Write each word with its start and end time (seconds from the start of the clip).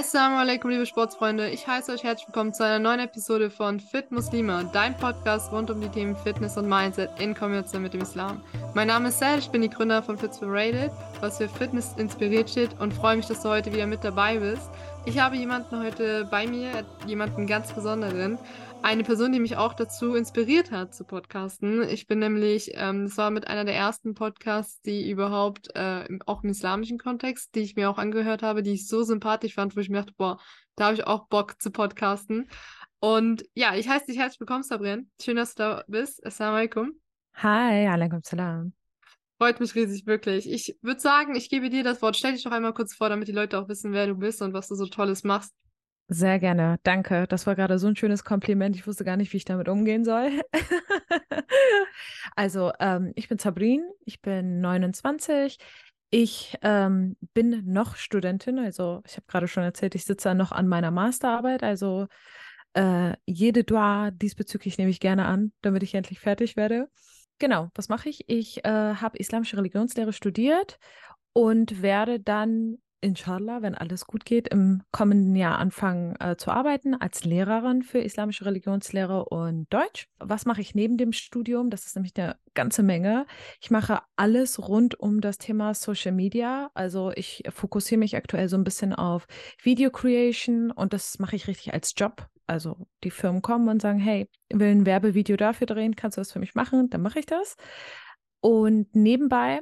Assalamu 0.00 0.38
alaikum, 0.38 0.70
liebe 0.70 0.86
Sportsfreunde. 0.86 1.50
Ich 1.50 1.66
heiße 1.66 1.92
euch 1.92 2.04
herzlich 2.04 2.26
willkommen 2.26 2.54
zu 2.54 2.64
einer 2.64 2.78
neuen 2.78 3.00
Episode 3.00 3.50
von 3.50 3.78
Fit 3.78 4.10
Muslima, 4.10 4.62
dein 4.72 4.96
Podcast 4.96 5.52
rund 5.52 5.70
um 5.70 5.78
die 5.78 5.90
Themen 5.90 6.16
Fitness 6.16 6.56
und 6.56 6.70
Mindset 6.70 7.10
in 7.20 7.34
Kombination 7.34 7.82
mit 7.82 7.92
dem 7.92 8.00
Islam. 8.00 8.40
Mein 8.72 8.88
Name 8.88 9.10
ist 9.10 9.18
Sal, 9.18 9.38
ich 9.38 9.50
bin 9.50 9.60
die 9.60 9.68
Gründer 9.68 10.02
von 10.02 10.16
Fits 10.16 10.38
Rated, 10.40 10.90
was 11.20 11.36
für 11.36 11.50
Fitness 11.50 11.92
inspiriert 11.98 12.48
steht 12.48 12.70
und 12.80 12.94
freue 12.94 13.18
mich, 13.18 13.26
dass 13.26 13.42
du 13.42 13.50
heute 13.50 13.74
wieder 13.74 13.86
mit 13.86 14.02
dabei 14.02 14.38
bist. 14.38 14.70
Ich 15.04 15.18
habe 15.18 15.36
jemanden 15.36 15.84
heute 15.84 16.24
bei 16.30 16.46
mir, 16.46 16.70
jemanden 17.06 17.46
ganz 17.46 17.70
besonderen 17.70 18.38
eine 18.82 19.04
Person, 19.04 19.32
die 19.32 19.40
mich 19.40 19.56
auch 19.56 19.74
dazu 19.74 20.14
inspiriert 20.14 20.70
hat 20.70 20.94
zu 20.94 21.04
podcasten. 21.04 21.82
Ich 21.88 22.06
bin 22.06 22.18
nämlich, 22.18 22.72
ähm, 22.74 23.04
das 23.04 23.16
war 23.16 23.30
mit 23.30 23.46
einer 23.46 23.64
der 23.64 23.74
ersten 23.74 24.14
Podcasts, 24.14 24.80
die 24.82 25.10
überhaupt 25.10 25.74
äh, 25.74 26.06
auch 26.26 26.42
im 26.42 26.50
islamischen 26.50 26.98
Kontext, 26.98 27.54
die 27.54 27.60
ich 27.60 27.76
mir 27.76 27.90
auch 27.90 27.98
angehört 27.98 28.42
habe, 28.42 28.62
die 28.62 28.72
ich 28.72 28.88
so 28.88 29.02
sympathisch 29.02 29.54
fand, 29.54 29.76
wo 29.76 29.80
ich 29.80 29.90
mir 29.90 29.98
dachte, 29.98 30.14
boah, 30.16 30.40
da 30.76 30.86
habe 30.86 30.94
ich 30.94 31.06
auch 31.06 31.28
Bock 31.28 31.60
zu 31.60 31.70
podcasten. 31.70 32.48
Und 33.00 33.44
ja, 33.54 33.74
ich 33.74 33.88
heiße 33.88 34.06
dich 34.06 34.18
herzlich 34.18 34.40
willkommen, 34.40 34.62
Sabrin. 34.62 35.10
Schön, 35.20 35.36
dass 35.36 35.54
du 35.54 35.62
da 35.62 35.84
bist. 35.86 36.24
Assalamu 36.24 36.56
alaikum. 36.56 36.92
Hi, 37.34 37.86
alaikum 37.86 38.20
salam. 38.22 38.72
Freut 39.38 39.60
mich 39.60 39.74
riesig, 39.74 40.06
wirklich. 40.06 40.50
Ich 40.50 40.76
würde 40.82 41.00
sagen, 41.00 41.34
ich 41.34 41.48
gebe 41.48 41.70
dir 41.70 41.82
das 41.82 42.02
Wort. 42.02 42.16
Stell 42.16 42.32
dich 42.32 42.44
doch 42.44 42.50
einmal 42.50 42.74
kurz 42.74 42.94
vor, 42.94 43.08
damit 43.08 43.28
die 43.28 43.32
Leute 43.32 43.58
auch 43.58 43.68
wissen, 43.68 43.92
wer 43.92 44.06
du 44.06 44.14
bist 44.14 44.42
und 44.42 44.52
was 44.52 44.68
du 44.68 44.74
so 44.74 44.86
Tolles 44.86 45.24
machst. 45.24 45.54
Sehr 46.12 46.40
gerne, 46.40 46.80
danke. 46.82 47.28
Das 47.28 47.46
war 47.46 47.54
gerade 47.54 47.78
so 47.78 47.86
ein 47.86 47.94
schönes 47.94 48.24
Kompliment. 48.24 48.74
Ich 48.74 48.84
wusste 48.84 49.04
gar 49.04 49.16
nicht, 49.16 49.32
wie 49.32 49.36
ich 49.36 49.44
damit 49.44 49.68
umgehen 49.68 50.04
soll. 50.04 50.40
also, 52.34 52.72
ähm, 52.80 53.12
ich 53.14 53.28
bin 53.28 53.38
Sabrin, 53.38 53.84
ich 54.04 54.20
bin 54.20 54.60
29. 54.60 55.56
Ich 56.10 56.58
ähm, 56.62 57.16
bin 57.32 57.62
noch 57.72 57.94
Studentin, 57.94 58.58
also 58.58 59.02
ich 59.06 59.12
habe 59.12 59.26
gerade 59.28 59.46
schon 59.46 59.62
erzählt, 59.62 59.94
ich 59.94 60.04
sitze 60.04 60.34
noch 60.34 60.50
an 60.50 60.66
meiner 60.66 60.90
Masterarbeit. 60.90 61.62
Also 61.62 62.08
äh, 62.74 63.14
jede 63.24 63.62
Dua 63.62 64.10
diesbezüglich 64.10 64.78
nehme 64.78 64.90
ich 64.90 64.98
gerne 64.98 65.26
an, 65.26 65.52
damit 65.62 65.84
ich 65.84 65.94
endlich 65.94 66.18
fertig 66.18 66.56
werde. 66.56 66.88
Genau, 67.38 67.70
was 67.76 67.88
mache 67.88 68.08
ich? 68.08 68.28
Ich 68.28 68.64
äh, 68.64 68.68
habe 68.68 69.18
islamische 69.18 69.56
Religionslehre 69.56 70.12
studiert 70.12 70.80
und 71.32 71.82
werde 71.82 72.18
dann 72.18 72.78
inshallah, 73.00 73.62
wenn 73.62 73.74
alles 73.74 74.06
gut 74.06 74.24
geht, 74.24 74.48
im 74.48 74.82
kommenden 74.92 75.34
Jahr 75.34 75.58
anfangen 75.58 76.14
äh, 76.20 76.36
zu 76.36 76.50
arbeiten 76.50 76.94
als 76.94 77.24
Lehrerin 77.24 77.82
für 77.82 77.98
islamische 77.98 78.44
Religionslehre 78.44 79.24
und 79.26 79.72
Deutsch. 79.72 80.08
Was 80.18 80.46
mache 80.46 80.60
ich 80.60 80.74
neben 80.74 80.96
dem 80.96 81.12
Studium? 81.12 81.70
Das 81.70 81.86
ist 81.86 81.96
nämlich 81.96 82.12
eine 82.16 82.36
ganze 82.54 82.82
Menge. 82.82 83.26
Ich 83.60 83.70
mache 83.70 84.00
alles 84.16 84.58
rund 84.68 84.98
um 84.98 85.20
das 85.20 85.38
Thema 85.38 85.74
Social 85.74 86.12
Media. 86.12 86.70
Also 86.74 87.12
ich 87.14 87.42
fokussiere 87.50 87.98
mich 87.98 88.16
aktuell 88.16 88.48
so 88.48 88.56
ein 88.56 88.64
bisschen 88.64 88.94
auf 88.94 89.26
Video 89.62 89.90
Creation 89.90 90.70
und 90.70 90.92
das 90.92 91.18
mache 91.18 91.36
ich 91.36 91.48
richtig 91.48 91.72
als 91.72 91.94
Job. 91.96 92.26
Also 92.46 92.88
die 93.04 93.10
Firmen 93.10 93.42
kommen 93.42 93.68
und 93.68 93.80
sagen, 93.80 94.00
hey, 94.00 94.28
will 94.52 94.68
ein 94.68 94.86
Werbevideo 94.86 95.36
dafür 95.36 95.66
drehen, 95.66 95.94
kannst 95.94 96.16
du 96.16 96.20
das 96.20 96.32
für 96.32 96.40
mich 96.40 96.54
machen? 96.54 96.90
Dann 96.90 97.02
mache 97.02 97.20
ich 97.20 97.26
das. 97.26 97.56
Und 98.40 98.94
nebenbei 98.94 99.60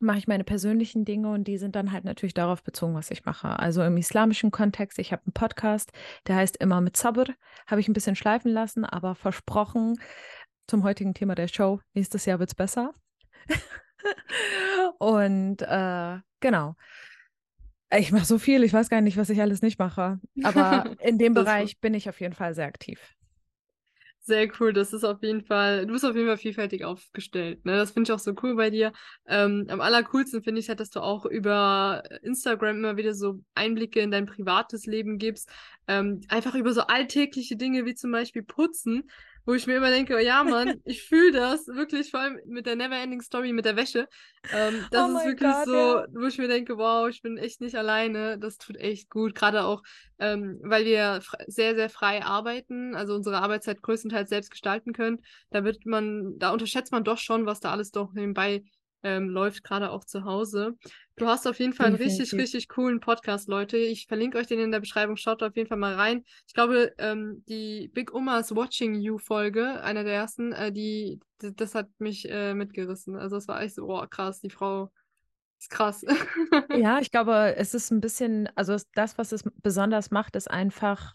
mache 0.00 0.18
ich 0.18 0.28
meine 0.28 0.44
persönlichen 0.44 1.04
Dinge 1.04 1.30
und 1.30 1.44
die 1.44 1.58
sind 1.58 1.76
dann 1.76 1.92
halt 1.92 2.04
natürlich 2.04 2.34
darauf 2.34 2.62
bezogen, 2.62 2.94
was 2.94 3.10
ich 3.10 3.24
mache. 3.24 3.58
Also 3.58 3.82
im 3.82 3.96
islamischen 3.96 4.50
Kontext, 4.50 4.98
ich 4.98 5.12
habe 5.12 5.22
einen 5.26 5.32
Podcast, 5.32 5.92
der 6.26 6.36
heißt 6.36 6.56
immer 6.58 6.80
mit 6.80 6.96
Sabr, 6.96 7.26
habe 7.66 7.80
ich 7.80 7.88
ein 7.88 7.92
bisschen 7.92 8.16
schleifen 8.16 8.52
lassen, 8.52 8.84
aber 8.84 9.14
versprochen 9.14 9.98
zum 10.66 10.82
heutigen 10.82 11.14
Thema 11.14 11.34
der 11.34 11.48
Show, 11.48 11.80
nächstes 11.92 12.24
Jahr 12.24 12.38
wird 12.38 12.50
es 12.50 12.54
besser. 12.54 12.94
und 14.98 15.62
äh, 15.62 16.18
genau. 16.40 16.74
Ich 17.96 18.10
mache 18.10 18.24
so 18.24 18.38
viel, 18.38 18.64
ich 18.64 18.72
weiß 18.72 18.88
gar 18.88 19.00
nicht, 19.00 19.16
was 19.16 19.30
ich 19.30 19.40
alles 19.40 19.62
nicht 19.62 19.78
mache. 19.78 20.20
Aber 20.42 20.96
in 21.00 21.18
dem 21.18 21.34
Bereich 21.34 21.80
bin 21.80 21.94
ich 21.94 22.08
auf 22.08 22.20
jeden 22.20 22.34
Fall 22.34 22.54
sehr 22.54 22.66
aktiv. 22.66 23.14
Sehr 24.26 24.48
cool, 24.58 24.72
das 24.72 24.94
ist 24.94 25.04
auf 25.04 25.22
jeden 25.22 25.42
Fall, 25.42 25.84
du 25.86 25.92
bist 25.92 26.02
auf 26.02 26.16
jeden 26.16 26.26
Fall 26.26 26.38
vielfältig 26.38 26.82
aufgestellt. 26.82 27.62
Ne? 27.66 27.76
Das 27.76 27.90
finde 27.90 28.08
ich 28.08 28.12
auch 28.14 28.18
so 28.18 28.32
cool 28.42 28.56
bei 28.56 28.70
dir. 28.70 28.94
Ähm, 29.26 29.66
am 29.68 29.82
allercoolsten 29.82 30.42
finde 30.42 30.60
ich 30.62 30.70
halt, 30.70 30.80
dass 30.80 30.88
du 30.88 31.00
auch 31.00 31.26
über 31.26 32.02
Instagram 32.22 32.78
immer 32.78 32.96
wieder 32.96 33.12
so 33.12 33.40
Einblicke 33.54 34.00
in 34.00 34.10
dein 34.10 34.24
privates 34.24 34.86
Leben 34.86 35.18
gibst. 35.18 35.50
Ähm, 35.88 36.22
einfach 36.28 36.54
über 36.54 36.72
so 36.72 36.80
alltägliche 36.80 37.56
Dinge 37.56 37.84
wie 37.84 37.94
zum 37.94 38.12
Beispiel 38.12 38.42
Putzen 38.42 39.10
wo 39.44 39.54
ich 39.54 39.66
mir 39.66 39.76
immer 39.76 39.90
denke, 39.90 40.14
oh 40.14 40.18
ja, 40.18 40.42
Mann, 40.42 40.80
ich 40.84 41.02
fühle 41.02 41.32
das 41.32 41.66
wirklich, 41.66 42.10
vor 42.10 42.20
allem 42.20 42.38
mit 42.46 42.66
der 42.66 42.76
Neverending 42.76 43.20
Story 43.20 43.52
mit 43.52 43.64
der 43.64 43.76
Wäsche. 43.76 44.08
Ähm, 44.52 44.86
das 44.90 45.10
oh 45.10 45.18
ist 45.18 45.26
wirklich 45.26 45.52
God, 45.52 45.64
so, 45.66 45.74
ja. 45.74 46.06
wo 46.12 46.26
ich 46.26 46.38
mir 46.38 46.48
denke, 46.48 46.78
wow, 46.78 47.08
ich 47.08 47.22
bin 47.22 47.36
echt 47.36 47.60
nicht 47.60 47.76
alleine. 47.76 48.38
Das 48.38 48.56
tut 48.58 48.76
echt 48.76 49.10
gut, 49.10 49.34
gerade 49.34 49.64
auch, 49.64 49.82
ähm, 50.18 50.58
weil 50.62 50.84
wir 50.84 51.20
sehr, 51.46 51.74
sehr 51.74 51.90
frei 51.90 52.24
arbeiten, 52.24 52.94
also 52.94 53.14
unsere 53.14 53.38
Arbeitszeit 53.38 53.82
größtenteils 53.82 54.30
selbst 54.30 54.50
gestalten 54.50 54.92
können. 54.92 55.22
Da 55.50 55.64
wird 55.64 55.84
man, 55.86 56.38
da 56.38 56.50
unterschätzt 56.50 56.92
man 56.92 57.04
doch 57.04 57.18
schon, 57.18 57.46
was 57.46 57.60
da 57.60 57.70
alles 57.70 57.90
doch 57.90 58.12
nebenbei 58.12 58.62
ähm, 59.04 59.28
läuft, 59.28 59.62
gerade 59.62 59.90
auch 59.90 60.04
zu 60.04 60.24
Hause. 60.24 60.76
Du 61.16 61.28
hast 61.28 61.46
auf 61.46 61.60
jeden 61.60 61.72
Fall 61.74 61.86
einen 61.86 61.96
richtig, 61.96 62.32
richtig 62.32 62.68
coolen 62.68 62.98
Podcast, 62.98 63.48
Leute. 63.48 63.76
Ich 63.76 64.06
verlinke 64.08 64.38
euch 64.38 64.48
den 64.48 64.58
in 64.58 64.72
der 64.72 64.80
Beschreibung. 64.80 65.16
Schaut 65.16 65.42
auf 65.44 65.54
jeden 65.54 65.68
Fall 65.68 65.78
mal 65.78 65.94
rein. 65.94 66.24
Ich 66.48 66.54
glaube, 66.54 66.92
ähm, 66.98 67.44
die 67.48 67.90
Big 67.94 68.12
Umas 68.12 68.56
Watching 68.56 68.96
You 68.96 69.18
Folge, 69.18 69.80
einer 69.82 70.02
der 70.02 70.14
ersten, 70.14 70.52
äh, 70.52 70.72
die, 70.72 71.20
die, 71.40 71.54
das 71.54 71.76
hat 71.76 71.88
mich 71.98 72.28
äh, 72.28 72.54
mitgerissen. 72.54 73.14
Also 73.14 73.36
es 73.36 73.46
war 73.46 73.62
echt 73.62 73.76
so, 73.76 73.86
oh 73.86 74.04
krass, 74.08 74.40
die 74.40 74.50
Frau 74.50 74.90
ist 75.60 75.70
krass. 75.70 76.04
ja, 76.76 76.98
ich 76.98 77.12
glaube, 77.12 77.54
es 77.56 77.74
ist 77.74 77.92
ein 77.92 78.00
bisschen, 78.00 78.48
also 78.56 78.76
das, 78.94 79.16
was 79.16 79.30
es 79.30 79.44
besonders 79.62 80.10
macht, 80.10 80.34
ist 80.34 80.50
einfach 80.50 81.14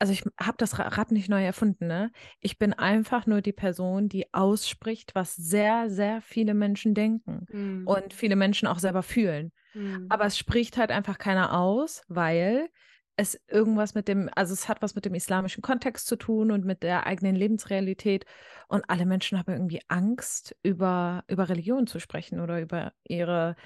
also 0.00 0.14
ich 0.14 0.24
habe 0.40 0.56
das 0.56 0.78
Rad 0.78 1.12
nicht 1.12 1.28
neu 1.28 1.44
erfunden, 1.44 1.86
ne? 1.86 2.10
Ich 2.40 2.58
bin 2.58 2.72
einfach 2.72 3.26
nur 3.26 3.42
die 3.42 3.52
Person, 3.52 4.08
die 4.08 4.32
ausspricht, 4.32 5.14
was 5.14 5.36
sehr, 5.36 5.90
sehr 5.90 6.22
viele 6.22 6.54
Menschen 6.54 6.94
denken 6.94 7.46
mhm. 7.52 7.86
und 7.86 8.14
viele 8.14 8.34
Menschen 8.34 8.66
auch 8.66 8.78
selber 8.78 9.02
fühlen. 9.02 9.52
Mhm. 9.74 10.06
Aber 10.08 10.24
es 10.24 10.38
spricht 10.38 10.78
halt 10.78 10.90
einfach 10.90 11.18
keiner 11.18 11.56
aus, 11.58 12.02
weil 12.08 12.70
es 13.16 13.38
irgendwas 13.48 13.94
mit 13.94 14.08
dem, 14.08 14.30
also 14.34 14.54
es 14.54 14.70
hat 14.70 14.80
was 14.80 14.94
mit 14.94 15.04
dem 15.04 15.14
islamischen 15.14 15.60
Kontext 15.60 16.06
zu 16.06 16.16
tun 16.16 16.50
und 16.50 16.64
mit 16.64 16.82
der 16.82 17.06
eigenen 17.06 17.36
Lebensrealität. 17.36 18.24
Und 18.68 18.88
alle 18.88 19.04
Menschen 19.04 19.38
haben 19.38 19.52
irgendwie 19.52 19.82
Angst, 19.88 20.56
über, 20.62 21.24
über 21.28 21.50
Religion 21.50 21.86
zu 21.86 21.98
sprechen 21.98 22.40
oder 22.40 22.62
über 22.62 22.94
ihre 23.06 23.56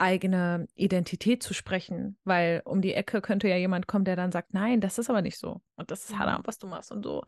eigene 0.00 0.66
Identität 0.74 1.42
zu 1.42 1.54
sprechen, 1.54 2.16
weil 2.24 2.62
um 2.64 2.80
die 2.80 2.94
Ecke 2.94 3.20
könnte 3.20 3.48
ja 3.48 3.56
jemand 3.56 3.86
kommen, 3.86 4.04
der 4.04 4.16
dann 4.16 4.32
sagt, 4.32 4.54
nein, 4.54 4.80
das 4.80 4.98
ist 4.98 5.10
aber 5.10 5.22
nicht 5.22 5.38
so 5.38 5.60
und 5.76 5.90
das 5.90 6.04
ist 6.04 6.18
Haram, 6.18 6.40
mhm. 6.40 6.46
was 6.46 6.58
du 6.58 6.66
machst 6.66 6.90
und 6.90 7.04
so. 7.04 7.22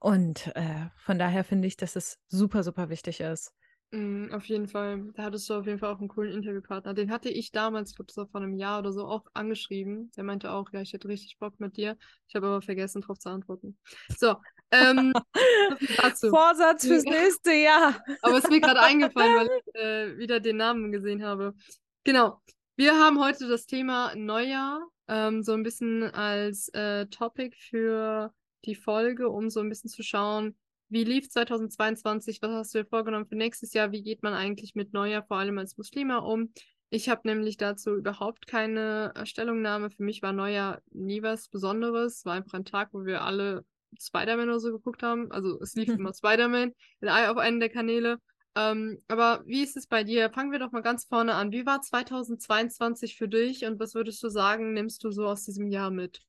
Und 0.00 0.54
äh, 0.56 0.86
von 0.96 1.18
daher 1.18 1.44
finde 1.44 1.68
ich, 1.68 1.76
dass 1.76 1.96
es 1.96 2.18
super, 2.28 2.62
super 2.62 2.88
wichtig 2.88 3.20
ist. 3.20 3.52
Mm, 3.94 4.32
auf 4.32 4.44
jeden 4.46 4.66
Fall. 4.66 5.12
Da 5.14 5.24
hattest 5.24 5.48
du 5.48 5.54
auf 5.54 5.66
jeden 5.66 5.78
Fall 5.78 5.92
auch 5.92 6.00
einen 6.00 6.08
coolen 6.08 6.32
Interviewpartner. 6.32 6.94
Den 6.94 7.12
hatte 7.12 7.28
ich 7.28 7.52
damals, 7.52 7.90
ich 7.90 7.96
glaube, 7.96 8.10
so 8.10 8.26
vor 8.26 8.40
einem 8.40 8.54
Jahr 8.54 8.80
oder 8.80 8.92
so, 8.92 9.06
auch 9.06 9.24
angeschrieben. 9.34 10.10
Der 10.16 10.24
meinte 10.24 10.50
auch, 10.50 10.72
ja, 10.72 10.80
ich 10.80 10.92
hätte 10.92 11.06
richtig 11.06 11.38
Bock 11.38 11.60
mit 11.60 11.76
dir. 11.76 11.96
Ich 12.26 12.34
habe 12.34 12.46
aber 12.46 12.60
vergessen, 12.60 13.02
darauf 13.02 13.18
zu 13.18 13.28
antworten. 13.28 13.78
So, 14.18 14.34
ähm, 14.72 15.12
Vorsatz 16.30 16.86
fürs 16.86 17.04
nächste 17.04 17.52
Jahr. 17.52 18.02
aber 18.22 18.38
es 18.38 18.44
ist 18.44 18.50
mir 18.50 18.60
gerade 18.60 18.80
eingefallen, 18.80 19.36
weil 19.36 19.48
ich 19.64 19.80
äh, 19.80 20.18
wieder 20.18 20.40
den 20.40 20.56
Namen 20.56 20.90
gesehen 20.90 21.22
habe. 21.22 21.54
Genau. 22.04 22.38
Wir 22.76 22.98
haben 22.98 23.18
heute 23.18 23.48
das 23.48 23.64
Thema 23.64 24.14
Neujahr 24.14 24.86
ähm, 25.08 25.42
so 25.42 25.52
ein 25.52 25.62
bisschen 25.62 26.02
als 26.02 26.68
äh, 26.74 27.06
Topic 27.06 27.56
für 27.56 28.30
die 28.66 28.74
Folge, 28.74 29.30
um 29.30 29.48
so 29.48 29.60
ein 29.60 29.70
bisschen 29.70 29.88
zu 29.88 30.02
schauen, 30.02 30.54
wie 30.90 31.04
lief 31.04 31.30
2022, 31.30 32.42
was 32.42 32.50
hast 32.50 32.74
du 32.74 32.82
dir 32.82 32.84
vorgenommen 32.84 33.26
für 33.26 33.36
nächstes 33.36 33.72
Jahr, 33.72 33.90
wie 33.90 34.02
geht 34.02 34.22
man 34.22 34.34
eigentlich 34.34 34.74
mit 34.74 34.92
Neujahr 34.92 35.24
vor 35.26 35.38
allem 35.38 35.56
als 35.56 35.78
Muslima 35.78 36.18
um. 36.18 36.52
Ich 36.90 37.08
habe 37.08 37.22
nämlich 37.24 37.56
dazu 37.56 37.96
überhaupt 37.96 38.46
keine 38.46 39.14
äh, 39.14 39.24
Stellungnahme. 39.24 39.88
Für 39.88 40.02
mich 40.02 40.20
war 40.20 40.34
Neujahr 40.34 40.82
nie 40.90 41.22
was 41.22 41.48
Besonderes. 41.48 42.26
War 42.26 42.34
einfach 42.34 42.52
ein 42.52 42.66
Tag, 42.66 42.90
wo 42.92 43.06
wir 43.06 43.22
alle 43.22 43.64
Spider-Man 43.98 44.50
oder 44.50 44.60
so 44.60 44.72
geguckt 44.72 45.02
haben. 45.02 45.32
Also 45.32 45.58
es 45.62 45.74
lief 45.74 45.88
immer 45.98 46.12
Spider-Man 46.12 46.72
auf 47.00 47.38
einen 47.38 47.60
der 47.60 47.70
Kanäle. 47.70 48.18
Ähm, 48.56 49.02
aber 49.08 49.42
wie 49.46 49.62
ist 49.62 49.76
es 49.76 49.86
bei 49.86 50.04
dir? 50.04 50.30
Fangen 50.30 50.52
wir 50.52 50.58
doch 50.58 50.72
mal 50.72 50.82
ganz 50.82 51.04
vorne 51.04 51.34
an. 51.34 51.50
Wie 51.52 51.66
war 51.66 51.82
2022 51.82 53.16
für 53.16 53.28
dich 53.28 53.64
und 53.64 53.80
was 53.80 53.94
würdest 53.94 54.22
du 54.22 54.28
sagen, 54.28 54.72
nimmst 54.72 55.02
du 55.04 55.10
so 55.10 55.26
aus 55.26 55.44
diesem 55.44 55.68
Jahr 55.68 55.90
mit? 55.90 56.22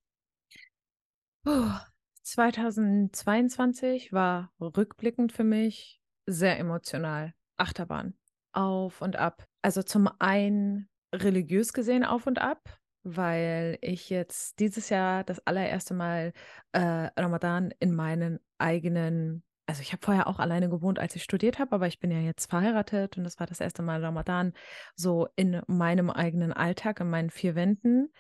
2022 2.24 4.12
war 4.12 4.52
rückblickend 4.60 5.32
für 5.32 5.44
mich 5.44 6.02
sehr 6.26 6.58
emotional. 6.58 7.36
Achterbahn. 7.58 8.16
Auf 8.52 9.02
und 9.02 9.16
ab. 9.16 9.46
Also 9.62 9.84
zum 9.84 10.10
einen 10.20 10.90
religiös 11.14 11.74
gesehen 11.74 12.04
auf 12.04 12.26
und 12.26 12.40
ab, 12.40 12.80
weil 13.04 13.78
ich 13.82 14.10
jetzt 14.10 14.60
dieses 14.60 14.90
Jahr 14.90 15.24
das 15.24 15.46
allererste 15.46 15.94
Mal 15.94 16.34
äh, 16.72 16.80
Ramadan 16.80 17.72
in 17.80 17.94
meinen 17.94 18.40
eigenen 18.58 19.44
also 19.68 19.82
ich 19.82 19.92
habe 19.94 20.04
vorher 20.04 20.28
auch 20.28 20.40
alleine 20.40 20.70
gewohnt, 20.70 21.00
als 21.00 21.16
ich 21.16 21.24
studiert 21.24 21.60
habe, 21.60 21.74
aber 21.74 21.88
ich 21.88 22.00
bin 22.00 22.12
ja 22.12 22.20
jetzt 22.20 22.50
verheiratet 22.50 23.18
und 23.18 23.24
das 23.24 23.40
war 23.40 23.48
das 23.48 23.60
erste 23.60 23.82
Mal 23.82 24.04
Ramadan 24.04 24.54
so 24.96 25.28
in 25.36 25.62
meinem 25.68 26.10
eigenen 26.10 26.54
Alltag, 26.54 27.00
in 27.00 27.10
meinen 27.10 27.32
vier 27.32 27.56
Wänden. 27.56 28.12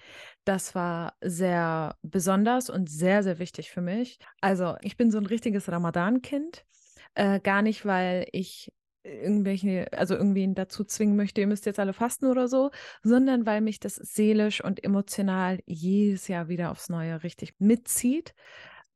Das 0.43 0.73
war 0.73 1.13
sehr 1.21 1.97
besonders 2.01 2.69
und 2.69 2.89
sehr, 2.89 3.21
sehr 3.23 3.39
wichtig 3.39 3.69
für 3.69 3.81
mich. 3.81 4.19
Also 4.41 4.75
ich 4.81 4.97
bin 4.97 5.11
so 5.11 5.19
ein 5.19 5.25
richtiges 5.25 5.71
Ramadan-Kind. 5.71 6.65
Äh, 7.13 7.39
gar 7.39 7.61
nicht, 7.61 7.85
weil 7.85 8.27
ich 8.31 8.71
irgendwelche, 9.03 9.87
also 9.93 10.15
irgendwen 10.15 10.55
dazu 10.55 10.83
zwingen 10.83 11.15
möchte, 11.15 11.41
ihr 11.41 11.47
müsst 11.47 11.67
jetzt 11.67 11.79
alle 11.79 11.93
fasten 11.93 12.25
oder 12.25 12.47
so, 12.47 12.71
sondern 13.03 13.45
weil 13.45 13.61
mich 13.61 13.79
das 13.79 13.95
seelisch 13.95 14.63
und 14.63 14.83
emotional 14.83 15.59
jedes 15.67 16.27
Jahr 16.27 16.47
wieder 16.47 16.71
aufs 16.71 16.89
Neue 16.89 17.21
richtig 17.23 17.53
mitzieht. 17.59 18.33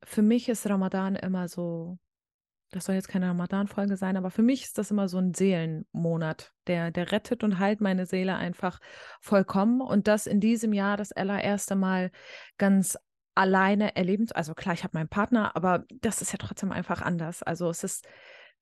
Für 0.04 0.24
mich 0.24 0.50
ist 0.50 0.68
Ramadan 0.68 1.16
immer 1.16 1.48
so 1.48 2.00
das 2.72 2.86
soll 2.86 2.96
jetzt 2.96 3.08
keine 3.08 3.28
Ramadan-Folge 3.30 3.98
sein, 3.98 4.18
aber 4.18 4.30
für 4.30 4.44
mich 4.44 4.64
ist 4.64 4.78
das 4.78 4.92
immer 4.92 5.08
so 5.08 5.18
ein 5.18 5.34
Seelenmonat, 5.34 6.54
der, 6.68 6.92
der 6.92 7.12
rettet 7.12 7.44
und 7.44 7.60
heilt 7.60 7.82
meine 7.82 8.06
Seele 8.06 8.36
einfach 8.36 8.80
vollkommen. 9.22 9.82
Und 9.82 10.08
das 10.08 10.28
in 10.28 10.40
diesem 10.40 10.74
Jahr 10.74 10.98
das 10.98 11.12
allererste 11.12 11.76
Mal 11.76 12.12
ganz 12.58 12.98
alleine 13.36 13.96
erleben. 13.96 14.28
Also 14.34 14.54
klar, 14.54 14.74
ich 14.74 14.84
habe 14.84 14.98
meinen 14.98 15.10
Partner, 15.10 15.56
aber 15.56 15.86
das 16.02 16.22
ist 16.22 16.32
ja 16.32 16.38
trotzdem 16.38 16.72
einfach 16.72 17.02
anders. 17.02 17.42
Also 17.42 17.70
es 17.70 17.84
ist, 17.84 18.08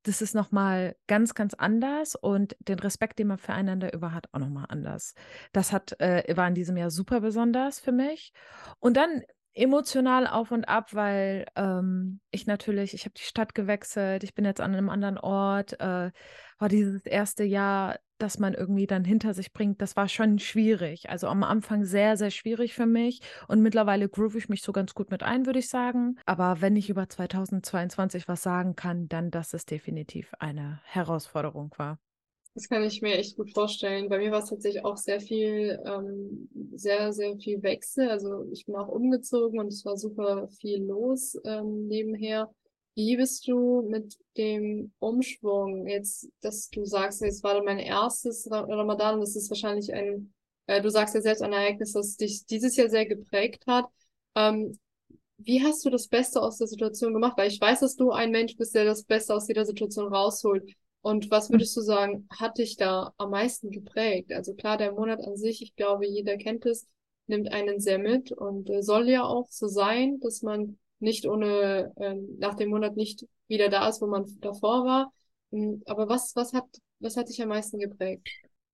das 0.04 0.21
ist 0.21 0.36
nochmal 0.36 0.95
ganz, 1.07 1.33
ganz 1.33 1.53
anders 1.53 2.15
und 2.15 2.56
den 2.60 2.80
Respekt, 2.80 3.19
den 3.19 3.27
man 3.27 3.39
füreinander 3.39 3.94
über 3.94 4.13
hat, 4.13 4.27
auch 4.31 4.39
nochmal 4.39 4.68
anders. 4.69 5.15
Das 5.51 5.74
hat, 5.74 6.00
äh, 6.00 6.24
war 6.38 6.48
in 6.48 6.53
diesem 6.53 6.77
Jahr 6.77 6.92
super 6.92 7.21
besonders 7.21 7.80
für 7.80 7.92
mich. 7.92 8.31
Und 8.80 8.95
dann 8.95 9.24
emotional 9.57 10.27
auf 10.27 10.51
und 10.51 10.65
ab, 10.65 10.94
weil 10.94 11.45
ähm, 11.56 12.19
ich 12.31 12.48
natürlich, 12.48 12.94
ich 12.94 13.06
habe 13.06 13.15
die 13.18 13.24
Stadt 13.24 13.56
gewechselt, 13.56 14.24
ich 14.24 14.36
bin 14.36 14.45
jetzt 14.45 14.62
an 14.62 14.74
einem 14.74 14.89
anderen 14.89 15.18
Ort, 15.18 15.80
äh, 15.80 16.12
war 16.59 16.69
dieses 16.69 17.06
erste 17.06 17.44
Jahr, 17.44 18.00
das 18.18 18.39
man 18.39 18.54
irgendwie 18.54 18.88
dann 18.88 19.04
hinter 19.04 19.33
sich 19.33 19.54
bringt, 19.54 19.81
das 19.81 19.95
war 19.95 20.07
schon 20.07 20.39
schwierig. 20.39 21.09
Also 21.09 21.27
am 21.27 21.44
Anfang 21.44 21.86
sehr, 21.86 22.18
sehr 22.18 22.31
schwierig 22.31 22.74
für 22.74 22.86
mich 22.86 23.21
und 23.48 23.62
mittlerweile 23.62 24.09
groove 24.09 24.36
ich 24.36 24.50
mich 24.50 24.62
so 24.62 24.71
ganz 24.71 24.94
gut 24.94 25.12
mit 25.12 25.24
ein, 25.24 25.45
würde 25.45 25.60
ich 25.60 25.69
sagen. 25.69 26.18
Aber 26.25 26.62
wenn 26.62 26.75
ich 26.75 26.89
über 26.89 27.10
2022 27.10 28.27
was 28.27 28.44
sagen 28.44 28.75
kann, 28.75 29.07
dann, 29.07 29.31
dass 29.31 29.53
es 29.53 29.65
definitiv 29.65 30.33
eine 30.39 30.81
Herausforderung 30.86 31.74
war. 31.77 32.00
Das 32.57 32.69
kann 32.69 32.83
ich 32.83 33.04
mir 33.04 33.15
echt 33.19 33.38
gut 33.38 33.51
vorstellen. 33.54 34.09
Bei 34.09 34.18
mir 34.18 34.31
war 34.31 34.39
es 34.39 34.50
tatsächlich 34.50 34.83
auch 34.83 34.98
sehr 34.98 35.21
viel, 35.21 35.80
ähm, 35.86 36.50
sehr, 36.74 37.13
sehr 37.13 37.38
viel 37.38 37.62
Wechsel. 37.62 38.09
Also 38.09 38.50
ich 38.51 38.65
bin 38.65 38.75
auch 38.75 38.88
umgezogen 38.88 39.59
und 39.59 39.68
es 39.68 39.86
war 39.86 39.95
super 39.95 40.48
viel 40.59 40.81
los 40.83 41.38
ähm, 41.45 41.88
nebenher. 41.88 42.51
Wie 42.95 43.15
bist 43.15 43.48
du 43.48 43.83
mit 43.88 44.18
dem 44.38 44.92
Umschwung 44.98 45.86
jetzt, 45.86 46.30
dass 46.42 46.71
du 46.71 46.83
sagst, 46.83 47.21
es 47.21 47.44
war 47.44 47.62
mein 47.62 47.77
erstes 47.77 48.50
Ramadan 48.50 49.13
und 49.13 49.21
das 49.21 49.36
ist 49.36 49.51
wahrscheinlich 49.51 49.94
ein, 49.94 50.33
äh, 50.65 50.81
du 50.81 50.89
sagst 50.89 51.13
ja 51.13 51.21
selbst 51.21 51.44
ein 51.44 51.53
Ereignis, 51.53 51.92
das 51.94 52.18
dich 52.18 52.48
dieses 52.48 52.75
Jahr 52.75 52.89
sehr 52.89 53.06
geprägt 53.06 53.65
hat. 53.68 53.86
Ähm, 54.33 54.80
wie 55.38 55.63
hast 55.63 55.86
du 55.86 55.92
das 55.92 56.07
Beste 56.07 56.42
aus 56.42 56.57
der 56.57 56.65
Situation 56.65 57.13
gemacht? 57.13 57.38
Weil 57.38 57.51
ich 57.51 57.62
weiß, 57.62 57.81
dass 57.81 57.95
du 57.95 58.10
ein 58.10 58.31
Mensch 58.31 58.57
bist, 58.57 58.74
der 58.74 58.86
das 58.86 59.03
Beste 59.03 59.36
aus 59.36 59.48
jeder 59.48 59.63
Situation 59.63 60.12
rausholt. 60.12 60.74
Und 61.07 61.31
was 61.31 61.50
würdest 61.50 61.74
du 61.77 61.80
sagen, 61.80 62.27
hat 62.30 62.57
dich 62.57 62.75
da 62.75 63.13
am 63.18 63.30
meisten 63.30 63.71
geprägt? 63.71 64.33
Also 64.33 64.54
klar, 64.56 64.77
der 64.77 64.92
Monat 64.92 65.21
an 65.25 65.38
sich, 65.38 65.62
ich 65.62 65.74
glaube, 65.77 66.06
jeder 66.06 66.36
kennt 66.36 66.65
es, 66.65 66.86
nimmt 67.27 67.50
einen 67.50 67.80
sehr 67.80 67.98
mit 67.98 68.33
und 68.33 68.69
äh, 68.69 68.83
soll 68.83 69.07
ja 69.07 69.24
auch 69.24 69.48
so 69.50 69.69
sein, 69.69 70.19
dass 70.19 70.42
man 70.42 70.77
nicht 71.00 71.25
ohne, 71.25 71.94
ähm, 71.95 72.36
nach 72.39 72.56
dem 72.56 72.71
Monat 72.71 72.98
nicht 72.98 73.25
wieder 73.48 73.69
da 73.69 73.88
ist, 73.88 74.01
wo 74.01 74.07
man 74.07 74.25
davor 74.42 74.83
war. 74.83 75.13
Hm, 75.54 75.81
aber 75.86 76.09
was, 76.09 76.36
was 76.36 76.51
hat, 76.51 76.65
was 77.00 77.15
hat 77.15 77.30
dich 77.30 77.42
am 77.42 77.48
meisten 77.48 77.80
geprägt? 77.80 78.27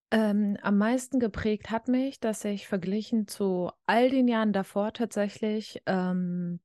Ähm, 0.10 0.58
am 0.64 0.80
meisten 0.80 1.20
geprägt 1.20 1.70
hat 1.70 1.88
mich, 1.88 2.20
dass 2.20 2.44
ich 2.46 2.68
verglichen 2.68 3.28
zu 3.28 3.70
all 3.86 4.10
den 4.10 4.28
Jahren 4.28 4.54
davor 4.54 4.92
tatsächlich 4.92 5.84
ähm, 5.86 6.62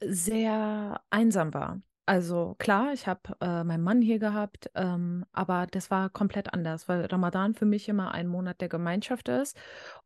sehr 0.00 1.00
einsam 1.08 1.54
war. 1.54 1.80
Also 2.04 2.56
klar, 2.58 2.92
ich 2.92 3.06
habe 3.06 3.20
äh, 3.40 3.62
meinen 3.62 3.84
Mann 3.84 4.02
hier 4.02 4.18
gehabt, 4.18 4.68
ähm, 4.74 5.24
aber 5.32 5.68
das 5.70 5.88
war 5.88 6.10
komplett 6.10 6.52
anders, 6.52 6.88
weil 6.88 7.06
Ramadan 7.06 7.54
für 7.54 7.64
mich 7.64 7.88
immer 7.88 8.12
ein 8.12 8.26
Monat 8.26 8.60
der 8.60 8.68
Gemeinschaft 8.68 9.28
ist. 9.28 9.56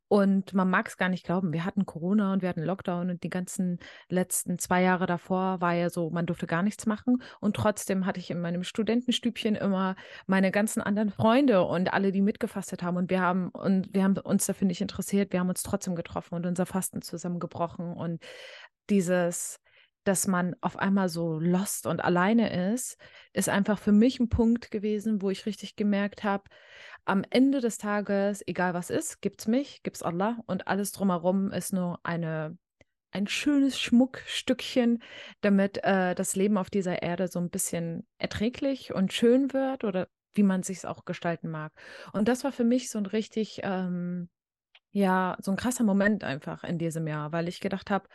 Und 0.09 0.53
man 0.53 0.69
mag 0.69 0.89
es 0.89 0.99
gar 0.99 1.09
nicht 1.09 1.25
glauben, 1.25 1.53
wir 1.55 1.65
hatten 1.65 1.87
Corona 1.87 2.33
und 2.35 2.43
wir 2.43 2.51
hatten 2.51 2.63
Lockdown 2.63 3.11
und 3.11 3.25
die 3.25 3.31
ganzen 3.31 3.79
letzten 4.09 4.59
zwei 4.59 4.83
Jahre 4.83 5.07
davor 5.07 5.61
war 5.63 5.73
ja 5.73 5.89
so, 5.91 6.11
man 6.11 6.27
durfte 6.27 6.47
gar 6.47 6.63
nichts 6.63 6.85
machen. 6.87 7.23
Und 7.41 7.57
trotzdem 7.57 8.05
hatte 8.05 8.21
ich 8.21 8.31
in 8.31 8.41
meinem 8.41 8.63
Studentenstübchen 8.63 9.57
immer 9.57 9.97
meine 10.27 10.51
ganzen 10.53 10.83
anderen 10.83 11.11
Freunde 11.11 11.65
und 11.65 11.93
alle, 11.95 12.13
die 12.13 12.21
mitgefastet 12.21 12.83
haben. 12.83 12.99
Und 12.99 13.11
wir 13.11 13.21
haben, 13.23 13.49
und 13.49 13.93
wir 13.95 14.05
haben 14.05 14.19
uns 14.19 14.47
dafür 14.47 14.67
nicht 14.69 14.83
interessiert, 14.83 15.33
wir 15.33 15.41
haben 15.41 15.49
uns 15.49 15.63
trotzdem 15.63 15.97
getroffen 15.97 16.35
und 16.35 16.47
unser 16.47 16.67
Fasten 16.67 17.01
zusammengebrochen. 17.01 17.95
Und 17.95 18.23
dieses 18.91 19.61
dass 20.07 20.27
man 20.27 20.55
auf 20.61 20.79
einmal 20.79 21.09
so 21.09 21.39
lost 21.39 21.87
und 21.87 22.03
alleine 22.05 22.73
ist, 22.73 22.97
ist 23.33 23.49
einfach 23.49 23.79
für 23.79 23.93
mich 23.93 24.21
ein 24.21 24.29
Punkt 24.29 24.71
gewesen, 24.71 25.23
wo 25.23 25.31
ich 25.31 25.47
richtig 25.47 25.77
gemerkt 25.77 26.25
habe, 26.25 26.45
am 27.05 27.25
Ende 27.31 27.61
des 27.61 27.79
Tages, 27.79 28.43
egal 28.47 28.75
was 28.75 28.91
ist, 28.91 29.21
gibt 29.21 29.41
es 29.41 29.49
mich, 29.49 29.83
gibt 29.83 29.97
es 29.97 30.03
Allah 30.03 30.39
und 30.47 30.69
alles 30.69 30.93
drumherum 30.93 31.53
ist 31.53 31.73
nur 31.73 32.01
eine 32.03 32.57
ein 33.13 33.27
schönes 33.27 33.81
Schmuckstückchen, 33.81 35.03
damit 35.41 35.83
äh, 35.85 36.15
das 36.15 36.37
Leben 36.37 36.59
auf 36.59 36.69
dieser 36.69 37.03
Erde 37.03 37.29
so 37.29 37.39
ein 37.39 37.49
bisschen 37.49 38.07
erträglich 38.19 38.93
und 38.93 39.13
schön 39.13 39.55
wird 39.55 39.85
oder 39.85 40.09
wie 40.35 40.43
man 40.43 40.63
sich 40.63 40.79
es 40.79 40.85
auch 40.85 41.07
gestalten 41.07 41.51
mag. 41.51 41.73
Und 42.13 42.29
das 42.29 42.45
war 42.45 42.53
für 42.53 42.65
mich 42.65 42.91
so 42.91 42.99
ein 42.99 43.07
richtig, 43.07 43.61
ähm, 43.63 44.29
ja, 44.91 45.37
so 45.41 45.51
ein 45.51 45.57
krasser 45.57 45.85
Moment 45.85 46.25
einfach 46.25 46.63
in 46.63 46.79
diesem 46.79 47.07
Jahr, 47.07 47.33
weil 47.33 47.49
ich 47.49 47.61
gedacht 47.61 47.91
habe, 47.91 48.07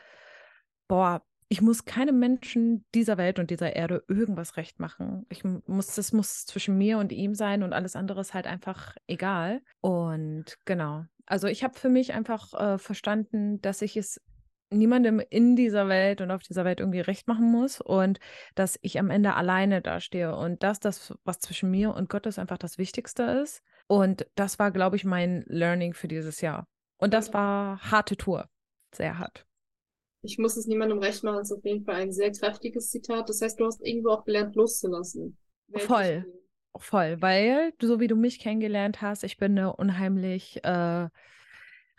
boah, 0.88 1.24
ich 1.52 1.62
muss 1.62 1.84
keinem 1.84 2.18
Menschen 2.18 2.86
dieser 2.96 3.18
Welt 3.18 3.38
und 3.38 3.50
dieser 3.50 3.76
Erde 3.76 4.06
irgendwas 4.08 4.56
recht 4.56 4.80
machen. 4.80 5.26
Ich 5.28 5.44
muss, 5.44 5.96
das 5.96 6.14
muss 6.14 6.46
zwischen 6.46 6.78
mir 6.78 6.98
und 6.98 7.12
ihm 7.12 7.36
sein 7.36 7.62
und 7.62 7.74
alles 7.74 7.98
andere 7.98 8.22
ist 8.22 8.34
halt 8.34 8.48
einfach 8.48 8.96
egal. 9.06 9.62
Und 9.82 10.58
genau. 10.64 11.04
Also 11.26 11.48
ich 11.48 11.66
habe 11.66 11.78
für 11.78 11.90
mich 11.90 12.14
einfach 12.14 12.54
äh, 12.54 12.78
verstanden, 12.78 13.62
dass 13.62 13.82
ich 13.82 13.98
es 13.98 14.22
niemandem 14.70 15.22
in 15.30 15.58
dieser 15.58 15.90
Welt 15.90 16.22
und 16.22 16.32
auf 16.32 16.42
dieser 16.42 16.64
Welt 16.64 16.80
irgendwie 16.80 17.02
recht 17.02 17.28
machen 17.28 17.52
muss 17.52 17.82
und 17.82 18.22
dass 18.56 18.80
ich 18.82 18.98
am 18.98 19.10
Ende 19.10 19.34
alleine 19.34 19.82
dastehe 19.82 20.34
und 20.34 20.64
dass 20.64 20.80
das, 20.80 21.14
was 21.26 21.40
zwischen 21.40 21.70
mir 21.70 21.94
und 21.94 22.08
Gott 22.08 22.28
ist, 22.28 22.40
einfach 22.40 22.60
das 22.60 22.78
Wichtigste 22.78 23.24
ist. 23.24 23.62
Und 23.88 24.26
das 24.36 24.58
war, 24.58 24.72
glaube 24.72 24.96
ich, 24.96 25.04
mein 25.04 25.44
Learning 25.48 25.96
für 25.96 26.08
dieses 26.08 26.40
Jahr. 26.40 26.66
Und 26.98 27.14
das 27.14 27.34
war 27.34 27.82
harte 27.92 28.16
Tour. 28.16 28.48
Sehr 28.96 29.18
hart. 29.18 29.46
Ich 30.24 30.38
muss 30.38 30.58
es 30.58 30.68
niemandem 30.68 31.00
recht 31.00 31.24
machen, 31.24 31.42
ist 31.42 31.52
auf 31.52 31.64
jeden 31.64 31.84
Fall 31.84 31.96
ein 31.96 32.12
sehr 32.12 32.32
kräftiges 32.32 32.90
Zitat. 32.90 33.28
Das 33.30 33.42
heißt, 33.42 33.60
du 33.60 33.66
hast 33.66 33.82
irgendwo 33.86 34.10
auch 34.10 34.24
gelernt, 34.24 34.56
loszulassen. 34.56 35.38
Voll. 35.76 36.26
Voll, 36.78 37.22
weil, 37.22 37.74
so 37.82 38.00
wie 38.00 38.08
du 38.08 38.16
mich 38.16 38.40
kennengelernt 38.40 39.02
hast, 39.02 39.26
ich 39.26 39.38
bin 39.38 39.58
eine 39.58 39.76
unheimlich 39.76 40.64
äh, 40.64 41.10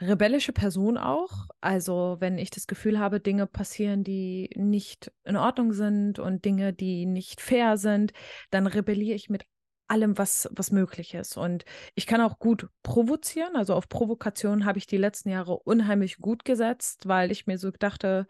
rebellische 0.00 0.52
Person 0.52 0.96
auch. 0.96 1.48
Also, 1.60 2.16
wenn 2.20 2.38
ich 2.38 2.50
das 2.50 2.66
Gefühl 2.66 2.98
habe, 2.98 3.20
Dinge 3.20 3.46
passieren, 3.46 4.02
die 4.02 4.50
nicht 4.54 5.12
in 5.24 5.36
Ordnung 5.36 5.72
sind 5.72 6.18
und 6.18 6.44
Dinge, 6.44 6.72
die 6.72 7.04
nicht 7.04 7.42
fair 7.42 7.76
sind, 7.76 8.12
dann 8.50 8.66
rebelliere 8.66 9.14
ich 9.14 9.28
mit 9.28 9.44
allem, 9.92 10.16
was, 10.16 10.48
was 10.52 10.70
möglich 10.70 11.12
ist. 11.14 11.36
Und 11.36 11.64
ich 11.94 12.06
kann 12.06 12.22
auch 12.22 12.38
gut 12.38 12.68
provozieren. 12.82 13.56
Also 13.56 13.74
auf 13.74 13.88
Provokation 13.88 14.64
habe 14.64 14.78
ich 14.78 14.86
die 14.86 14.96
letzten 14.96 15.28
Jahre 15.28 15.58
unheimlich 15.58 16.16
gut 16.16 16.44
gesetzt, 16.46 17.06
weil 17.06 17.30
ich 17.30 17.46
mir 17.46 17.58
so 17.58 17.70
dachte, 17.70 18.26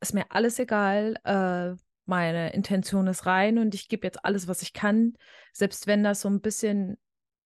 ist 0.00 0.14
mir 0.14 0.24
alles 0.30 0.58
egal. 0.58 1.16
Äh, 1.24 1.76
meine 2.06 2.54
Intention 2.54 3.06
ist 3.06 3.26
rein 3.26 3.58
und 3.58 3.74
ich 3.74 3.88
gebe 3.88 4.06
jetzt 4.06 4.24
alles, 4.24 4.48
was 4.48 4.62
ich 4.62 4.72
kann. 4.72 5.14
Selbst 5.52 5.86
wenn 5.86 6.02
das 6.02 6.22
so 6.22 6.28
ein 6.28 6.40
bisschen, 6.40 6.96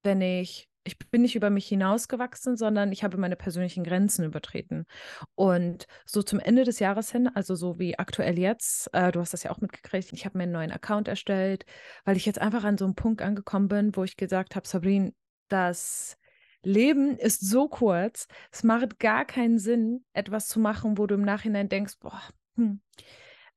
wenn 0.05 0.21
ich 0.21 0.69
ich 0.89 0.99
bin 1.11 1.23
nicht 1.23 1.37
über 1.37 1.51
mich 1.51 1.69
hinausgewachsen, 1.69 2.57
sondern 2.57 2.91
ich 2.91 3.05
habe 3.05 3.17
meine 3.19 3.37
persönlichen 3.37 3.85
Grenzen 3.85 4.25
übertreten. 4.25 4.87
Und 5.35 5.87
so 6.07 6.23
zum 6.23 6.41
Ende 6.41 6.65
des 6.65 6.81
Jahres 6.81 7.13
hin, 7.13 7.29
also 7.33 7.55
so 7.55 7.79
wie 7.79 7.99
aktuell 7.99 8.39
jetzt, 8.39 8.93
äh, 8.95 9.13
du 9.13 9.21
hast 9.21 9.33
das 9.33 9.45
ja 9.45 9.51
auch 9.51 9.61
mitgekriegt, 9.61 10.13
ich 10.13 10.25
habe 10.25 10.39
mir 10.39 10.45
einen 10.45 10.53
neuen 10.53 10.73
Account 10.73 11.07
erstellt, 11.09 11.65
weil 12.05 12.17
ich 12.17 12.27
jetzt 12.27 12.41
einfach 12.41 12.65
an 12.65 12.79
so 12.79 12.87
einem 12.87 12.95
Punkt 12.95 13.23
angekommen 13.23 13.69
bin, 13.69 13.95
wo 13.95 14.05
ich 14.05 14.17
gesagt 14.17 14.57
habe, 14.57 14.67
Sabrin, 14.67 15.15
das 15.49 16.19
Leben 16.63 17.17
ist 17.17 17.41
so 17.49 17.69
kurz, 17.69 18.27
es 18.51 18.65
macht 18.65 18.99
gar 18.99 19.25
keinen 19.25 19.59
Sinn, 19.59 20.05
etwas 20.13 20.49
zu 20.49 20.59
machen, 20.59 20.99
wo 20.99 21.07
du 21.07 21.15
im 21.15 21.23
Nachhinein 21.23 21.69
denkst, 21.69 21.95
boah, 22.01 22.21
hm, 22.57 22.81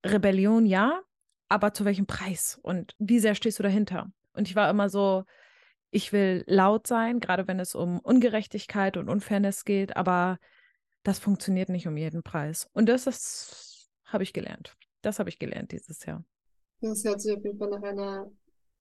Rebellion 0.05 0.65
ja, 0.65 1.01
aber 1.49 1.73
zu 1.73 1.85
welchem 1.85 2.05
Preis 2.05 2.59
und 2.61 2.95
wie 2.99 3.19
sehr 3.19 3.35
stehst 3.35 3.59
du 3.59 3.63
dahinter? 3.63 4.11
Und 4.33 4.47
ich 4.47 4.55
war 4.55 4.69
immer 4.69 4.89
so, 4.89 5.25
ich 5.91 6.13
will 6.13 6.43
laut 6.47 6.87
sein, 6.87 7.19
gerade 7.19 7.47
wenn 7.47 7.59
es 7.59 7.75
um 7.75 7.99
Ungerechtigkeit 7.99 8.97
und 8.97 9.09
Unfairness 9.09 9.65
geht, 9.65 9.95
aber 9.97 10.39
das 11.03 11.19
funktioniert 11.19 11.69
nicht 11.69 11.87
um 11.87 11.97
jeden 11.97 12.23
Preis. 12.23 12.69
Und 12.73 12.87
das, 12.89 13.05
das 13.05 13.89
habe 14.05 14.23
ich 14.23 14.33
gelernt. 14.33 14.75
Das 15.01 15.19
habe 15.19 15.29
ich 15.29 15.39
gelernt 15.39 15.71
dieses 15.71 16.05
Jahr. 16.05 16.23
Das 16.81 17.03
hört 17.03 17.21
sich 17.21 17.35
auf 17.35 17.43
jeden 17.43 17.57
Fall 17.57 17.69
nach 17.69 17.83
einer 17.83 18.31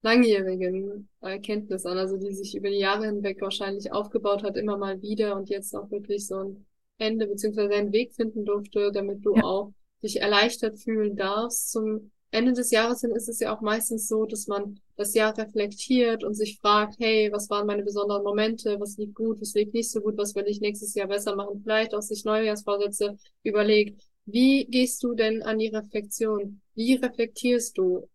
langjährigen 0.03 1.09
Erkenntnis 1.21 1.85
an, 1.85 1.99
also 1.99 2.17
die 2.17 2.33
sich 2.33 2.55
über 2.57 2.71
die 2.71 2.79
Jahre 2.79 3.07
hinweg 3.07 3.41
wahrscheinlich 3.43 3.93
aufgebaut 3.93 4.43
hat, 4.43 4.57
immer 4.57 4.79
mal 4.79 5.01
wieder 5.03 5.37
und 5.37 5.51
jetzt 5.51 5.75
auch 5.75 5.91
wirklich 5.91 6.27
so 6.27 6.39
ein 6.39 6.67
Ende 6.99 7.27
beziehungsweise 7.27 7.75
einen 7.75 7.93
Weg 7.93 8.15
finden 8.15 8.45
durfte, 8.45 8.91
damit 8.93 9.25
du 9.25 9.35
Ja. 9.35 9.43
auch 9.43 9.73
dich 10.03 10.21
erleichtert 10.21 10.79
fühlen 10.79 11.17
darfst. 11.17 11.71
Zum 11.71 12.11
Ende 12.33 12.53
des 12.53 12.71
Jahres 12.71 13.01
hin 13.01 13.11
ist 13.11 13.29
es 13.29 13.41
ja 13.41 13.55
auch 13.55 13.61
meistens 13.61 14.07
so, 14.07 14.25
dass 14.25 14.47
man 14.47 14.79
das 14.97 15.15
Jahr 15.15 15.37
reflektiert 15.37 16.23
und 16.23 16.35
sich 16.35 16.59
fragt, 16.59 16.97
hey, 17.01 17.31
was 17.33 17.51
waren 17.51 17.67
meine 17.67 17.83
besonderen 17.83 18.23
Momente, 18.23 18.79
was 18.79 18.97
lief 18.99 19.13
gut, 19.15 19.41
was 19.41 19.55
lief 19.55 19.73
nicht 19.73 19.91
so 19.91 20.01
gut, 20.01 20.17
was 20.17 20.35
will 20.35 20.45
ich 20.47 20.61
nächstes 20.61 20.95
Jahr 20.95 21.09
besser 21.09 21.35
machen, 21.35 21.61
vielleicht 21.63 21.95
auch 21.95 22.03
sich 22.03 22.25
Neujahrsvorsätze 22.25 23.17
überlegt. 23.43 24.01
Wie 24.27 24.65
gehst 24.67 25.03
du 25.03 25.15
denn 25.15 25.43
an 25.43 25.59
die 25.59 25.69
Reflexion? 25.69 26.61
Wie 26.75 26.95
reflektierst 26.95 27.77
du? 27.77 28.09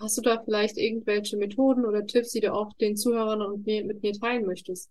Hast 0.00 0.18
du 0.18 0.22
da 0.22 0.42
vielleicht 0.44 0.76
irgendwelche 0.76 1.36
Methoden 1.36 1.86
oder 1.86 2.06
Tipps, 2.06 2.32
die 2.32 2.40
du 2.40 2.52
auch 2.52 2.72
den 2.74 2.96
Zuhörern 2.96 3.40
und 3.40 3.64
mir, 3.64 3.84
mit 3.84 4.02
mir 4.02 4.12
teilen 4.12 4.44
möchtest? 4.44 4.90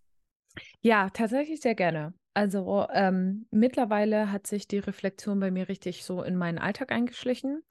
Ja, 0.81 1.09
tatsächlich 1.09 1.61
sehr 1.61 1.75
gerne. 1.75 2.13
Also 2.33 2.87
ähm, 2.93 3.45
mittlerweile 3.51 4.31
hat 4.31 4.47
sich 4.47 4.67
die 4.67 4.79
Reflexion 4.79 5.39
bei 5.39 5.51
mir 5.51 5.67
richtig 5.67 6.05
so 6.05 6.23
in 6.23 6.37
meinen 6.37 6.59
Alltag 6.59 6.91
eingeschlichen. 6.91 7.61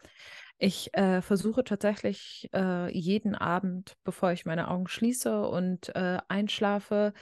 Ich 0.62 0.92
äh, 0.92 1.22
versuche 1.22 1.64
tatsächlich 1.64 2.50
äh, 2.52 2.92
jeden 2.92 3.34
Abend, 3.34 3.96
bevor 4.04 4.32
ich 4.32 4.44
meine 4.44 4.68
Augen 4.68 4.88
schließe 4.88 5.48
und 5.48 5.88
äh, 5.96 6.18
einschlafe, 6.28 7.14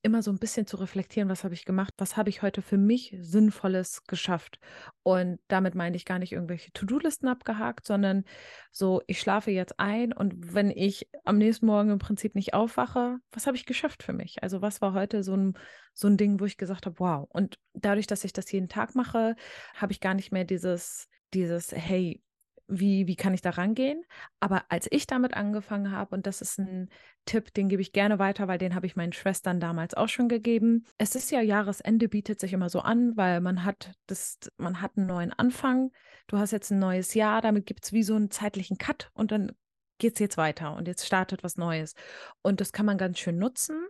immer 0.00 0.22
so 0.22 0.30
ein 0.30 0.38
bisschen 0.38 0.66
zu 0.66 0.78
reflektieren, 0.78 1.28
was 1.28 1.44
habe 1.44 1.52
ich 1.52 1.66
gemacht, 1.66 1.92
was 1.98 2.16
habe 2.16 2.30
ich 2.30 2.40
heute 2.40 2.62
für 2.62 2.78
mich 2.78 3.14
Sinnvolles 3.20 4.04
geschafft. 4.04 4.58
Und 5.02 5.38
damit 5.48 5.74
meine 5.74 5.96
ich 5.96 6.06
gar 6.06 6.18
nicht 6.18 6.32
irgendwelche 6.32 6.72
To-Do-Listen 6.72 7.28
abgehakt, 7.28 7.86
sondern 7.86 8.24
so, 8.70 9.02
ich 9.06 9.20
schlafe 9.20 9.50
jetzt 9.50 9.78
ein 9.78 10.14
und 10.14 10.54
wenn 10.54 10.70
ich 10.70 11.10
am 11.24 11.36
nächsten 11.36 11.66
Morgen 11.66 11.90
im 11.90 11.98
Prinzip 11.98 12.34
nicht 12.34 12.54
aufwache, 12.54 13.18
was 13.32 13.46
habe 13.46 13.58
ich 13.58 13.66
geschafft 13.66 14.02
für 14.02 14.14
mich? 14.14 14.42
Also 14.42 14.62
was 14.62 14.80
war 14.80 14.94
heute 14.94 15.22
so 15.22 15.36
ein, 15.36 15.58
so 15.92 16.08
ein 16.08 16.16
Ding, 16.16 16.40
wo 16.40 16.46
ich 16.46 16.56
gesagt 16.56 16.86
habe, 16.86 16.98
wow. 17.00 17.28
Und 17.28 17.58
dadurch, 17.74 18.06
dass 18.06 18.24
ich 18.24 18.32
das 18.32 18.50
jeden 18.50 18.70
Tag 18.70 18.94
mache, 18.94 19.36
habe 19.74 19.92
ich 19.92 20.00
gar 20.00 20.14
nicht 20.14 20.32
mehr 20.32 20.44
dieses, 20.44 21.06
dieses, 21.34 21.72
hey, 21.72 22.22
wie, 22.68 23.06
wie 23.06 23.16
kann 23.16 23.34
ich 23.34 23.40
da 23.40 23.50
rangehen? 23.50 24.04
Aber 24.40 24.64
als 24.68 24.86
ich 24.90 25.06
damit 25.06 25.34
angefangen 25.34 25.90
habe, 25.90 26.14
und 26.14 26.26
das 26.26 26.42
ist 26.42 26.58
ein 26.58 26.90
Tipp, 27.24 27.52
den 27.54 27.68
gebe 27.68 27.82
ich 27.82 27.92
gerne 27.92 28.18
weiter, 28.18 28.46
weil 28.46 28.58
den 28.58 28.74
habe 28.74 28.86
ich 28.86 28.94
meinen 28.94 29.12
Schwestern 29.12 29.58
damals 29.58 29.94
auch 29.94 30.08
schon 30.08 30.28
gegeben. 30.28 30.84
Es 30.98 31.14
ist 31.14 31.30
ja 31.30 31.40
Jahresende, 31.40 32.08
bietet 32.08 32.38
sich 32.38 32.52
immer 32.52 32.68
so 32.68 32.80
an, 32.80 33.16
weil 33.16 33.40
man 33.40 33.64
hat 33.64 33.92
das, 34.06 34.38
man 34.58 34.82
hat 34.82 34.96
einen 34.96 35.06
neuen 35.06 35.32
Anfang. 35.32 35.90
Du 36.26 36.38
hast 36.38 36.52
jetzt 36.52 36.70
ein 36.70 36.78
neues 36.78 37.14
Jahr, 37.14 37.40
damit 37.40 37.64
gibt 37.66 37.84
es 37.84 37.92
wie 37.92 38.02
so 38.02 38.14
einen 38.14 38.30
zeitlichen 38.30 38.76
Cut 38.76 39.10
und 39.14 39.32
dann 39.32 39.52
geht 39.96 40.14
es 40.14 40.20
jetzt 40.20 40.36
weiter 40.36 40.76
und 40.76 40.86
jetzt 40.86 41.06
startet 41.06 41.42
was 41.42 41.56
Neues. 41.56 41.94
Und 42.42 42.60
das 42.60 42.72
kann 42.72 42.86
man 42.86 42.98
ganz 42.98 43.18
schön 43.18 43.38
nutzen. 43.38 43.86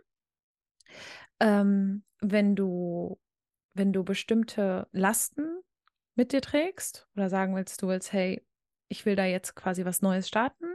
Ähm, 1.39 2.03
wenn 2.21 2.55
du, 2.55 3.19
wenn 3.73 3.93
du 3.93 4.03
bestimmte 4.03 4.87
Lasten 4.91 5.61
mit 6.15 6.31
dir 6.31 6.41
trägst 6.41 7.07
oder 7.15 7.29
sagen 7.29 7.55
willst, 7.55 7.81
du 7.81 7.87
willst, 7.87 8.11
hey, 8.11 8.43
ich 8.89 9.05
will 9.05 9.15
da 9.15 9.25
jetzt 9.25 9.55
quasi 9.55 9.85
was 9.85 10.01
Neues 10.01 10.27
starten, 10.27 10.65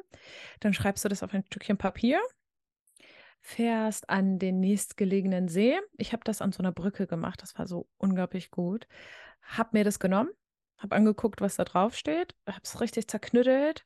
dann 0.61 0.73
schreibst 0.73 1.05
du 1.05 1.09
das 1.09 1.23
auf 1.23 1.35
ein 1.35 1.45
Stückchen 1.45 1.77
Papier, 1.77 2.21
fährst 3.41 4.09
an 4.09 4.39
den 4.39 4.61
nächstgelegenen 4.61 5.49
See. 5.49 5.79
Ich 5.99 6.13
habe 6.13 6.25
das 6.25 6.41
an 6.41 6.53
so 6.53 6.61
einer 6.61 6.73
Brücke 6.73 7.07
gemacht, 7.07 7.43
das 7.43 7.59
war 7.59 7.67
so 7.67 7.89
unglaublich 7.99 8.51
gut. 8.51 8.87
Hab 9.43 9.75
mir 9.75 9.85
das 9.85 9.99
genommen, 9.99 10.31
habe 10.79 10.97
angeguckt, 10.97 11.41
was 11.43 11.57
da 11.57 11.65
drauf 11.65 11.95
steht, 11.97 12.35
habe 12.49 12.61
es 12.63 12.81
richtig 12.81 13.09
zerknüttelt 13.09 13.85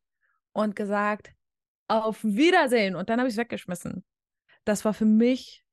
und 0.52 0.76
gesagt, 0.76 1.32
auf 1.88 2.22
Wiedersehen. 2.22 2.94
Und 2.94 3.08
dann 3.08 3.18
habe 3.18 3.28
ich 3.28 3.34
es 3.34 3.38
weggeschmissen. 3.38 4.04
Das 4.64 4.84
war 4.84 4.94
für 4.94 5.06
mich 5.06 5.64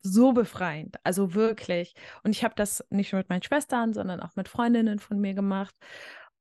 so 0.00 0.32
befreiend, 0.32 0.98
also 1.02 1.34
wirklich. 1.34 1.94
Und 2.22 2.32
ich 2.32 2.44
habe 2.44 2.54
das 2.56 2.84
nicht 2.90 3.12
nur 3.12 3.20
mit 3.20 3.30
meinen 3.30 3.42
Schwestern, 3.42 3.94
sondern 3.94 4.20
auch 4.20 4.36
mit 4.36 4.48
Freundinnen 4.48 4.98
von 4.98 5.18
mir 5.18 5.34
gemacht. 5.34 5.74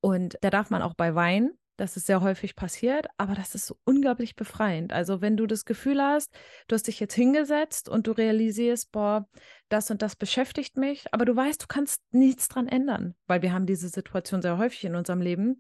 Und 0.04 0.38
da 0.42 0.50
darf 0.50 0.70
man 0.70 0.82
auch 0.82 0.96
bei 0.96 1.16
Wein, 1.16 1.52
das 1.78 1.96
ist 1.96 2.08
sehr 2.08 2.20
häufig 2.20 2.58
passiert, 2.58 3.08
aber 3.16 3.36
das 3.36 3.56
ist 3.56 3.68
so 3.68 3.78
unglaublich 3.86 4.36
befreiend. 4.36 4.92
Also 4.92 5.22
wenn 5.22 5.38
du 5.38 5.48
das 5.48 5.64
Gefühl 5.64 6.02
hast, 6.02 6.30
du 6.68 6.76
hast 6.76 6.88
dich 6.88 7.00
jetzt 7.00 7.14
hingesetzt 7.14 7.88
und 7.88 8.06
du 8.06 8.12
realisierst, 8.12 8.92
boah, 8.92 9.30
das 9.70 9.90
und 9.92 10.02
das 10.02 10.18
beschäftigt 10.18 10.76
mich, 10.76 11.06
aber 11.14 11.24
du 11.24 11.34
weißt, 11.34 11.64
du 11.64 11.68
kannst 11.68 12.02
nichts 12.12 12.50
dran 12.50 12.68
ändern, 12.68 13.16
weil 13.28 13.42
wir 13.42 13.54
haben 13.54 13.66
diese 13.66 13.88
Situation 13.88 14.42
sehr 14.42 14.58
häufig 14.58 14.84
in 14.84 14.96
unserem 14.96 15.22
Leben, 15.22 15.58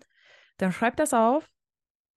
dann 0.57 0.73
schreib 0.73 0.97
das 0.97 1.13
auf, 1.13 1.49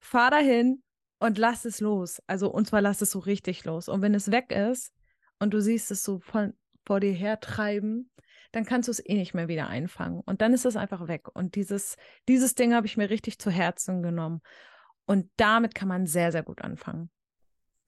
fahr 0.01 0.33
dahin 0.33 0.83
und 1.21 1.39
lass 1.39 1.65
es 1.65 1.81
los. 1.81 2.21
Also 2.27 2.51
und 2.51 2.67
zwar 2.67 2.83
lass 2.83 3.03
es 3.03 3.13
so 3.13 3.21
richtig 3.21 3.65
los. 3.65 3.89
Und 3.89 4.03
wenn 4.03 4.15
es 4.15 4.33
weg 4.33 4.51
ist 4.51 4.93
und 5.39 5.55
du 5.55 5.61
siehst 5.61 5.93
es 5.93 6.03
so 6.03 6.19
von, 6.19 6.55
vor 6.85 6.99
dir 6.99 7.13
her 7.13 7.39
treiben, 7.39 8.11
dann 8.57 8.65
kannst 8.67 8.89
du 8.89 8.93
es 8.93 9.05
eh 9.05 9.15
nicht 9.17 9.35
mehr 9.35 9.49
wieder 9.49 9.69
einfangen. 9.69 10.21
Und 10.27 10.43
dann 10.43 10.55
ist 10.55 10.67
es 10.67 10.77
einfach 10.77 11.09
weg. 11.09 11.29
Und 11.35 11.55
dieses, 11.57 11.97
dieses 12.29 12.57
Ding 12.57 12.75
habe 12.75 12.87
ich 12.87 12.97
mir 12.97 13.11
richtig 13.11 13.39
zu 13.39 13.51
Herzen 13.51 14.03
genommen. 14.03 14.43
Und 15.07 15.31
damit 15.37 15.75
kann 15.75 15.89
man 15.89 16.07
sehr, 16.07 16.33
sehr 16.33 16.43
gut 16.45 16.63
anfangen. 16.63 17.11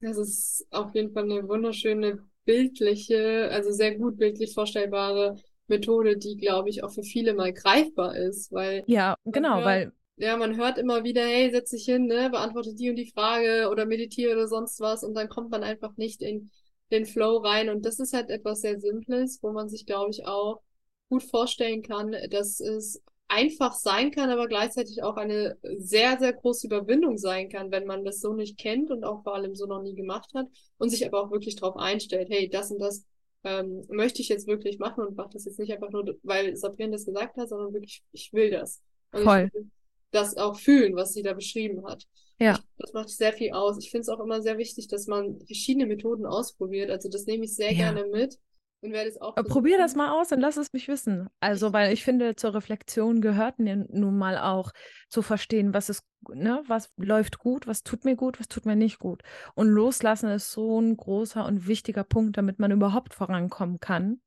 Das 0.01 0.17
ist 0.17 0.65
auf 0.71 0.95
jeden 0.95 1.11
Fall 1.13 1.23
eine 1.25 1.47
wunderschöne 1.47 2.23
bildliche, 2.45 3.49
also 3.51 3.71
sehr 3.71 3.95
gut 3.97 4.17
bildlich 4.17 4.53
vorstellbare 4.53 5.35
Methode, 5.67 6.17
die, 6.17 6.37
glaube 6.37 6.69
ich, 6.69 6.83
auch 6.83 6.91
für 6.91 7.03
viele 7.03 7.33
mal 7.33 7.51
greifbar 7.53 8.15
ist, 8.15 8.51
weil 8.51 8.85
Ja, 8.85 9.15
genau, 9.25 9.63
hört, 9.63 9.63
weil 9.63 9.93
ja, 10.17 10.37
man 10.37 10.55
hört 10.57 10.77
immer 10.77 11.03
wieder, 11.03 11.21
hey, 11.23 11.51
setz 11.51 11.71
dich 11.71 11.85
hin, 11.85 12.07
ne, 12.07 12.29
beantworte 12.29 12.75
die 12.75 12.89
und 12.89 12.95
die 12.95 13.11
Frage 13.11 13.69
oder 13.69 13.85
meditiere 13.85 14.33
oder 14.33 14.47
sonst 14.47 14.79
was 14.79 15.03
und 15.03 15.13
dann 15.15 15.29
kommt 15.29 15.51
man 15.51 15.63
einfach 15.63 15.97
nicht 15.97 16.21
in 16.21 16.49
den 16.91 17.05
Flow 17.05 17.37
rein 17.37 17.69
und 17.69 17.85
das 17.85 17.99
ist 17.99 18.13
halt 18.13 18.29
etwas 18.29 18.61
sehr 18.61 18.79
Simples, 18.79 19.39
wo 19.41 19.51
man 19.51 19.69
sich, 19.69 19.85
glaube 19.85 20.11
ich, 20.11 20.25
auch 20.25 20.61
gut 21.09 21.23
vorstellen 21.23 21.81
kann, 21.81 22.15
dass 22.29 22.59
es 22.59 23.01
einfach 23.27 23.73
sein 23.73 24.11
kann, 24.11 24.29
aber 24.31 24.47
gleichzeitig 24.47 25.03
auch 25.03 25.15
eine 25.15 25.57
sehr, 25.77 26.17
sehr 26.17 26.33
große 26.33 26.67
Überwindung 26.67 27.17
sein 27.17 27.49
kann, 27.49 27.71
wenn 27.71 27.85
man 27.85 28.03
das 28.03 28.21
so 28.21 28.33
nicht 28.33 28.57
kennt 28.57 28.89
und 28.89 29.03
auch 29.03 29.23
vor 29.23 29.35
allem 29.35 29.55
so 29.55 29.67
noch 29.67 29.81
nie 29.81 29.93
gemacht 29.93 30.31
hat 30.33 30.47
und 30.77 30.89
sich 30.89 31.05
aber 31.05 31.21
auch 31.21 31.31
wirklich 31.31 31.55
darauf 31.55 31.77
einstellt, 31.77 32.29
hey, 32.29 32.49
das 32.49 32.71
und 32.71 32.79
das 32.79 33.05
ähm, 33.43 33.85
möchte 33.87 34.21
ich 34.21 34.29
jetzt 34.29 34.47
wirklich 34.47 34.79
machen 34.79 35.05
und 35.05 35.15
mache 35.15 35.29
das 35.33 35.45
jetzt 35.45 35.59
nicht 35.59 35.71
einfach 35.71 35.91
nur, 35.91 36.17
weil 36.23 36.55
Sabrina 36.55 36.93
das 36.93 37.05
gesagt 37.05 37.37
hat, 37.37 37.49
sondern 37.49 37.71
wirklich, 37.73 38.03
ich 38.11 38.33
will 38.33 38.49
das. 38.49 38.81
Und 39.11 39.23
voll. 39.23 39.45
ich 39.47 39.53
will 39.53 39.69
das 40.11 40.37
auch 40.37 40.57
fühlen, 40.57 40.95
was 40.95 41.13
sie 41.13 41.21
da 41.21 41.33
beschrieben 41.33 41.85
hat. 41.85 42.05
Ja. 42.39 42.59
Das 42.77 42.93
macht 42.93 43.09
sehr 43.09 43.33
viel 43.33 43.51
aus. 43.51 43.77
Ich 43.79 43.91
finde 43.91 44.01
es 44.01 44.09
auch 44.09 44.19
immer 44.19 44.41
sehr 44.41 44.57
wichtig, 44.57 44.87
dass 44.87 45.07
man 45.07 45.39
verschiedene 45.45 45.85
Methoden 45.85 46.25
ausprobiert. 46.25 46.89
Also 46.89 47.09
das 47.09 47.25
nehme 47.25 47.45
ich 47.45 47.55
sehr 47.55 47.73
Ja. 47.73 47.91
gerne 47.91 48.09
mit 48.09 48.37
und 48.81 48.93
werde 48.93 49.09
es 49.09 49.19
auch 49.19 49.35
Probier 49.35 49.77
das 49.77 49.95
mal 49.95 50.09
aus 50.09 50.31
und 50.31 50.39
lass 50.39 50.55
es 50.55 50.71
mich 50.71 50.87
wissen. 50.87 51.27
Also, 51.41 51.73
weil 51.73 51.91
ich 51.91 52.03
finde, 52.03 52.35
zur 52.35 52.53
Reflexion 52.53 53.19
gehört 53.19 53.59
nun 53.59 53.87
nun 53.91 54.17
mal 54.17 54.37
auch 54.37 54.71
zu 55.09 55.21
verstehen, 55.21 55.73
was 55.73 55.89
ist, 55.89 56.03
ne, 56.29 56.63
was 56.67 56.89
läuft 56.95 57.39
gut, 57.39 57.67
was 57.67 57.83
tut 57.83 58.05
mir 58.05 58.15
gut, 58.15 58.39
was 58.39 58.47
tut 58.47 58.65
mir 58.65 58.77
nicht 58.77 58.99
gut. 58.99 59.21
Und 59.55 59.67
loslassen 59.67 60.29
ist 60.29 60.51
so 60.51 60.79
ein 60.79 60.95
großer 60.95 61.45
und 61.45 61.67
wichtiger 61.67 62.05
Punkt, 62.05 62.37
damit 62.37 62.59
man 62.59 62.71
überhaupt 62.71 63.13
vorankommen 63.13 63.81
kann 63.81 64.21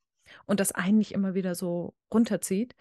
und 0.44 0.60
das 0.60 0.72
eigentlich 0.72 1.12
immer 1.12 1.34
wieder 1.34 1.54
so 1.54 1.94
runterzieht. 2.12 2.74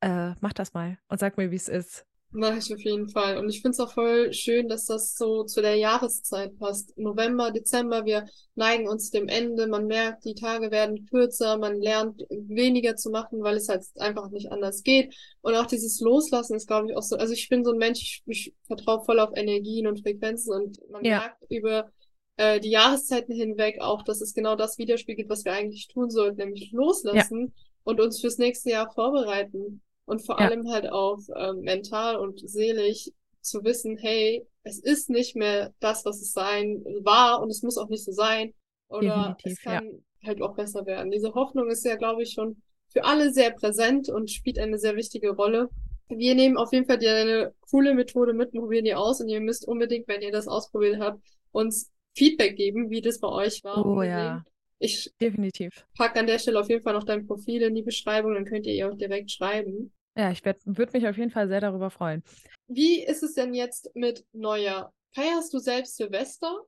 Äh, 0.00 0.34
mach 0.40 0.52
das 0.52 0.74
mal 0.74 0.98
und 1.08 1.18
sag 1.18 1.36
mir, 1.38 1.50
wie 1.50 1.56
es 1.56 1.68
ist. 1.68 2.06
Mache 2.36 2.58
ich 2.58 2.74
auf 2.74 2.80
jeden 2.80 3.08
Fall. 3.08 3.38
Und 3.38 3.48
ich 3.48 3.62
finde 3.62 3.70
es 3.76 3.80
auch 3.80 3.92
voll 3.92 4.32
schön, 4.32 4.68
dass 4.68 4.86
das 4.86 5.14
so 5.14 5.44
zu 5.44 5.62
der 5.62 5.76
Jahreszeit 5.76 6.58
passt. 6.58 6.92
November, 6.98 7.52
Dezember, 7.52 8.04
wir 8.04 8.26
neigen 8.56 8.88
uns 8.88 9.10
dem 9.12 9.28
Ende. 9.28 9.68
Man 9.68 9.86
merkt, 9.86 10.24
die 10.24 10.34
Tage 10.34 10.72
werden 10.72 11.06
kürzer, 11.06 11.56
man 11.58 11.80
lernt 11.80 12.22
weniger 12.30 12.96
zu 12.96 13.10
machen, 13.10 13.40
weil 13.44 13.56
es 13.56 13.68
halt 13.68 13.84
einfach 13.98 14.30
nicht 14.30 14.50
anders 14.50 14.82
geht. 14.82 15.14
Und 15.42 15.54
auch 15.54 15.66
dieses 15.66 16.00
Loslassen 16.00 16.56
ist, 16.56 16.66
glaube 16.66 16.90
ich, 16.90 16.96
auch 16.96 17.02
so. 17.04 17.14
Also 17.16 17.32
ich 17.34 17.48
bin 17.48 17.64
so 17.64 17.70
ein 17.70 17.78
Mensch, 17.78 18.00
ich, 18.02 18.22
ich 18.26 18.54
vertraue 18.66 19.04
voll 19.04 19.20
auf 19.20 19.30
Energien 19.36 19.86
und 19.86 20.00
Frequenzen 20.02 20.52
und 20.52 20.80
man 20.90 21.04
Ja. 21.04 21.20
merkt 21.20 21.44
über 21.50 21.88
äh, 22.36 22.58
die 22.58 22.70
Jahreszeiten 22.70 23.32
hinweg 23.32 23.80
auch, 23.80 24.02
dass 24.02 24.20
es 24.20 24.34
genau 24.34 24.56
das 24.56 24.76
widerspiegelt, 24.76 25.28
was 25.28 25.44
wir 25.44 25.52
eigentlich 25.52 25.86
tun 25.86 26.10
sollten, 26.10 26.38
nämlich 26.38 26.72
loslassen 26.72 27.54
und 27.84 28.00
uns 28.00 28.20
fürs 28.20 28.38
nächste 28.38 28.70
Jahr 28.70 28.90
vorbereiten. 28.92 29.82
Und 30.06 30.20
vor 30.24 30.38
Ja. 30.38 30.46
allem 30.46 30.68
halt 30.70 30.90
auch 30.90 31.18
ähm, 31.36 31.60
mental 31.62 32.16
und 32.16 32.40
seelisch 32.48 33.10
zu 33.40 33.64
wissen, 33.64 33.96
hey, 33.98 34.46
es 34.62 34.78
ist 34.78 35.10
nicht 35.10 35.36
mehr 35.36 35.72
das, 35.80 36.04
was 36.04 36.20
es 36.20 36.32
sein 36.32 36.82
war 37.02 37.42
und 37.42 37.50
es 37.50 37.62
muss 37.62 37.78
auch 37.78 37.88
nicht 37.88 38.04
so 38.04 38.12
sein. 38.12 38.54
Oder 38.88 39.38
es 39.42 39.58
Definitiv, 39.58 39.64
ja. 39.64 39.80
kann 39.82 40.04
halt 40.24 40.40
auch 40.42 40.54
besser 40.54 40.86
werden. 40.86 41.10
Diese 41.10 41.34
Hoffnung 41.34 41.68
ist 41.70 41.84
ja, 41.84 41.96
glaube 41.96 42.22
ich, 42.22 42.32
schon 42.32 42.62
für 42.92 43.04
alle 43.04 43.32
sehr 43.32 43.50
präsent 43.50 44.08
und 44.08 44.30
spielt 44.30 44.58
eine 44.58 44.78
sehr 44.78 44.96
wichtige 44.96 45.30
Rolle. 45.30 45.68
Wir 46.08 46.34
nehmen 46.34 46.56
auf 46.56 46.72
jeden 46.72 46.86
Fall 46.86 46.98
dir 46.98 47.14
eine 47.14 47.54
coole 47.70 47.94
Methode 47.94 48.34
mit, 48.34 48.52
und 48.54 48.60
probieren 48.60 48.84
die 48.84 48.94
aus 48.94 49.20
und 49.20 49.28
ihr 49.28 49.40
müsst 49.40 49.66
unbedingt, 49.66 50.06
wenn 50.08 50.22
ihr 50.22 50.32
das 50.32 50.48
ausprobiert 50.48 50.98
habt, 51.00 51.20
uns 51.52 51.90
Feedback 52.14 52.56
geben, 52.56 52.90
wie 52.90 53.00
das 53.02 53.18
bei 53.20 53.28
euch 53.28 53.64
war. 53.64 53.78
Oh 53.84 53.90
unbedingt. 53.92 54.04
ja, 54.08 54.44
Ich 54.78 55.12
definitiv. 55.20 55.86
packe 55.96 56.20
an 56.20 56.26
der 56.26 56.38
Stelle 56.38 56.60
auf 56.60 56.68
jeden 56.68 56.82
Fall 56.82 56.94
noch 56.94 57.04
dein 57.04 57.26
Profil 57.26 57.62
in 57.62 57.74
die 57.74 57.82
Beschreibung, 57.82 58.34
dann 58.34 58.44
könnt 58.44 58.66
ihr 58.66 58.74
ihr 58.74 58.90
auch 58.90 58.96
direkt 58.96 59.30
schreiben. 59.30 59.92
Ja, 60.16 60.30
ich 60.30 60.44
würde 60.44 60.90
mich 60.92 61.08
auf 61.08 61.16
jeden 61.16 61.30
Fall 61.30 61.48
sehr 61.48 61.60
darüber 61.60 61.90
freuen. 61.90 62.22
wie 62.68 63.02
ist 63.04 63.22
es 63.22 63.34
denn 63.34 63.54
jetzt 63.54 63.90
mit 63.94 64.24
Neujahr? 64.32 64.92
Feierst 65.14 65.52
du 65.54 65.58
selbst 65.58 65.96
Silvester? 65.96 66.60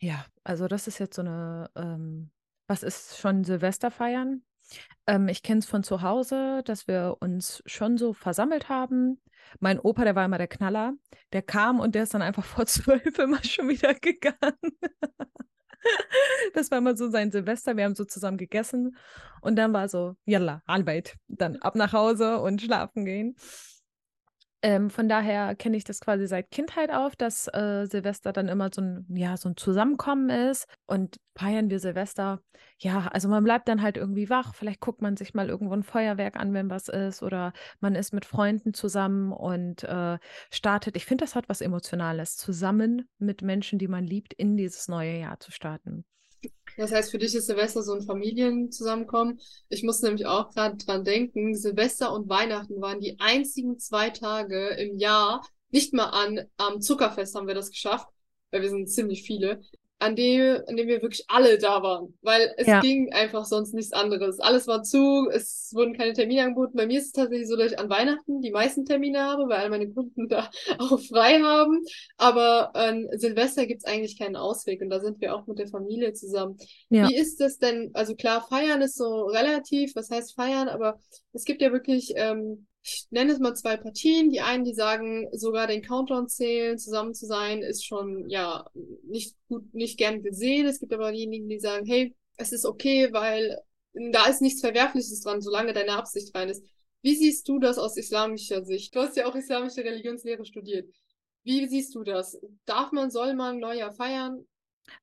Ja, 0.00 0.26
also 0.44 0.68
das 0.68 0.86
ist 0.86 0.98
jetzt 0.98 1.16
so 1.16 1.22
eine, 1.22 1.70
ähm, 1.76 2.30
was 2.66 2.82
ist 2.82 3.16
schon 3.18 3.44
Silvester 3.44 3.90
feiern? 3.90 4.42
Ähm, 5.06 5.28
ich 5.28 5.42
kenne 5.42 5.60
es 5.60 5.66
von 5.66 5.84
zu 5.84 6.02
Hause, 6.02 6.62
dass 6.64 6.86
wir 6.88 7.16
uns 7.20 7.62
schon 7.66 7.96
so 7.96 8.12
versammelt 8.12 8.68
haben. 8.68 9.20
Mein 9.60 9.78
Opa, 9.78 10.04
der 10.04 10.14
war 10.16 10.24
immer 10.24 10.38
der 10.38 10.48
Knaller. 10.48 10.94
Der 11.32 11.42
kam 11.42 11.78
und 11.80 11.94
der 11.94 12.02
ist 12.02 12.14
dann 12.14 12.22
einfach 12.22 12.44
vor 12.44 12.66
zwölf 12.66 13.18
immer 13.18 13.42
schon 13.44 13.68
wieder 13.68 13.94
gegangen. 13.94 14.76
Das 16.54 16.70
war 16.70 16.78
immer 16.78 16.96
so 16.96 17.10
sein 17.10 17.30
Silvester. 17.30 17.76
Wir 17.76 17.84
haben 17.84 17.94
so 17.94 18.04
zusammen 18.04 18.38
gegessen 18.38 18.96
und 19.40 19.56
dann 19.56 19.72
war 19.72 19.88
so, 19.88 20.16
yalla, 20.24 20.62
Arbeit. 20.66 21.16
Dann 21.28 21.56
ab 21.56 21.74
nach 21.74 21.92
Hause 21.92 22.38
und 22.40 22.62
schlafen 22.62 23.04
gehen. 23.04 23.36
Ähm, 24.66 24.90
von 24.90 25.08
daher 25.08 25.54
kenne 25.54 25.76
ich 25.76 25.84
das 25.84 26.00
quasi 26.00 26.26
seit 26.26 26.50
Kindheit 26.50 26.90
auf, 26.90 27.14
dass 27.14 27.46
äh, 27.54 27.86
Silvester 27.86 28.32
dann 28.32 28.48
immer 28.48 28.68
so 28.74 28.80
ein, 28.82 29.06
ja, 29.14 29.36
so 29.36 29.48
ein 29.48 29.56
Zusammenkommen 29.56 30.28
ist. 30.28 30.66
Und 30.86 31.20
feiern 31.36 31.70
wir 31.70 31.78
Silvester, 31.78 32.40
ja, 32.80 33.06
also 33.12 33.28
man 33.28 33.44
bleibt 33.44 33.68
dann 33.68 33.80
halt 33.80 33.96
irgendwie 33.96 34.28
wach. 34.28 34.56
Vielleicht 34.56 34.80
guckt 34.80 35.02
man 35.02 35.16
sich 35.16 35.34
mal 35.34 35.48
irgendwo 35.48 35.72
ein 35.74 35.84
Feuerwerk 35.84 36.34
an, 36.34 36.52
wenn 36.52 36.68
was 36.68 36.88
ist. 36.88 37.22
Oder 37.22 37.52
man 37.78 37.94
ist 37.94 38.12
mit 38.12 38.24
Freunden 38.24 38.74
zusammen 38.74 39.30
und 39.30 39.84
äh, 39.84 40.18
startet. 40.50 40.96
Ich 40.96 41.06
finde, 41.06 41.22
das 41.22 41.36
hat 41.36 41.48
was 41.48 41.60
Emotionales, 41.60 42.36
zusammen 42.36 43.08
mit 43.18 43.42
Menschen, 43.42 43.78
die 43.78 43.86
man 43.86 44.02
liebt, 44.04 44.34
in 44.34 44.56
dieses 44.56 44.88
neue 44.88 45.16
Jahr 45.16 45.38
zu 45.38 45.52
starten. 45.52 46.04
Das 46.76 46.92
heißt, 46.92 47.10
für 47.10 47.18
dich 47.18 47.34
ist 47.34 47.46
Silvester 47.46 47.82
so 47.82 47.94
ein 47.94 48.02
Familienzusammenkommen. 48.02 49.40
Ich 49.68 49.82
muss 49.82 50.02
nämlich 50.02 50.26
auch 50.26 50.50
gerade 50.50 50.76
dran 50.76 51.04
denken, 51.04 51.54
Silvester 51.54 52.12
und 52.12 52.28
Weihnachten 52.28 52.80
waren 52.80 53.00
die 53.00 53.18
einzigen 53.18 53.78
zwei 53.78 54.10
Tage 54.10 54.68
im 54.68 54.98
Jahr, 54.98 55.42
nicht 55.70 55.92
mal 55.94 56.06
an, 56.06 56.46
am 56.56 56.80
Zuckerfest 56.80 57.34
haben 57.34 57.46
wir 57.46 57.54
das 57.54 57.70
geschafft, 57.70 58.08
weil 58.50 58.62
wir 58.62 58.70
sind 58.70 58.88
ziemlich 58.88 59.22
viele, 59.22 59.60
an 59.98 60.14
dem, 60.14 60.60
an 60.66 60.76
dem 60.76 60.88
wir 60.88 61.00
wirklich 61.00 61.24
alle 61.28 61.58
da 61.58 61.82
waren. 61.82 62.14
Weil 62.22 62.52
es 62.58 62.66
ja. 62.66 62.80
ging 62.80 63.12
einfach 63.12 63.44
sonst 63.46 63.72
nichts 63.72 63.92
anderes. 63.92 64.40
Alles 64.40 64.66
war 64.66 64.82
zu, 64.82 65.28
es 65.30 65.70
wurden 65.74 65.96
keine 65.96 66.12
Termine 66.12 66.44
angeboten. 66.44 66.76
Bei 66.76 66.86
mir 66.86 66.98
ist 66.98 67.06
es 67.06 67.12
tatsächlich 67.12 67.48
so, 67.48 67.56
dass 67.56 67.72
ich 67.72 67.78
an 67.78 67.88
Weihnachten 67.88 68.42
die 68.42 68.50
meisten 68.50 68.84
Termine 68.84 69.20
habe, 69.20 69.48
weil 69.48 69.58
all 69.58 69.70
meine 69.70 69.90
Kunden 69.90 70.28
da 70.28 70.50
auch 70.78 71.00
frei 71.00 71.40
haben. 71.40 71.82
Aber 72.18 72.76
an 72.76 73.08
Silvester 73.12 73.66
gibt's 73.66 73.84
eigentlich 73.84 74.18
keinen 74.18 74.36
Ausweg 74.36 74.82
und 74.82 74.90
da 74.90 75.00
sind 75.00 75.20
wir 75.20 75.34
auch 75.34 75.46
mit 75.46 75.58
der 75.58 75.68
Familie 75.68 76.12
zusammen. 76.12 76.58
Ja. 76.90 77.08
Wie 77.08 77.14
ist 77.14 77.40
das 77.40 77.58
denn? 77.58 77.90
Also 77.94 78.14
klar, 78.14 78.46
feiern 78.46 78.82
ist 78.82 78.96
so 78.96 79.24
relativ, 79.24 79.96
was 79.96 80.10
heißt 80.10 80.34
feiern, 80.34 80.68
aber 80.68 81.00
es 81.32 81.44
gibt 81.44 81.62
ja 81.62 81.72
wirklich 81.72 82.12
ähm, 82.16 82.66
ich 82.86 83.06
nenne 83.10 83.32
es 83.32 83.40
mal 83.40 83.54
zwei 83.54 83.76
Partien. 83.76 84.30
Die 84.30 84.40
einen, 84.40 84.64
die 84.64 84.74
sagen, 84.74 85.28
sogar 85.32 85.66
den 85.66 85.82
Countdown 85.82 86.28
zählen, 86.28 86.78
zusammen 86.78 87.14
zu 87.14 87.26
sein, 87.26 87.62
ist 87.62 87.84
schon, 87.84 88.28
ja, 88.28 88.64
nicht 89.02 89.34
gut, 89.48 89.74
nicht 89.74 89.98
gern 89.98 90.22
gesehen. 90.22 90.66
Es 90.66 90.78
gibt 90.78 90.92
aber 90.92 91.10
diejenigen, 91.10 91.48
die 91.48 91.58
sagen, 91.58 91.84
hey, 91.84 92.14
es 92.36 92.52
ist 92.52 92.64
okay, 92.64 93.12
weil 93.12 93.58
da 94.12 94.26
ist 94.26 94.40
nichts 94.40 94.60
Verwerfliches 94.60 95.20
dran, 95.22 95.40
solange 95.40 95.72
deine 95.72 95.96
Absicht 95.96 96.32
rein 96.34 96.48
ist. 96.48 96.64
Wie 97.02 97.16
siehst 97.16 97.48
du 97.48 97.58
das 97.58 97.78
aus 97.78 97.96
islamischer 97.96 98.64
Sicht? 98.64 98.94
Du 98.94 99.00
hast 99.00 99.16
ja 99.16 99.26
auch 99.26 99.34
islamische 99.34 99.82
Religionslehre 99.82 100.44
studiert. 100.44 100.88
Wie 101.42 101.66
siehst 101.66 101.94
du 101.94 102.04
das? 102.04 102.38
Darf 102.66 102.92
man, 102.92 103.10
soll 103.10 103.34
man 103.34 103.58
Neujahr 103.58 103.92
feiern? 103.92 104.46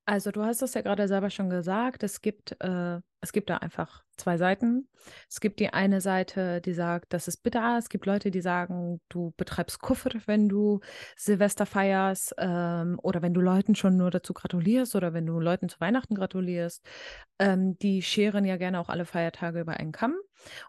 Also, 0.05 0.31
du 0.31 0.43
hast 0.43 0.61
das 0.61 0.73
ja 0.73 0.81
gerade 0.81 1.07
selber 1.07 1.29
schon 1.29 1.49
gesagt. 1.49 2.03
Es 2.03 2.21
gibt, 2.21 2.55
äh, 2.61 2.99
es 3.21 3.31
gibt 3.31 3.49
da 3.49 3.57
einfach 3.57 4.03
zwei 4.17 4.37
Seiten. 4.37 4.87
Es 5.29 5.39
gibt 5.39 5.59
die 5.59 5.69
eine 5.69 6.01
Seite, 6.01 6.61
die 6.61 6.73
sagt, 6.73 7.13
das 7.13 7.27
ist 7.27 7.43
bitter. 7.43 7.77
Es 7.77 7.89
gibt 7.89 8.05
Leute, 8.05 8.31
die 8.31 8.41
sagen, 8.41 9.01
du 9.09 9.33
betreibst 9.37 9.79
Kufr, 9.79 10.11
wenn 10.25 10.49
du 10.49 10.81
Silvester 11.15 11.65
feierst 11.65 12.35
ähm, 12.37 12.99
oder 13.01 13.21
wenn 13.21 13.33
du 13.33 13.41
Leuten 13.41 13.75
schon 13.75 13.97
nur 13.97 14.11
dazu 14.11 14.33
gratulierst 14.33 14.95
oder 14.95 15.13
wenn 15.13 15.25
du 15.25 15.39
Leuten 15.39 15.69
zu 15.69 15.79
Weihnachten 15.79 16.15
gratulierst. 16.15 16.85
Ähm, 17.39 17.77
die 17.79 18.01
scheren 18.01 18.45
ja 18.45 18.57
gerne 18.57 18.79
auch 18.79 18.89
alle 18.89 19.05
Feiertage 19.05 19.61
über 19.61 19.73
einen 19.73 19.91
Kamm. 19.91 20.15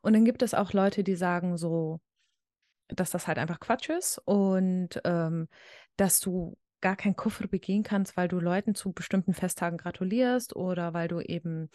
Und 0.03 0.13
dann 0.13 0.25
gibt 0.25 0.43
es 0.43 0.55
auch 0.55 0.73
Leute, 0.73 1.05
die 1.05 1.17
sagen 1.17 1.57
so, 1.57 2.01
dass 2.89 3.11
das 3.11 3.27
halt 3.27 3.39
einfach 3.39 3.61
Quatsch 3.61 3.89
ist 3.91 4.19
und 4.25 5.01
ähm, 5.05 5.49
dass 5.97 6.21
du 6.21 6.57
gar 6.85 6.97
kein 6.97 7.17
Kufr 7.17 7.49
begehen 7.49 7.83
kannst, 7.83 8.15
weil 8.15 8.29
du 8.29 8.39
Leuten 8.39 8.75
zu 8.75 8.93
bestimmten 8.93 9.33
Festtagen 9.33 9.79
gratulierst 9.79 10.55
oder 10.55 10.93
weil 10.93 11.09
du 11.09 11.21
eben 11.21 11.71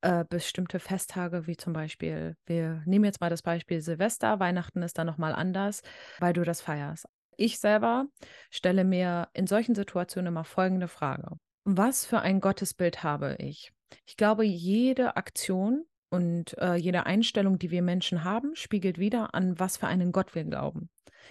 äh, 0.00 0.24
bestimmte 0.26 0.78
Festtage, 0.78 1.46
wie 1.46 1.58
zum 1.58 1.74
Beispiel, 1.74 2.34
wir 2.46 2.82
nehmen 2.86 3.04
jetzt 3.04 3.20
mal 3.20 3.28
das 3.28 3.42
Beispiel 3.42 3.82
Silvester, 3.82 4.40
Weihnachten 4.40 4.82
ist 4.82 4.96
dann 4.96 5.06
nochmal 5.06 5.34
anders, 5.34 5.82
weil 6.18 6.32
du 6.32 6.44
das 6.44 6.62
feierst. 6.62 7.06
Ich 7.36 7.58
selber 7.58 8.06
stelle 8.48 8.84
mir 8.84 9.28
in 9.34 9.46
solchen 9.46 9.74
Situationen 9.74 10.28
immer 10.28 10.44
folgende 10.44 10.88
Frage. 10.88 11.36
Was 11.64 12.06
für 12.06 12.20
ein 12.20 12.40
Gottesbild 12.40 13.02
habe 13.02 13.36
ich? 13.38 13.70
Ich 14.06 14.16
glaube, 14.16 14.46
jede 14.46 15.16
Aktion 15.18 15.84
und 16.08 16.56
äh, 16.56 16.76
jede 16.76 17.04
Einstellung, 17.04 17.58
die 17.58 17.70
wir 17.70 17.82
Menschen 17.82 18.24
haben, 18.24 18.56
spiegelt 18.56 18.98
wieder 18.98 19.34
an, 19.34 19.58
was 19.58 19.76
für 19.76 19.88
einen 19.88 20.10
Gott 20.10 20.34
wir 20.34 20.44
glauben. 20.44 20.88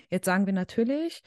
Jetzt 0.09 0.25
sagen 0.25 0.45
wir 0.45 0.53
natürlich, 0.53 1.23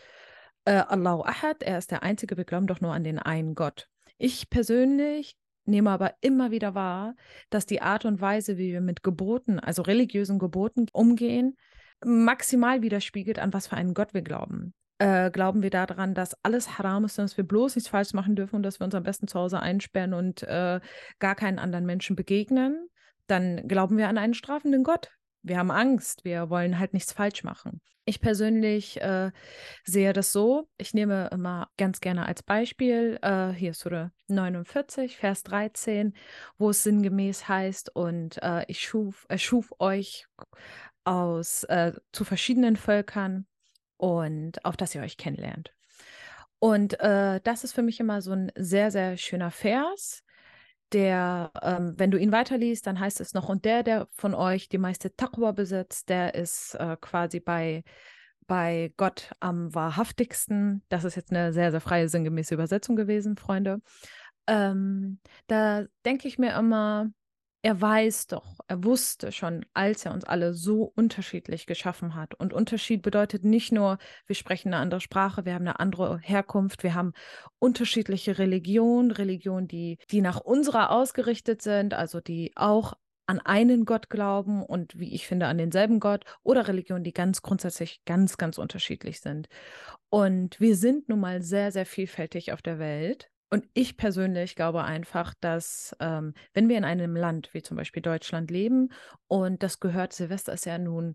äh, 0.66 0.82
Allahu 0.86 1.22
Ahad, 1.22 1.62
er 1.62 1.78
ist 1.78 1.90
der 1.90 2.02
Einzige, 2.02 2.36
wir 2.36 2.44
glauben 2.44 2.66
doch 2.66 2.80
nur 2.80 2.92
an 2.92 3.04
den 3.04 3.18
einen 3.18 3.54
Gott. 3.54 3.88
Ich 4.18 4.50
persönlich 4.50 5.36
nehme 5.64 5.90
aber 5.90 6.14
immer 6.20 6.50
wieder 6.50 6.74
wahr, 6.74 7.14
dass 7.50 7.66
die 7.66 7.82
Art 7.82 8.04
und 8.04 8.20
Weise, 8.20 8.58
wie 8.58 8.72
wir 8.72 8.80
mit 8.80 9.02
Geboten, 9.02 9.58
also 9.58 9.82
religiösen 9.82 10.38
Geboten 10.38 10.86
umgehen, 10.92 11.56
maximal 12.04 12.82
widerspiegelt, 12.82 13.38
an 13.38 13.52
was 13.52 13.68
für 13.68 13.76
einen 13.76 13.94
Gott 13.94 14.14
wir 14.14 14.22
glauben. 14.22 14.74
Äh, 14.98 15.30
glauben 15.30 15.62
wir 15.62 15.70
daran, 15.70 16.14
dass 16.14 16.42
alles 16.42 16.78
haram 16.78 17.04
ist 17.04 17.18
und 17.18 17.24
dass 17.24 17.36
wir 17.36 17.44
bloß 17.44 17.76
nichts 17.76 17.90
falsch 17.90 18.14
machen 18.14 18.34
dürfen 18.34 18.56
und 18.56 18.62
dass 18.62 18.80
wir 18.80 18.84
uns 18.84 18.94
am 18.94 19.02
besten 19.02 19.28
zu 19.28 19.38
Hause 19.38 19.60
einsperren 19.60 20.14
und 20.14 20.42
äh, 20.44 20.80
gar 21.18 21.34
keinen 21.34 21.58
anderen 21.58 21.84
Menschen 21.84 22.16
begegnen, 22.16 22.88
dann 23.26 23.68
glauben 23.68 23.98
wir 23.98 24.08
an 24.08 24.18
einen 24.18 24.34
strafenden 24.34 24.84
Gott. 24.84 25.10
Wir 25.46 25.58
haben 25.58 25.70
Angst, 25.70 26.24
wir 26.24 26.50
wollen 26.50 26.80
halt 26.80 26.92
nichts 26.92 27.12
falsch 27.12 27.44
machen. 27.44 27.80
Ich 28.04 28.20
persönlich 28.20 29.00
äh, 29.00 29.30
sehe 29.84 30.12
das 30.12 30.32
so. 30.32 30.68
Ich 30.76 30.92
nehme 30.92 31.28
immer 31.30 31.70
ganz 31.76 32.00
gerne 32.00 32.26
als 32.26 32.42
Beispiel, 32.42 33.16
äh, 33.22 33.50
hier 33.50 33.70
ist 33.70 33.78
Surah 33.78 34.10
49, 34.26 35.16
Vers 35.16 35.44
13, 35.44 36.14
wo 36.58 36.70
es 36.70 36.82
sinngemäß 36.82 37.46
heißt, 37.46 37.94
und 37.94 38.42
äh, 38.42 38.64
ich 38.66 38.80
schuf, 38.80 39.24
erschuf 39.28 39.72
euch 39.78 40.26
aus 41.04 41.62
äh, 41.64 41.92
zu 42.10 42.24
verschiedenen 42.24 42.74
Völkern 42.74 43.46
und 43.98 44.64
auf 44.64 44.76
dass 44.76 44.96
ihr 44.96 45.02
euch 45.02 45.16
kennenlernt. 45.16 45.72
Und 46.58 46.98
äh, 46.98 47.40
das 47.44 47.62
ist 47.62 47.72
für 47.72 47.82
mich 47.82 48.00
immer 48.00 48.20
so 48.20 48.32
ein 48.32 48.50
sehr, 48.56 48.90
sehr 48.90 49.16
schöner 49.16 49.52
Vers, 49.52 50.24
der, 50.92 51.50
ähm, 51.62 51.94
wenn 51.96 52.10
du 52.10 52.18
ihn 52.18 52.32
weiterliest, 52.32 52.86
dann 52.86 53.00
heißt 53.00 53.20
es 53.20 53.34
noch, 53.34 53.48
und 53.48 53.64
der, 53.64 53.82
der 53.82 54.08
von 54.16 54.34
euch 54.34 54.68
die 54.68 54.78
meiste 54.78 55.14
Taqwa 55.14 55.52
besitzt, 55.52 56.08
der 56.08 56.34
ist 56.34 56.74
äh, 56.74 56.96
quasi 57.00 57.40
bei, 57.40 57.82
bei 58.46 58.92
Gott 58.96 59.32
am 59.40 59.74
wahrhaftigsten. 59.74 60.82
Das 60.88 61.04
ist 61.04 61.16
jetzt 61.16 61.32
eine 61.32 61.52
sehr, 61.52 61.70
sehr 61.70 61.80
freie, 61.80 62.08
sinngemäße 62.08 62.54
Übersetzung 62.54 62.96
gewesen, 62.96 63.36
Freunde. 63.36 63.80
Ähm, 64.46 65.18
da 65.48 65.84
denke 66.04 66.28
ich 66.28 66.38
mir 66.38 66.56
immer, 66.56 67.10
er 67.66 67.80
weiß 67.80 68.28
doch, 68.28 68.60
er 68.68 68.84
wusste 68.84 69.32
schon, 69.32 69.66
als 69.74 70.06
er 70.06 70.14
uns 70.14 70.22
alle 70.22 70.54
so 70.54 70.84
unterschiedlich 70.94 71.66
geschaffen 71.66 72.14
hat. 72.14 72.32
Und 72.32 72.52
Unterschied 72.52 73.02
bedeutet 73.02 73.42
nicht 73.42 73.72
nur, 73.72 73.98
wir 74.28 74.36
sprechen 74.36 74.68
eine 74.68 74.80
andere 74.80 75.00
Sprache, 75.00 75.44
wir 75.44 75.54
haben 75.54 75.66
eine 75.66 75.80
andere 75.80 76.20
Herkunft, 76.20 76.84
wir 76.84 76.94
haben 76.94 77.12
unterschiedliche 77.58 78.38
Religionen, 78.38 79.10
Religionen, 79.10 79.66
die, 79.66 79.98
die 80.12 80.20
nach 80.20 80.38
unserer 80.38 80.92
ausgerichtet 80.92 81.60
sind, 81.60 81.92
also 81.92 82.20
die 82.20 82.52
auch 82.54 82.92
an 83.26 83.40
einen 83.40 83.84
Gott 83.84 84.10
glauben 84.10 84.62
und 84.62 84.96
wie 85.00 85.12
ich 85.12 85.26
finde 85.26 85.48
an 85.48 85.58
denselben 85.58 85.98
Gott 85.98 86.24
oder 86.44 86.68
Religionen, 86.68 87.02
die 87.02 87.12
ganz 87.12 87.42
grundsätzlich 87.42 88.04
ganz, 88.04 88.38
ganz 88.38 88.58
unterschiedlich 88.58 89.20
sind. 89.20 89.48
Und 90.08 90.60
wir 90.60 90.76
sind 90.76 91.08
nun 91.08 91.18
mal 91.18 91.42
sehr, 91.42 91.72
sehr 91.72 91.84
vielfältig 91.84 92.52
auf 92.52 92.62
der 92.62 92.78
Welt. 92.78 93.28
Und 93.48 93.68
ich 93.74 93.96
persönlich 93.96 94.56
glaube 94.56 94.82
einfach, 94.82 95.34
dass 95.40 95.94
ähm, 96.00 96.34
wenn 96.52 96.68
wir 96.68 96.76
in 96.76 96.84
einem 96.84 97.14
Land 97.14 97.50
wie 97.52 97.62
zum 97.62 97.76
Beispiel 97.76 98.02
Deutschland 98.02 98.50
leben 98.50 98.88
und 99.28 99.62
das 99.62 99.78
gehört, 99.78 100.12
Silvester 100.12 100.52
ist 100.52 100.66
ja 100.66 100.78
nun 100.78 101.14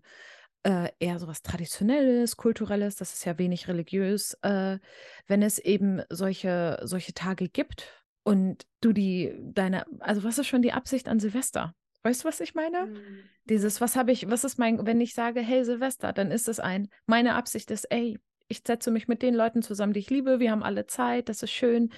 äh, 0.62 0.88
eher 0.98 1.18
so 1.18 1.26
was 1.26 1.42
Traditionelles, 1.42 2.36
Kulturelles, 2.36 2.96
das 2.96 3.12
ist 3.12 3.24
ja 3.24 3.38
wenig 3.38 3.68
religiös, 3.68 4.34
äh, 4.42 4.78
wenn 5.26 5.42
es 5.42 5.58
eben 5.58 6.02
solche, 6.08 6.80
solche 6.84 7.12
Tage 7.12 7.48
gibt 7.48 7.86
und 8.22 8.66
du 8.80 8.92
die, 8.92 9.34
deine, 9.40 9.84
also 10.00 10.24
was 10.24 10.38
ist 10.38 10.46
schon 10.46 10.62
die 10.62 10.72
Absicht 10.72 11.08
an 11.08 11.20
Silvester? 11.20 11.74
Weißt 12.04 12.24
du, 12.24 12.28
was 12.28 12.40
ich 12.40 12.54
meine? 12.54 12.86
Mhm. 12.86 13.18
Dieses, 13.44 13.80
was 13.80 13.96
habe 13.96 14.12
ich, 14.12 14.30
was 14.30 14.44
ist 14.44 14.58
mein, 14.58 14.86
wenn 14.86 15.00
ich 15.00 15.14
sage, 15.14 15.40
hey 15.40 15.64
Silvester, 15.64 16.12
dann 16.12 16.30
ist 16.30 16.48
es 16.48 16.60
ein, 16.60 16.88
meine 17.06 17.34
Absicht 17.34 17.70
ist, 17.70 17.84
ey, 17.90 18.18
ich 18.48 18.62
setze 18.66 18.90
mich 18.90 19.08
mit 19.08 19.22
den 19.22 19.34
Leuten 19.34 19.62
zusammen, 19.62 19.92
die 19.92 20.00
ich 20.00 20.10
liebe, 20.10 20.38
wir 20.38 20.50
haben 20.50 20.62
alle 20.62 20.86
Zeit, 20.86 21.28
das 21.28 21.42
ist 21.42 21.52
schön, 21.52 21.92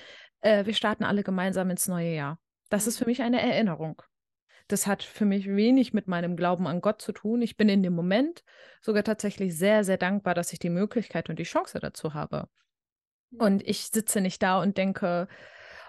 äh, 0.44 0.66
wir 0.66 0.74
starten 0.74 1.04
alle 1.04 1.22
gemeinsam 1.22 1.70
ins 1.70 1.88
neue 1.88 2.14
Jahr. 2.14 2.38
Das 2.68 2.86
ist 2.86 2.98
für 2.98 3.06
mich 3.06 3.22
eine 3.22 3.40
Erinnerung. 3.40 4.02
Das 4.68 4.86
hat 4.86 5.02
für 5.02 5.24
mich 5.24 5.46
wenig 5.46 5.92
mit 5.92 6.06
meinem 6.06 6.36
Glauben 6.36 6.66
an 6.66 6.80
Gott 6.80 7.02
zu 7.02 7.12
tun. 7.12 7.42
Ich 7.42 7.56
bin 7.56 7.68
in 7.68 7.82
dem 7.82 7.94
Moment 7.94 8.44
sogar 8.80 9.04
tatsächlich 9.04 9.56
sehr, 9.56 9.84
sehr 9.84 9.98
dankbar, 9.98 10.34
dass 10.34 10.52
ich 10.52 10.58
die 10.58 10.70
Möglichkeit 10.70 11.28
und 11.28 11.38
die 11.38 11.44
Chance 11.44 11.80
dazu 11.80 12.14
habe. 12.14 12.48
Und 13.36 13.66
ich 13.66 13.86
sitze 13.86 14.20
nicht 14.20 14.42
da 14.42 14.60
und 14.62 14.78
denke, 14.78 15.28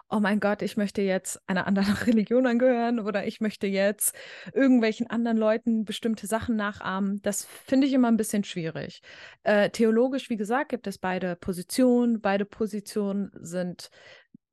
oh 0.09 0.19
mein 0.19 0.39
Gott, 0.39 0.61
ich 0.61 0.77
möchte 0.77 1.01
jetzt 1.01 1.41
einer 1.47 1.67
anderen 1.67 1.95
Religion 2.05 2.45
angehören 2.45 2.99
oder 2.99 3.25
ich 3.25 3.41
möchte 3.41 3.67
jetzt 3.67 4.15
irgendwelchen 4.53 5.09
anderen 5.09 5.37
Leuten 5.37 5.85
bestimmte 5.85 6.27
Sachen 6.27 6.55
nachahmen. 6.55 7.21
Das 7.23 7.45
finde 7.45 7.87
ich 7.87 7.93
immer 7.93 8.09
ein 8.09 8.17
bisschen 8.17 8.43
schwierig. 8.43 9.01
Äh, 9.43 9.69
theologisch, 9.69 10.29
wie 10.29 10.37
gesagt, 10.37 10.69
gibt 10.69 10.87
es 10.87 10.97
beide 10.97 11.35
Positionen. 11.35 12.21
Beide 12.21 12.45
Positionen 12.45 13.31
sind 13.33 13.89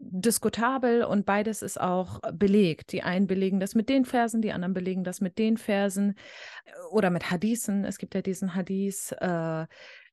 diskutabel 0.02 1.04
und 1.04 1.24
beides 1.24 1.62
ist 1.62 1.80
auch 1.80 2.20
belegt. 2.32 2.92
Die 2.92 3.02
einen 3.02 3.26
belegen 3.26 3.60
das 3.60 3.74
mit 3.74 3.88
den 3.88 4.04
Versen, 4.04 4.42
die 4.42 4.52
anderen 4.52 4.74
belegen 4.74 5.04
das 5.04 5.20
mit 5.20 5.38
den 5.38 5.56
Versen 5.56 6.16
äh, 6.64 6.72
oder 6.90 7.10
mit 7.10 7.30
Hadithen. 7.30 7.84
Es 7.84 7.98
gibt 7.98 8.14
ja 8.14 8.22
diesen 8.22 8.54
Hadith, 8.54 9.12
äh, 9.20 9.66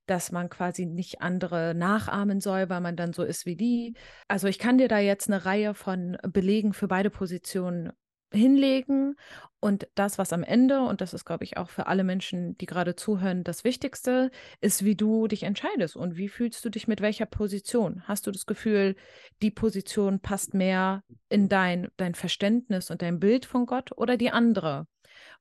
dass 0.05 0.31
man 0.31 0.49
quasi 0.49 0.85
nicht 0.85 1.21
andere 1.21 1.73
nachahmen 1.75 2.39
soll, 2.39 2.69
weil 2.69 2.81
man 2.81 2.95
dann 2.95 3.13
so 3.13 3.23
ist 3.23 3.45
wie 3.45 3.55
die. 3.55 3.95
Also 4.27 4.47
ich 4.47 4.59
kann 4.59 4.77
dir 4.77 4.87
da 4.87 4.99
jetzt 4.99 5.29
eine 5.29 5.45
Reihe 5.45 5.73
von 5.73 6.17
Belegen 6.23 6.73
für 6.73 6.87
beide 6.87 7.09
Positionen 7.09 7.91
hinlegen. 8.31 9.15
Und 9.59 9.87
das, 9.95 10.17
was 10.17 10.31
am 10.31 10.43
Ende, 10.43 10.81
und 10.81 11.01
das 11.01 11.13
ist, 11.13 11.25
glaube 11.25 11.43
ich, 11.43 11.57
auch 11.57 11.69
für 11.69 11.87
alle 11.87 12.03
Menschen, 12.03 12.57
die 12.57 12.65
gerade 12.65 12.95
zuhören, 12.95 13.43
das 13.43 13.63
Wichtigste, 13.63 14.31
ist, 14.61 14.85
wie 14.85 14.95
du 14.95 15.27
dich 15.27 15.43
entscheidest 15.43 15.97
und 15.97 16.15
wie 16.15 16.29
fühlst 16.29 16.63
du 16.63 16.69
dich 16.69 16.87
mit 16.87 17.01
welcher 17.01 17.25
Position. 17.25 18.03
Hast 18.07 18.25
du 18.25 18.31
das 18.31 18.45
Gefühl, 18.45 18.95
die 19.41 19.51
Position 19.51 20.21
passt 20.21 20.53
mehr 20.53 21.03
in 21.27 21.49
dein, 21.49 21.89
dein 21.97 22.15
Verständnis 22.15 22.89
und 22.89 23.01
dein 23.01 23.19
Bild 23.19 23.45
von 23.45 23.65
Gott 23.65 23.91
oder 23.97 24.15
die 24.15 24.31
andere? 24.31 24.87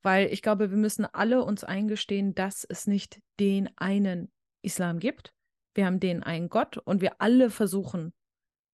Weil 0.02 0.26
ich 0.32 0.42
glaube, 0.42 0.70
wir 0.70 0.78
müssen 0.78 1.04
alle 1.04 1.44
uns 1.44 1.62
eingestehen, 1.62 2.34
dass 2.34 2.64
es 2.64 2.86
nicht 2.88 3.20
den 3.38 3.70
einen 3.76 4.32
Islam 4.62 4.98
gibt. 4.98 5.32
Wir 5.74 5.86
haben 5.86 6.00
den 6.00 6.24
einen 6.24 6.48
Gott 6.48 6.78
und 6.78 7.00
wir 7.00 7.20
alle 7.20 7.50
versuchen, 7.50 8.12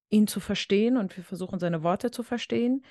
ihn 0.09 0.27
zu 0.27 0.41
verstehen 0.41 0.97
und 0.97 1.17
wir 1.17 1.25
versuchen, 1.25 1.59
seine 1.59 1.83
Worte 1.83 2.11
zu 2.11 2.23
verstehen. 2.23 2.85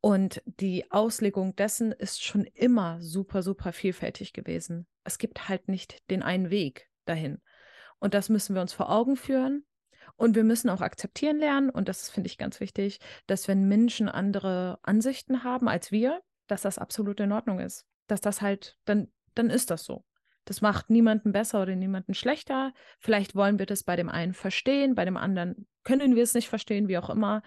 Und 0.00 0.42
die 0.46 0.90
Auslegung 0.90 1.56
dessen 1.56 1.92
ist 1.92 2.22
schon 2.22 2.44
immer 2.44 3.00
super, 3.00 3.42
super 3.42 3.72
vielfältig 3.72 4.32
gewesen. 4.32 4.86
Es 5.04 5.18
gibt 5.18 5.48
halt 5.48 5.68
nicht 5.68 6.08
den 6.10 6.22
einen 6.22 6.50
Weg 6.50 6.88
dahin. 7.04 7.40
Und 7.98 8.14
das 8.14 8.28
müssen 8.28 8.54
wir 8.54 8.62
uns 8.62 8.72
vor 8.72 8.90
Augen 8.90 9.16
führen. 9.16 9.64
Und 10.16 10.34
wir 10.34 10.44
müssen 10.44 10.70
auch 10.70 10.80
akzeptieren 10.80 11.38
lernen, 11.38 11.70
und 11.70 11.88
das 11.88 12.10
finde 12.10 12.28
ich 12.28 12.38
ganz 12.38 12.60
wichtig, 12.60 12.98
dass 13.26 13.46
wenn 13.46 13.68
Menschen 13.68 14.08
andere 14.08 14.78
Ansichten 14.82 15.44
haben 15.44 15.68
als 15.68 15.92
wir, 15.92 16.20
dass 16.48 16.62
das 16.62 16.78
absolut 16.78 17.20
in 17.20 17.32
Ordnung 17.32 17.60
ist. 17.60 17.86
Dass 18.06 18.20
das 18.20 18.40
halt, 18.40 18.76
dann, 18.84 19.12
dann 19.34 19.50
ist 19.50 19.70
das 19.70 19.84
so. 19.84 20.04
Das 20.44 20.60
macht 20.60 20.88
niemanden 20.90 21.30
besser 21.30 21.60
oder 21.60 21.76
niemanden 21.76 22.14
schlechter. 22.14 22.72
Vielleicht 23.00 23.34
wollen 23.34 23.58
wir 23.58 23.66
das 23.66 23.82
bei 23.82 23.96
dem 23.96 24.08
einen 24.08 24.32
verstehen, 24.32 24.94
bei 24.94 25.04
dem 25.04 25.16
anderen 25.16 25.68
können 25.84 26.16
wir 26.16 26.22
es 26.22 26.34
nicht 26.34 26.48
verstehen, 26.48 26.88
wie 26.88 26.98
auch 26.98 27.10
immer. 27.10 27.42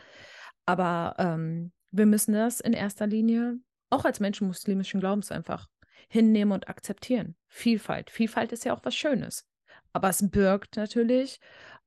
Aber 0.66 1.16
ähm, 1.18 1.72
wir 1.92 2.06
müssen 2.06 2.34
das 2.34 2.60
in 2.60 2.74
erster 2.74 3.08
Linie 3.08 3.60
auch 3.90 4.06
als 4.06 4.20
Menschen 4.20 4.48
muslimischen 4.48 5.00
Glaubens 5.00 5.32
einfach 5.32 5.68
hinnehmen 6.10 6.54
und 6.54 6.68
akzeptieren. 6.70 7.36
Vielfalt. 7.48 8.10
Vielfalt 8.10 8.52
ist 8.52 8.66
ja 8.66 8.74
auch 8.74 8.84
was 8.84 8.96
Schönes. 8.96 9.46
Aber 9.94 10.10
es 10.10 10.30
birgt 10.30 10.78
natürlich 10.78 11.40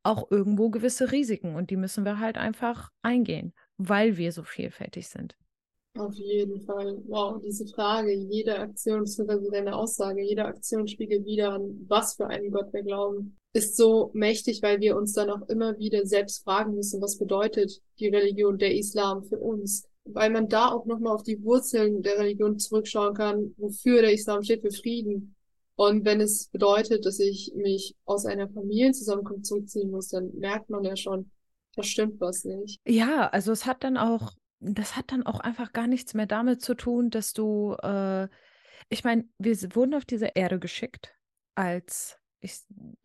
auch 0.03 0.31
irgendwo 0.31 0.71
gewisse 0.71 1.13
Risiken 1.13 1.57
und 1.57 1.71
die 1.71 1.77
müssen 1.77 2.05
wir 2.05 2.21
halt 2.21 2.37
einfach 2.37 2.91
eingehen, 3.03 3.55
weil 3.79 4.17
wir 4.19 4.33
so 4.33 4.43
vielfältig 4.43 5.09
sind. 5.09 5.37
Auf 5.97 6.15
jeden 6.15 6.61
Fall. 6.61 7.01
Wow, 7.07 7.41
diese 7.41 7.67
Frage, 7.69 8.13
jede 8.13 8.59
Aktion, 8.59 9.01
beziehungsweise 9.01 9.49
deine 9.51 9.77
Aussage, 9.77 10.23
jede 10.23 10.45
Aktion 10.45 10.89
spiegelt 10.89 11.25
wieder 11.25 11.53
an, 11.53 11.85
was 11.87 12.17
für 12.17 12.27
einen 12.27 12.51
Gott 12.51 12.73
wir 12.73 12.83
glauben, 12.83 13.39
ist 13.53 13.77
so 13.77 14.11
mächtig, 14.13 14.61
weil 14.63 14.81
wir 14.81 14.97
uns 14.97 15.13
dann 15.13 15.31
auch 15.31 15.49
immer 15.49 15.79
wieder 15.79 16.05
selbst 16.05 16.43
fragen 16.43 16.75
müssen, 16.75 17.01
was 17.01 17.17
bedeutet 17.17 17.81
die 18.01 18.09
Religion, 18.09 18.59
der 18.59 18.75
Islam 18.75 19.23
für 19.23 19.39
uns? 19.39 19.89
Weil 20.05 20.31
man 20.31 20.49
da 20.49 20.69
auch 20.69 20.85
nochmal 20.87 21.15
auf 21.15 21.23
die 21.23 21.43
Wurzeln 21.43 22.03
der 22.03 22.19
Religion 22.19 22.59
zurückschauen 22.59 23.15
kann, 23.15 23.55
wofür 23.57 24.03
der 24.03 24.13
Islam 24.13 24.43
steht, 24.43 24.63
für 24.63 24.71
Frieden. 24.71 25.35
Und 25.77 26.05
wenn 26.05 26.21
es 26.21 26.49
bedeutet, 26.49 27.05
dass 27.07 27.19
ich 27.19 27.53
mich 27.57 27.97
aus 28.05 28.27
einer 28.27 28.49
Familienzusammenkunft 28.49 29.47
zurückziehen 29.47 29.91
muss, 29.91 30.09
dann 30.09 30.31
merkt 30.39 30.71
man 30.71 30.85
ja 30.85 30.97
schon, 30.97 31.31
da 31.75 31.83
stimmt 31.83 32.21
was 32.21 32.45
nicht. 32.45 32.81
Ja, 32.87 33.29
also 33.29 33.51
es 33.51 33.67
hat 33.67 33.83
dann 33.83 33.97
auch 33.97 34.35
das 34.65 34.97
hat 34.97 35.13
dann 35.13 35.25
auch 35.25 35.41
einfach 35.41 35.73
gar 35.73 35.87
nichts 35.87 36.15
mehr 36.15 36.27
damit 36.27 36.63
zu 36.63 36.75
tun, 36.75 37.11
dass 37.11 37.33
du, 37.33 37.75
äh, 37.83 38.29
ich 38.89 39.05
meine, 39.05 39.29
wir 39.39 39.57
wurden 39.75 39.95
auf 39.95 40.05
diese 40.05 40.31
Erde 40.35 40.59
geschickt 40.59 41.15
als, 41.55 42.19
ich 42.41 42.63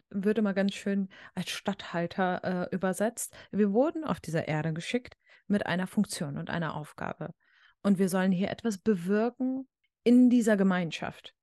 würde 0.09 0.41
mal 0.41 0.53
ganz 0.53 0.73
schön 0.73 1.09
als 1.35 1.49
Statthalter 1.49 2.69
äh, 2.71 2.75
übersetzt. 2.75 3.35
Wir 3.51 3.73
wurden 3.73 4.03
auf 4.03 4.19
dieser 4.19 4.47
Erde 4.47 4.73
geschickt 4.73 5.15
mit 5.47 5.65
einer 5.65 5.87
Funktion 5.87 6.37
und 6.37 6.49
einer 6.49 6.75
Aufgabe. 6.75 7.33
Und 7.81 7.97
wir 7.97 8.09
sollen 8.09 8.31
hier 8.31 8.49
etwas 8.49 8.77
bewirken 8.77 9.67
in 10.03 10.29
dieser 10.29 10.57
Gemeinschaft. 10.57 11.33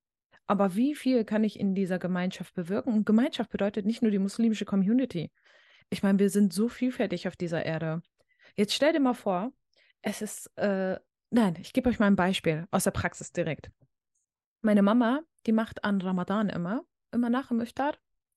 Aber 0.46 0.76
wie 0.76 0.94
viel 0.94 1.24
kann 1.24 1.44
ich 1.44 1.58
in 1.58 1.74
dieser 1.74 1.98
Gemeinschaft 1.98 2.54
bewirken? 2.54 2.92
Und 2.92 3.06
Gemeinschaft 3.06 3.50
bedeutet 3.50 3.84
nicht 3.84 4.02
nur 4.02 4.10
die 4.10 4.18
muslimische 4.18 4.64
Community. 4.64 5.32
Ich 5.90 6.02
meine, 6.02 6.18
wir 6.18 6.30
sind 6.30 6.52
so 6.52 6.68
vielfältig 6.68 7.26
auf 7.26 7.36
dieser 7.36 7.64
Erde. 7.64 8.02
Jetzt 8.54 8.74
stell 8.74 8.92
dir 8.92 9.00
mal 9.00 9.14
vor, 9.14 9.52
es 10.02 10.22
ist, 10.22 10.46
äh, 10.56 10.98
nein, 11.30 11.56
ich 11.60 11.72
gebe 11.72 11.88
euch 11.88 11.98
mal 11.98 12.06
ein 12.06 12.16
Beispiel 12.16 12.66
aus 12.70 12.84
der 12.84 12.92
Praxis 12.92 13.32
direkt. 13.32 13.70
Meine 14.62 14.82
Mama, 14.82 15.22
die 15.46 15.52
macht 15.52 15.84
an 15.84 16.00
Ramadan 16.00 16.48
immer, 16.48 16.84
immer 17.12 17.30
nach 17.30 17.48
dem 17.48 17.60
Iftar, 17.60 17.96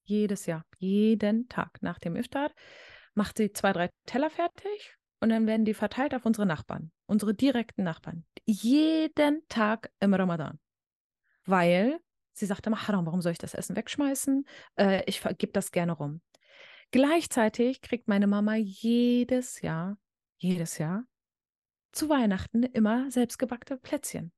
jedes 0.10 0.46
Jahr, 0.46 0.66
jeden 0.78 1.48
Tag 1.48 1.82
nach 1.82 2.00
dem 2.00 2.16
Iftar, 2.16 2.52
macht 3.14 3.38
sie 3.38 3.52
zwei, 3.54 3.72
drei 3.74 3.90
Teller 4.06 4.30
fertig 4.30 4.96
und 5.20 5.30
dann 5.30 5.48
werden 5.48 5.66
die 5.66 5.74
verteilt 5.74 6.16
auf 6.16 6.26
unsere 6.26 6.46
Nachbarn, 6.46 6.92
unsere 7.06 7.34
direkten 7.34 7.84
Nachbarn. 7.84 8.26
Jeden 8.46 9.48
Tag 9.48 9.92
im 10.00 10.14
Ramadan. 10.14 10.60
Weil 11.46 12.00
sie 12.34 12.46
sagt 12.46 12.66
immer, 12.68 12.88
Haram, 12.88 13.06
warum 13.06 13.22
soll 13.22 13.34
ich 13.34 13.38
das 13.38 13.54
Essen 13.54 13.76
wegschmeißen? 13.76 14.46
Äh, 14.78 15.04
ich 15.06 15.22
gebe 15.38 15.54
das 15.54 15.72
gerne 15.72 15.92
rum. 15.92 16.22
Gleichzeitig 16.92 17.82
kriegt 17.82 18.08
meine 18.08 18.28
Mama 18.28 18.56
jedes 18.56 19.62
Jahr, 19.62 19.98
jedes 20.38 20.80
Jahr 20.80 21.06
zu 21.92 22.10
Weihnachten 22.10 22.64
immer 22.64 23.12
selbstgebackte 23.12 23.78
Plätzchen. 23.78 24.32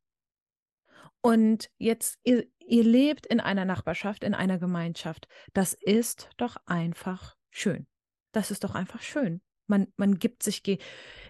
Und 1.22 1.70
jetzt, 1.78 2.20
ihr, 2.24 2.46
ihr 2.60 2.84
lebt 2.84 3.26
in 3.28 3.40
einer 3.40 3.66
Nachbarschaft, 3.66 4.24
in 4.24 4.34
einer 4.34 4.58
Gemeinschaft. 4.58 5.28
Das 5.54 5.74
ist 5.74 6.30
doch 6.38 6.58
einfach 6.66 7.36
schön. 7.50 7.88
Das 8.32 8.50
ist 8.52 8.64
doch 8.64 8.76
einfach 8.76 9.02
schön. 9.02 9.42
Man, 9.68 9.88
man 9.98 10.18
gibt 10.18 10.44
sich, 10.44 10.64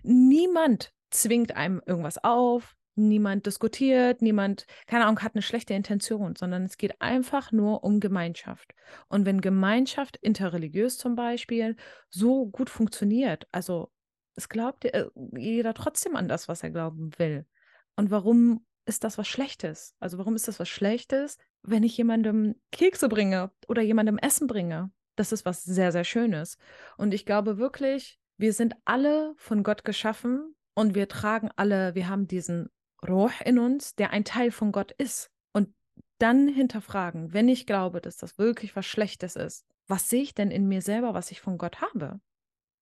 niemand 0.04 0.94
zwingt 1.10 1.56
einem 1.56 1.82
irgendwas 1.86 2.24
auf, 2.24 2.76
niemand 2.96 3.46
diskutiert, 3.46 4.22
niemand, 4.22 4.66
keine 4.88 5.06
Ahnung, 5.06 5.22
hat 5.22 5.36
eine 5.36 5.42
schlechte 5.42 5.74
Intention, 5.74 6.36
sondern 6.36 6.64
es 6.64 6.78
geht 6.78 7.02
einfach 7.02 7.52
nur 7.52 7.84
um 7.84 8.00
Gemeinschaft. 8.00 8.74
Und 9.08 9.26
wenn 9.26 9.42
Gemeinschaft 9.42 10.18
interreligiös 10.18 10.98
zum 10.98 11.16
Beispiel 11.16 11.76
so 12.10 12.48
gut 12.48 12.70
funktioniert, 12.70 13.48
also 13.52 13.92
es 14.36 14.50
glaubt 14.50 14.86
äh, 14.86 15.08
jeder 15.36 15.74
trotzdem 15.74 16.16
an 16.16 16.28
das, 16.28 16.48
was 16.48 16.64
er 16.64 16.72
glauben 16.72 17.12
will. 17.18 17.46
Und 17.96 18.12
warum 18.12 18.66
ist 18.86 19.04
das 19.04 19.18
was 19.18 19.28
Schlechtes? 19.28 19.96
Also 20.00 20.18
warum 20.18 20.36
ist 20.36 20.48
das 20.48 20.60
was 20.60 20.70
Schlechtes, 20.70 21.38
wenn 21.64 21.84
ich 21.84 21.98
jemandem 21.98 22.56
Kekse 22.72 23.10
bringe 23.10 23.52
oder 23.68 23.82
jemandem 23.82 24.18
Essen 24.18 24.48
bringe? 24.48 24.92
Das 25.16 25.32
ist 25.32 25.46
was 25.46 25.64
sehr, 25.64 25.92
sehr 25.92 26.04
Schönes. 26.04 26.58
Und 26.98 27.14
ich 27.14 27.26
glaube 27.26 27.58
wirklich, 27.58 28.20
wir 28.38 28.54
sind 28.54 28.76
alle 28.86 29.34
von 29.38 29.64
Gott 29.64 29.84
geschaffen 29.86 30.56
und 30.74 30.96
wir 30.96 31.08
tragen 31.08 31.50
alle, 31.56 31.96
wir 31.96 32.10
haben 32.10 32.28
diesen 32.28 32.70
Roh 33.08 33.30
in 33.46 33.60
uns, 33.60 33.96
der 33.96 34.12
ein 34.12 34.26
Teil 34.26 34.52
von 34.52 34.72
Gott 34.72 34.92
ist. 34.92 35.30
Und 35.54 35.74
dann 36.18 36.48
hinterfragen, 36.48 37.34
wenn 37.34 37.50
ich 37.50 37.66
glaube, 37.66 38.02
dass 38.02 38.18
das 38.18 38.38
wirklich 38.38 38.76
was 38.76 38.86
Schlechtes 38.86 39.36
ist, 39.36 39.66
was 39.88 40.10
sehe 40.10 40.22
ich 40.22 40.34
denn 40.34 40.52
in 40.52 40.68
mir 40.68 40.82
selber, 40.82 41.14
was 41.14 41.32
ich 41.32 41.42
von 41.42 41.58
Gott 41.58 41.82
habe? 41.82 42.20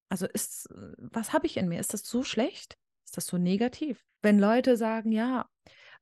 Also 0.10 0.28
ist, 0.28 0.70
was 0.98 1.34
habe 1.34 1.46
ich 1.46 1.58
in 1.58 1.68
mir? 1.68 1.80
Ist 1.80 1.94
das 1.94 2.04
so 2.04 2.24
schlecht? 2.24 2.78
Ist 3.06 3.18
das 3.18 3.28
so 3.28 3.38
negativ? 3.38 4.06
Wenn 4.22 4.40
Leute 4.40 4.78
sagen, 4.78 5.12
ja, 5.12 5.50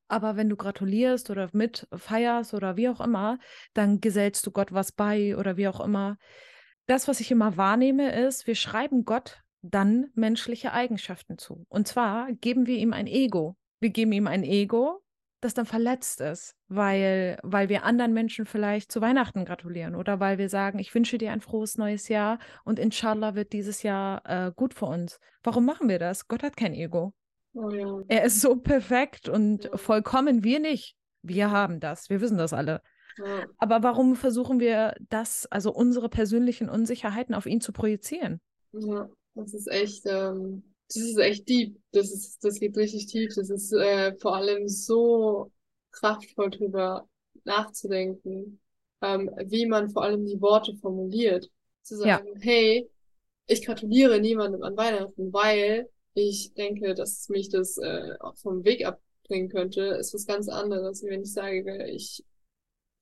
aber 0.08 0.36
wenn 0.36 0.48
du 0.48 0.56
gratulierst 0.56 1.30
oder 1.30 1.48
mit 1.52 1.86
feierst 1.94 2.54
oder 2.54 2.76
wie 2.76 2.88
auch 2.88 3.00
immer, 3.00 3.38
dann 3.74 4.00
gesellst 4.00 4.46
du 4.46 4.50
Gott 4.50 4.72
was 4.72 4.92
bei 4.92 5.36
oder 5.36 5.56
wie 5.56 5.68
auch 5.68 5.80
immer. 5.80 6.16
Das, 6.86 7.06
was 7.06 7.20
ich 7.20 7.30
immer 7.30 7.56
wahrnehme, 7.56 8.12
ist, 8.12 8.46
wir 8.46 8.54
schreiben 8.54 9.04
Gott 9.04 9.42
dann 9.62 10.10
menschliche 10.14 10.72
Eigenschaften 10.72 11.38
zu. 11.38 11.66
Und 11.68 11.86
zwar 11.86 12.32
geben 12.32 12.66
wir 12.66 12.76
ihm 12.76 12.92
ein 12.92 13.06
Ego. 13.06 13.56
Wir 13.80 13.90
geben 13.90 14.12
ihm 14.12 14.26
ein 14.26 14.42
Ego, 14.42 15.02
das 15.40 15.54
dann 15.54 15.66
verletzt 15.66 16.20
ist, 16.20 16.56
weil, 16.68 17.38
weil 17.42 17.68
wir 17.68 17.84
anderen 17.84 18.12
Menschen 18.12 18.46
vielleicht 18.46 18.90
zu 18.90 19.00
Weihnachten 19.00 19.44
gratulieren 19.44 19.94
oder 19.94 20.18
weil 20.20 20.38
wir 20.38 20.48
sagen, 20.48 20.78
ich 20.78 20.94
wünsche 20.94 21.18
dir 21.18 21.32
ein 21.32 21.40
frohes 21.40 21.76
neues 21.76 22.08
Jahr 22.08 22.38
und 22.64 22.78
inshallah 22.78 23.34
wird 23.34 23.52
dieses 23.52 23.82
Jahr 23.82 24.22
äh, 24.24 24.52
gut 24.54 24.74
für 24.74 24.86
uns. 24.86 25.20
Warum 25.42 25.64
machen 25.64 25.88
wir 25.88 25.98
das? 25.98 26.26
Gott 26.26 26.42
hat 26.42 26.56
kein 26.56 26.74
Ego. 26.74 27.12
Oh 27.60 27.70
ja. 27.70 28.02
Er 28.08 28.24
ist 28.24 28.40
so 28.40 28.56
perfekt 28.56 29.28
und 29.28 29.64
Ja. 29.64 29.76
vollkommen, 29.76 30.44
wir 30.44 30.60
nicht. 30.60 30.96
Wir 31.22 31.50
haben 31.50 31.80
das, 31.80 32.08
wir 32.08 32.20
wissen 32.20 32.38
das 32.38 32.52
alle. 32.52 32.82
Ja. 33.18 33.46
Aber 33.58 33.82
warum 33.82 34.14
versuchen 34.14 34.60
wir 34.60 34.94
das, 35.08 35.46
also 35.46 35.72
unsere 35.72 36.08
persönlichen 36.08 36.68
Unsicherheiten 36.68 37.34
auf 37.34 37.46
ihn 37.46 37.60
zu 37.60 37.72
projizieren? 37.72 38.40
Ja, 38.72 39.08
das 39.34 39.54
ist 39.54 39.66
echt, 39.68 40.04
ähm, 40.06 40.62
das 40.86 41.02
ist 41.02 41.18
echt 41.18 41.48
deep. 41.48 41.76
Das 41.90 42.12
ist, 42.12 42.44
das 42.44 42.60
geht 42.60 42.76
richtig 42.76 43.06
tief. 43.06 43.34
Das 43.34 43.50
ist 43.50 43.72
äh, 43.72 44.14
vor 44.20 44.36
allem 44.36 44.68
so 44.68 45.50
kraftvoll 45.90 46.50
drüber 46.50 47.08
nachzudenken, 47.44 48.60
ähm, 49.02 49.30
wie 49.46 49.66
man 49.66 49.90
vor 49.90 50.04
allem 50.04 50.24
die 50.24 50.40
Worte 50.40 50.76
formuliert. 50.76 51.50
Zu 51.82 51.96
Ja. 52.06 52.18
sagen, 52.18 52.28
hey, 52.40 52.88
ich 53.46 53.64
gratuliere 53.66 54.20
niemandem 54.20 54.62
an 54.62 54.76
Weihnachten, 54.76 55.32
weil 55.32 55.88
ich 56.14 56.52
denke, 56.54 56.94
dass 56.94 57.28
mich 57.28 57.48
das 57.48 57.78
äh, 57.78 58.14
auch 58.20 58.36
vom 58.38 58.64
Weg 58.64 58.84
abbringen 58.86 59.48
könnte, 59.48 59.82
ist 60.00 60.14
was 60.14 60.26
ganz 60.26 60.48
anderes. 60.48 61.02
Wenn 61.02 61.22
ich 61.22 61.32
sage, 61.32 61.86
ich 61.90 62.24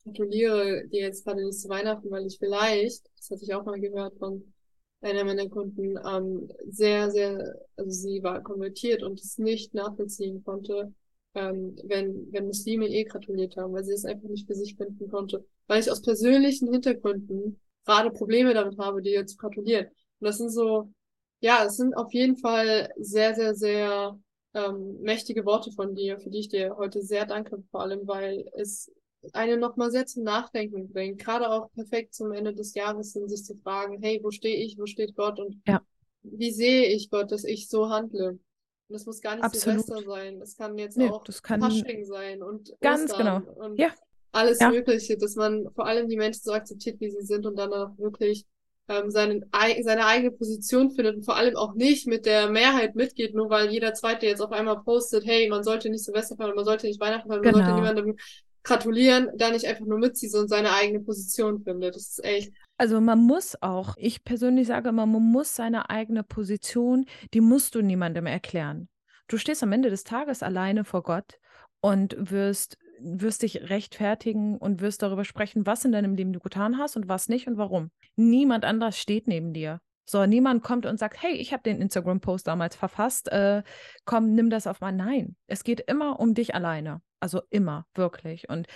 gratuliere 0.05 0.87
dir 0.89 1.03
jetzt 1.03 1.25
gerade 1.25 1.45
nicht 1.45 1.59
zu 1.59 1.69
Weihnachten, 1.69 2.11
weil 2.11 2.27
ich 2.27 2.39
vielleicht, 2.39 3.07
das 3.17 3.31
hatte 3.31 3.45
ich 3.45 3.55
auch 3.55 3.65
mal 3.65 3.81
gehört 3.81 4.17
von 4.19 4.53
einer 5.01 5.25
meiner 5.25 5.49
Kunden, 5.49 5.97
ähm, 6.07 6.49
sehr, 6.69 7.11
sehr, 7.11 7.61
also 7.77 7.91
sie 7.91 8.23
war 8.23 8.43
konvertiert 8.43 9.03
und 9.03 9.21
es 9.21 9.39
nicht 9.39 9.75
nachvollziehen 9.75 10.43
konnte, 10.45 10.93
ähm, 11.35 11.77
wenn, 11.85 12.33
wenn 12.33 12.47
Muslime 12.47 12.89
eh 12.89 13.05
gratuliert 13.05 13.57
haben, 13.57 13.73
weil 13.73 13.85
sie 13.85 13.93
es 13.93 14.05
einfach 14.05 14.29
nicht 14.29 14.47
für 14.47 14.55
sich 14.55 14.77
finden 14.77 15.09
konnte, 15.11 15.45
weil 15.67 15.81
ich 15.81 15.91
aus 15.91 16.03
persönlichen 16.03 16.73
Hintergründen 16.73 17.61
gerade 17.85 18.11
Probleme 18.11 18.55
damit 18.55 18.79
habe, 18.79 19.03
dir 19.03 19.27
zu 19.27 19.37
gratulieren. 19.37 19.87
Und 19.87 20.27
das 20.27 20.39
sind 20.39 20.51
so, 20.51 20.93
ja, 21.41 21.65
es 21.65 21.77
sind 21.77 21.95
auf 21.97 22.13
jeden 22.13 22.37
Fall 22.37 22.89
sehr, 22.99 23.35
sehr, 23.35 23.55
sehr 23.55 24.19
ähm, 24.55 25.01
mächtige 25.03 25.45
Worte 25.45 25.71
von 25.73 25.95
dir, 25.95 26.19
für 26.19 26.31
die 26.31 26.41
ich 26.41 26.49
dir 26.49 26.77
heute 26.77 27.03
sehr 27.03 27.27
danke, 27.27 27.63
vor 27.71 27.83
allem, 27.83 28.07
weil 28.07 28.49
es 28.55 28.91
einen 29.33 29.61
nochmal 29.61 29.91
sehr 29.91 30.07
zum 30.07 30.23
Nachdenken 30.23 30.93
bringt. 30.93 31.19
Gerade 31.21 31.51
auch 31.51 31.71
perfekt 31.73 32.15
zum 32.15 32.33
Ende 32.33 32.55
des 32.55 32.75
Jahres 32.75 33.13
hin, 33.13 33.29
sich 33.29 33.45
zu 33.45 33.57
fragen, 33.57 34.01
hey, 34.03 34.21
wo 34.23 34.31
stehe 34.31 34.57
ich, 34.57 34.79
wo 34.79 34.87
steht 34.87 35.15
Gott 35.17 35.39
und 35.41 35.61
Ja. 35.67 35.83
wie 36.23 36.53
sehe 36.53 36.87
ich 36.87 37.11
Gott, 37.11 37.31
dass 37.33 37.45
ich 37.45 37.69
so 37.69 37.89
handle? 37.89 38.31
Und 38.31 38.41
das 38.89 39.07
muss 39.07 39.21
gar 39.21 39.37
nicht 39.37 39.47
Absolut. 39.47 39.85
Silvester 39.87 40.03
sein. 40.03 40.39
Das 40.41 40.57
kann 40.57 40.79
jetzt 40.79 40.97
Nee, 40.97 41.09
auch 41.09 41.25
das 41.25 41.43
kann 41.43 41.61
Fasching 41.61 42.05
sein 42.05 42.43
und 42.43 42.73
ganz 42.81 43.03
Ostern 43.03 43.17
genau. 43.17 43.55
und 43.57 43.81
Ja. 43.81 43.95
alles 44.33 44.61
Ja. 44.61 44.71
Mögliche, 44.71 45.17
dass 45.17 45.35
man 45.35 45.69
vor 45.75 45.87
allem 45.87 46.09
die 46.09 46.17
Menschen 46.17 46.43
so 46.43 46.53
akzeptiert, 46.53 47.01
wie 47.01 47.11
sie 47.11 47.23
sind 47.23 47.47
und 47.47 47.57
dann 47.57 47.73
auch 47.73 47.97
wirklich 47.99 48.45
ähm, 48.89 49.11
seinen, 49.11 49.45
ei- 49.53 49.83
seine 49.83 50.07
eigene 50.07 50.31
Position 50.31 50.91
findet 50.91 51.17
und 51.17 51.25
vor 51.25 51.37
allem 51.37 51.57
auch 51.57 51.75
nicht 51.75 52.07
mit 52.07 52.27
der 52.27 52.49
Mehrheit 52.51 52.95
mitgeht, 52.95 53.35
nur 53.35 53.51
weil 53.51 53.71
jeder 53.71 53.95
Zweite 53.95 54.27
jetzt 54.27 54.41
auf 54.41 54.53
einmal 54.53 54.81
postet, 54.83 55.25
hey, 55.27 55.49
man 55.49 55.65
sollte 55.65 55.91
nicht 55.91 56.05
Silvester 56.05 56.37
feiern, 56.37 56.55
man 56.55 56.65
sollte 56.65 56.87
nicht 56.87 57.01
Weihnachten 57.01 57.29
feiern, 57.29 57.43
man 57.43 57.53
sollte 57.53 57.71
Genau. 57.71 57.81
niemandem 57.81 58.17
gratulieren, 58.63 59.29
da 59.37 59.51
nicht 59.51 59.65
einfach 59.67 59.87
nur 59.87 59.99
mitzieht 59.99 60.35
und 60.35 60.49
seine 60.49 60.73
eigene 60.73 61.01
Position 61.01 61.63
findet. 61.63 61.95
Das 61.95 62.03
ist 62.09 62.25
echt, 62.25 62.53
Also 62.79 63.01
man 63.01 63.21
muss 63.21 63.61
auch, 63.63 63.95
ich 63.97 64.25
persönlich 64.25 64.67
sage 64.67 64.89
immer, 64.89 65.07
man 65.07 65.23
muss 65.23 65.55
seine 65.55 65.89
eigene 65.89 66.23
Position, 66.23 67.07
die 67.33 67.41
musst 67.41 67.75
du 67.75 67.81
niemandem 67.83 68.27
erklären. 68.27 68.89
Du 69.29 69.39
stehst 69.39 69.63
am 69.63 69.73
Ende 69.73 69.91
des 69.91 70.05
Tages 70.05 70.43
alleine 70.43 70.85
vor 70.85 71.03
Gott 71.03 71.39
und 71.81 72.17
wirst, 72.19 72.77
wirst 72.99 73.43
dich 73.43 73.69
rechtfertigen 73.69 74.59
und 74.59 74.81
wirst 74.81 75.03
darüber 75.03 75.25
sprechen, 75.25 75.67
was 75.67 75.85
in 75.85 75.93
deinem 75.93 76.15
Leben 76.15 76.33
du 76.33 76.41
getan 76.41 76.79
hast 76.79 76.97
und 76.97 77.09
was 77.09 77.29
nicht 77.29 77.47
und 77.47 77.57
warum. 77.57 77.91
Niemand 78.17 78.65
anders 78.65 78.99
steht 78.99 79.29
neben 79.29 79.53
dir. 79.53 79.81
So, 80.09 80.25
niemand 80.25 80.63
kommt 80.63 80.87
und 80.87 80.99
sagt, 80.99 81.21
hey, 81.21 81.33
ich 81.33 81.53
habe 81.53 81.65
den 81.65 81.81
Instagram-Post 81.81 82.47
damals 82.47 82.77
verfasst, 82.77 83.29
äh, 83.33 83.65
komm, 84.05 84.35
nimm 84.35 84.51
das 84.51 84.69
auf 84.69 84.81
mal. 84.81 84.93
Nein, 84.93 85.35
es 85.49 85.65
geht 85.65 85.81
immer 85.81 86.21
um 86.21 86.33
dich 86.33 86.55
alleine. 86.55 87.03
Also 87.19 87.43
immer, 87.51 87.87
wirklich. 87.95 88.49
Und 88.49 88.69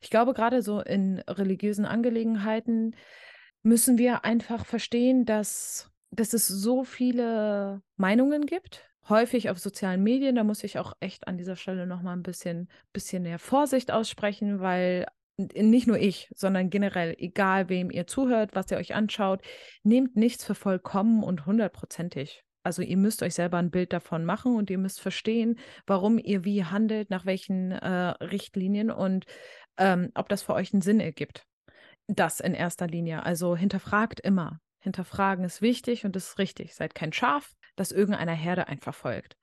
ich 0.00 0.10
glaube, 0.10 0.32
gerade 0.32 0.62
so 0.62 0.80
in 0.80 1.18
religiösen 1.26 1.86
Angelegenheiten 1.86 2.94
müssen 3.62 3.98
wir 3.98 4.24
einfach 4.24 4.64
verstehen, 4.64 5.24
dass, 5.24 5.90
dass 6.10 6.34
es 6.34 6.46
so 6.46 6.84
viele 6.84 7.82
Meinungen 7.96 8.46
gibt. 8.46 8.88
Häufig 9.08 9.50
auf 9.50 9.58
sozialen 9.58 10.02
Medien, 10.02 10.34
da 10.34 10.44
muss 10.44 10.64
ich 10.64 10.78
auch 10.78 10.92
echt 11.00 11.28
an 11.28 11.38
dieser 11.38 11.56
Stelle 11.56 11.86
nochmal 11.86 12.16
ein 12.16 12.22
bisschen, 12.22 12.68
bisschen 12.92 13.22
mehr 13.22 13.38
Vorsicht 13.38 13.92
aussprechen, 13.92 14.60
weil 14.60 15.06
nicht 15.38 15.86
nur 15.86 15.98
ich, 15.98 16.28
sondern 16.34 16.70
generell, 16.70 17.14
egal 17.18 17.68
wem 17.68 17.90
ihr 17.90 18.06
zuhört, 18.06 18.54
was 18.54 18.70
ihr 18.70 18.78
euch 18.78 18.94
anschaut, 18.94 19.42
nehmt 19.82 20.16
nichts 20.16 20.44
für 20.44 20.54
vollkommen 20.54 21.22
und 21.22 21.46
hundertprozentig. 21.46 22.42
Also 22.62 22.82
ihr 22.82 22.96
müsst 22.96 23.22
euch 23.22 23.34
selber 23.34 23.58
ein 23.58 23.70
Bild 23.70 23.92
davon 23.92 24.24
machen 24.24 24.56
und 24.56 24.70
ihr 24.70 24.78
müsst 24.78 25.00
verstehen, 25.00 25.58
warum 25.86 26.18
ihr 26.18 26.44
wie 26.44 26.64
handelt, 26.64 27.10
nach 27.10 27.26
welchen 27.26 27.70
äh, 27.70 28.08
Richtlinien 28.24 28.90
und 28.90 29.24
ähm, 29.76 30.10
ob 30.14 30.28
das 30.28 30.42
für 30.42 30.54
euch 30.54 30.72
einen 30.72 30.82
Sinn 30.82 30.98
ergibt. 30.98 31.46
Das 32.08 32.40
in 32.40 32.54
erster 32.54 32.88
Linie. 32.88 33.24
Also 33.24 33.56
hinterfragt 33.56 34.18
immer. 34.20 34.60
Hinterfragen 34.80 35.44
ist 35.44 35.62
wichtig 35.62 36.04
und 36.04 36.16
ist 36.16 36.38
richtig. 36.38 36.74
Seid 36.74 36.94
kein 36.94 37.12
Schaf, 37.12 37.54
das 37.76 37.92
irgendeiner 37.92 38.32
Herde 38.32 38.68
einfach 38.68 38.94
folgt. 38.94 39.36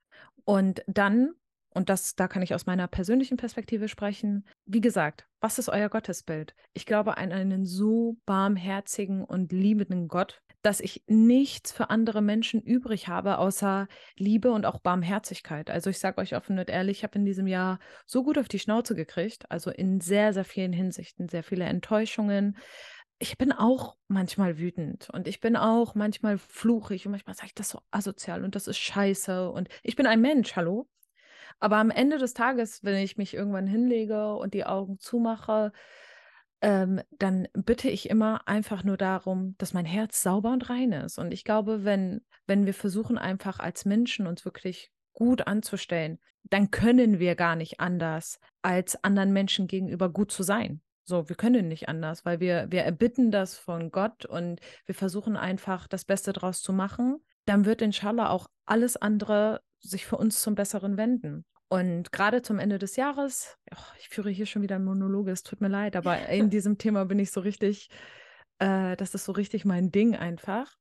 Und 0.46 0.84
dann, 0.88 1.34
und 1.69 1.89
das, 1.89 2.15
da 2.15 2.28
kann 2.28 2.41
ich 2.41 2.54
aus 2.54 2.65
meiner 2.65 2.88
persönlichen 2.88 3.38
Perspektive 3.38 3.88
sprechen, 3.88 4.46
wie 4.65 4.82
gesagt, 4.82 5.26
was 5.39 5.60
ist 5.60 5.69
euer 5.69 5.89
Gottesbild? 5.89 6.54
Ich 6.74 6.86
glaube 6.86 7.17
an 7.17 7.32
einen 7.32 7.65
so 7.65 8.17
barmherzigen 8.26 9.24
und 9.24 9.52
liebenden 9.52 10.08
Gott, 10.08 10.41
dass 10.63 10.80
ich 10.80 11.04
nichts 11.08 11.74
für 11.74 11.89
andere 11.89 12.22
Menschen 12.22 12.62
übrig 12.62 13.10
habe, 13.10 13.38
außer 13.38 13.88
Liebe 14.17 14.52
und 14.52 14.65
auch 14.65 14.80
Barmherzigkeit. 14.80 15.69
Also 15.69 15.89
ich 15.89 16.00
sage 16.00 16.22
euch 16.22 16.36
offen 16.36 16.58
und 16.58 16.69
ehrlich, 16.69 17.00
ich 17.00 17.04
habe 17.04 17.19
in 17.19 17.26
diesem 17.26 17.48
Jahr 17.48 17.80
so 18.06 18.24
gut 18.24 18.38
auf 18.38 18.48
die 18.48 18.60
Schnauze 18.60 18.96
gekriegt, 18.96 19.52
also 19.52 19.69
in 19.69 20.00
sehr, 20.00 20.34
sehr 20.34 20.46
vielen 20.46 20.72
Hinsichten, 20.72 21.28
sehr 21.28 21.43
viele 21.43 21.65
Enttäuschungen. 21.65 22.58
Ich 23.23 23.38
bin 23.38 23.53
auch 23.53 23.95
manchmal 24.09 24.57
wütend 24.57 25.09
und 25.09 25.29
ich 25.29 25.39
bin 25.39 25.55
auch 25.55 25.95
manchmal 25.95 26.38
fluchig 26.38 27.05
und 27.05 27.12
manchmal 27.12 27.36
sage 27.36 27.47
ich 27.47 27.55
das 27.55 27.69
so 27.69 27.79
asozial 27.89 28.43
und 28.43 28.53
das 28.53 28.67
ist 28.67 28.79
scheiße 28.79 29.49
und 29.49 29.69
ich 29.81 29.95
bin 29.95 30.07
ein 30.07 30.19
Mensch, 30.19 30.57
hallo? 30.57 30.89
Aber 31.62 31.77
am 31.77 31.89
Ende 31.89 32.17
des 32.17 32.33
Tages, 32.33 32.83
wenn 32.83 33.01
ich 33.01 33.15
mich 33.15 33.33
irgendwann 33.33 33.65
hinlege 33.65 34.36
und 34.36 34.53
die 34.53 34.65
Augen 34.65 34.99
zumache, 34.99 35.71
ähm, 36.59 36.99
dann 37.12 37.47
bitte 37.53 37.89
ich 37.89 38.09
immer 38.09 38.45
einfach 38.45 38.83
nur 38.83 38.97
darum, 38.97 39.55
dass 39.57 39.71
mein 39.71 39.86
Herz 39.86 40.21
sauber 40.21 40.51
und 40.51 40.69
rein 40.69 40.91
ist. 40.91 41.17
Und 41.17 41.33
ich 41.33 41.45
glaube, 41.45 41.86
wenn, 41.86 42.25
wenn 42.45 42.65
wir 42.65 42.73
versuchen, 42.73 43.17
einfach 43.17 43.59
als 43.59 43.86
Menschen 43.86 44.27
uns 44.27 44.43
wirklich 44.43 44.91
gut 45.13 45.47
anzustellen, 45.47 46.19
dann 46.43 46.71
können 46.71 47.19
wir 47.19 47.36
gar 47.36 47.55
nicht 47.55 47.79
anders, 47.79 48.41
als 48.63 49.01
anderen 49.01 49.31
Menschen 49.31 49.67
gegenüber 49.67 50.09
gut 50.09 50.29
zu 50.29 50.43
sein. 50.43 50.81
So, 51.05 51.27
wir 51.27 51.35
können 51.35 51.67
nicht 51.67 51.89
anders, 51.89 52.25
weil 52.25 52.39
wir, 52.39 52.67
wir 52.69 52.83
erbitten 52.83 53.29
das 53.29 53.57
von 53.57 53.91
Gott 53.91 54.25
und 54.25 54.61
wir 54.85 54.95
versuchen 54.95 55.35
einfach 55.35 55.87
das 55.87 56.05
Beste 56.05 56.31
draus 56.31 56.61
zu 56.61 56.71
machen. 56.71 57.19
Dann 57.45 57.65
wird 57.65 57.81
inshallah 57.81 58.29
auch 58.29 58.47
alles 58.65 58.95
andere 58.95 59.61
sich 59.79 60.05
für 60.05 60.17
uns 60.17 60.41
zum 60.41 60.55
Besseren 60.55 60.95
wenden. 60.95 61.43
Und 61.67 62.11
gerade 62.11 62.41
zum 62.41 62.59
Ende 62.59 62.79
des 62.79 62.95
Jahres, 62.95 63.57
oh, 63.73 63.93
ich 63.99 64.07
führe 64.07 64.29
hier 64.29 64.45
schon 64.45 64.61
wieder 64.61 64.75
einen 64.75 64.85
Monolog, 64.85 65.27
es 65.27 65.43
tut 65.43 65.59
mir 65.59 65.67
leid, 65.67 65.95
aber 65.97 66.29
in 66.29 66.49
diesem 66.49 66.77
Thema 66.77 67.05
bin 67.05 67.19
ich 67.19 67.31
so 67.31 67.41
richtig, 67.41 67.89
äh, 68.59 68.95
das 68.95 69.13
ist 69.13 69.25
so 69.25 69.33
richtig 69.33 69.65
mein 69.65 69.91
Ding 69.91 70.15
einfach. 70.15 70.73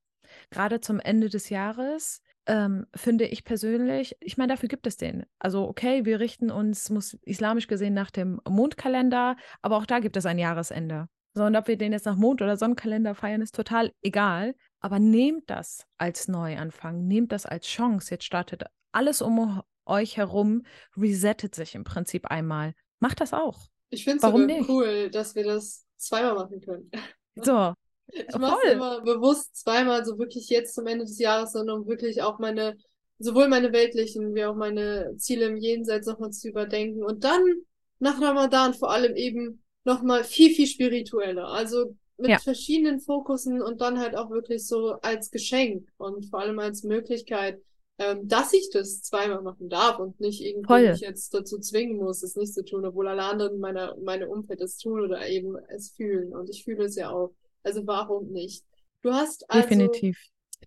Gerade 0.51 0.79
zum 0.79 0.99
Ende 0.99 1.29
des 1.29 1.49
Jahres 1.49 2.21
ähm, 2.45 2.85
finde 2.95 3.25
ich 3.25 3.43
persönlich, 3.43 4.15
ich 4.19 4.37
meine, 4.37 4.53
dafür 4.53 4.69
gibt 4.69 4.87
es 4.87 4.97
den. 4.97 5.25
Also, 5.39 5.67
okay, 5.67 6.05
wir 6.05 6.19
richten 6.19 6.51
uns 6.51 6.89
muss 6.89 7.13
islamisch 7.23 7.67
gesehen 7.67 7.93
nach 7.93 8.11
dem 8.11 8.41
Mondkalender, 8.47 9.37
aber 9.61 9.77
auch 9.77 9.85
da 9.85 9.99
gibt 9.99 10.17
es 10.17 10.25
ein 10.25 10.39
Jahresende. 10.39 11.07
So, 11.35 11.45
und 11.45 11.55
ob 11.55 11.67
wir 11.67 11.77
den 11.77 11.93
jetzt 11.93 12.05
nach 12.05 12.15
Mond- 12.15 12.41
oder 12.41 12.57
Sonnenkalender 12.57 13.15
feiern, 13.15 13.41
ist 13.41 13.55
total 13.55 13.91
egal. 14.01 14.55
Aber 14.79 14.99
nehmt 14.99 15.49
das 15.49 15.85
als 15.97 16.27
Neuanfang, 16.27 17.07
nehmt 17.07 17.31
das 17.31 17.45
als 17.45 17.65
Chance. 17.65 18.11
Jetzt 18.11 18.25
startet 18.25 18.65
alles 18.91 19.21
um 19.21 19.61
euch 19.85 20.17
herum, 20.17 20.63
resettet 20.95 21.55
sich 21.55 21.73
im 21.75 21.83
Prinzip 21.83 22.27
einmal. 22.27 22.73
Macht 22.99 23.21
das 23.21 23.33
auch. 23.33 23.67
ich 23.89 24.03
finde 24.03 24.27
es 24.27 24.69
cool, 24.69 25.09
dass 25.09 25.35
wir 25.35 25.43
das 25.43 25.85
zweimal 25.97 26.35
machen 26.35 26.61
können. 26.61 26.91
So, 27.35 27.73
Ich 28.07 28.37
mache 28.37 28.67
immer 28.67 29.01
bewusst 29.01 29.55
zweimal, 29.55 30.05
so 30.05 30.17
wirklich 30.19 30.49
jetzt 30.49 30.75
zum 30.75 30.85
Ende 30.87 31.05
des 31.05 31.19
Jahres, 31.19 31.53
sondern 31.53 31.79
um 31.81 31.87
wirklich 31.87 32.21
auch 32.21 32.39
meine, 32.39 32.77
sowohl 33.17 33.47
meine 33.47 33.73
weltlichen 33.73 34.35
wie 34.35 34.45
auch 34.45 34.55
meine 34.55 35.15
Ziele 35.17 35.45
im 35.45 35.57
Jenseits 35.57 36.07
nochmal 36.07 36.31
zu 36.31 36.49
überdenken. 36.49 37.03
Und 37.03 37.23
dann 37.23 37.41
nach 37.99 38.21
Ramadan 38.21 38.73
vor 38.73 38.91
allem 38.91 39.15
eben 39.15 39.63
nochmal 39.83 40.23
viel, 40.23 40.53
viel 40.53 40.67
spiritueller. 40.67 41.47
Also 41.47 41.95
mit 42.17 42.29
Ja. 42.29 42.39
verschiedenen 42.39 42.99
Fokussen 42.99 43.61
und 43.61 43.81
dann 43.81 43.99
halt 43.99 44.15
auch 44.15 44.29
wirklich 44.29 44.67
so 44.67 44.91
als 45.01 45.31
Geschenk 45.31 45.87
und 45.97 46.25
vor 46.27 46.41
allem 46.41 46.59
als 46.59 46.83
Möglichkeit, 46.83 47.59
ähm, 47.97 48.27
dass 48.27 48.53
ich 48.53 48.69
das 48.71 49.01
zweimal 49.01 49.41
machen 49.41 49.69
darf 49.69 49.99
und 49.99 50.19
nicht 50.19 50.41
irgendwie 50.41 50.67
Voll. 50.67 50.91
mich 50.91 51.01
jetzt 51.01 51.33
dazu 51.33 51.59
zwingen 51.59 51.97
muss, 51.97 52.23
es 52.23 52.35
nicht 52.35 52.53
zu 52.53 52.63
tun, 52.63 52.85
obwohl 52.85 53.07
alle 53.07 53.23
anderen 53.23 53.59
meiner, 53.59 53.95
meine 54.03 54.29
Umfeld 54.29 54.61
es 54.61 54.77
tun 54.77 55.01
oder 55.01 55.27
eben 55.27 55.57
es 55.69 55.91
fühlen. 55.91 56.35
Und 56.35 56.49
ich 56.49 56.63
fühle 56.63 56.85
es 56.85 56.95
ja 56.95 57.09
auch. 57.11 57.31
Also 57.63 57.85
warum 57.87 58.31
nicht? 58.31 58.63
Du 59.01 59.11
hast 59.11 59.49
also 59.49 59.69
definitiv. 59.69 60.17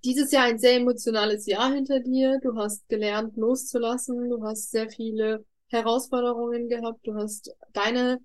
dieses 0.04 0.30
Jahr 0.32 0.44
ein 0.44 0.58
sehr 0.58 0.76
emotionales 0.76 1.46
Jahr 1.46 1.72
hinter 1.72 2.00
dir. 2.00 2.38
Du 2.42 2.56
hast 2.56 2.88
gelernt, 2.88 3.36
loszulassen. 3.36 4.28
Du 4.30 4.42
hast 4.42 4.70
sehr 4.70 4.90
viele 4.90 5.44
Herausforderungen 5.68 6.68
gehabt. 6.68 7.06
Du 7.06 7.14
hast 7.14 7.54
deine 7.72 8.18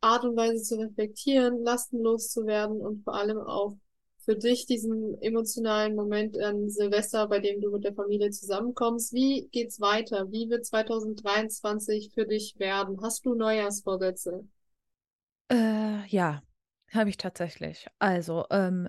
Art 0.00 0.24
und 0.24 0.36
Weise 0.36 0.62
zu 0.62 0.78
reflektieren, 0.78 1.62
lastenlos 1.64 2.30
zu 2.30 2.46
werden 2.46 2.80
und 2.80 3.02
vor 3.04 3.14
allem 3.14 3.38
auch 3.38 3.76
für 4.24 4.36
dich 4.36 4.66
diesen 4.66 5.20
emotionalen 5.22 5.94
Moment 5.94 6.38
an 6.38 6.68
Silvester, 6.68 7.26
bei 7.28 7.40
dem 7.40 7.60
du 7.62 7.70
mit 7.70 7.84
der 7.84 7.94
Familie 7.94 8.30
zusammenkommst. 8.30 9.12
Wie 9.12 9.48
geht's 9.52 9.80
weiter? 9.80 10.30
Wie 10.30 10.50
wird 10.50 10.66
2023 10.66 12.12
für 12.12 12.26
dich 12.26 12.54
werden? 12.58 13.00
Hast 13.02 13.24
du 13.24 13.34
Neujahrsvorsätze? 13.34 14.44
Äh, 15.50 16.06
ja, 16.08 16.42
habe 16.92 17.10
ich 17.10 17.16
tatsächlich. 17.16 17.86
Also, 17.98 18.46
ähm, 18.50 18.88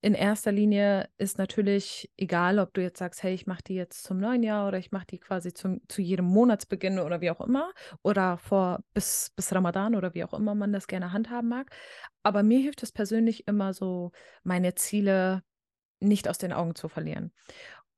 in 0.00 0.14
erster 0.14 0.52
Linie 0.52 1.08
ist 1.18 1.38
natürlich 1.38 2.08
egal, 2.16 2.60
ob 2.60 2.72
du 2.72 2.80
jetzt 2.80 2.98
sagst, 3.00 3.22
hey, 3.24 3.34
ich 3.34 3.48
mache 3.48 3.64
die 3.64 3.74
jetzt 3.74 4.04
zum 4.04 4.18
neuen 4.18 4.44
Jahr 4.44 4.68
oder 4.68 4.78
ich 4.78 4.92
mache 4.92 5.06
die 5.06 5.18
quasi 5.18 5.52
zum, 5.52 5.80
zu 5.88 6.02
jedem 6.02 6.26
Monatsbeginn 6.26 7.00
oder 7.00 7.20
wie 7.20 7.30
auch 7.32 7.40
immer 7.40 7.72
oder 8.02 8.38
vor 8.38 8.84
bis, 8.94 9.32
bis 9.34 9.52
Ramadan 9.52 9.96
oder 9.96 10.14
wie 10.14 10.22
auch 10.22 10.34
immer 10.34 10.54
man 10.54 10.72
das 10.72 10.86
gerne 10.86 11.12
handhaben 11.12 11.48
mag. 11.48 11.74
Aber 12.22 12.44
mir 12.44 12.60
hilft 12.60 12.84
es 12.84 12.92
persönlich 12.92 13.48
immer 13.48 13.72
so, 13.74 14.12
meine 14.44 14.76
Ziele 14.76 15.42
nicht 16.00 16.28
aus 16.28 16.38
den 16.38 16.52
Augen 16.52 16.76
zu 16.76 16.88
verlieren. 16.88 17.32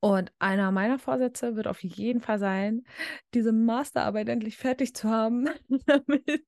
Und 0.00 0.32
einer 0.38 0.72
meiner 0.72 0.98
Vorsätze 0.98 1.56
wird 1.56 1.68
auf 1.68 1.82
jeden 1.82 2.20
Fall 2.20 2.38
sein, 2.38 2.84
diese 3.34 3.52
Masterarbeit 3.52 4.28
endlich 4.30 4.56
fertig 4.56 4.94
zu 4.94 5.10
haben, 5.10 5.48
damit, 5.86 6.44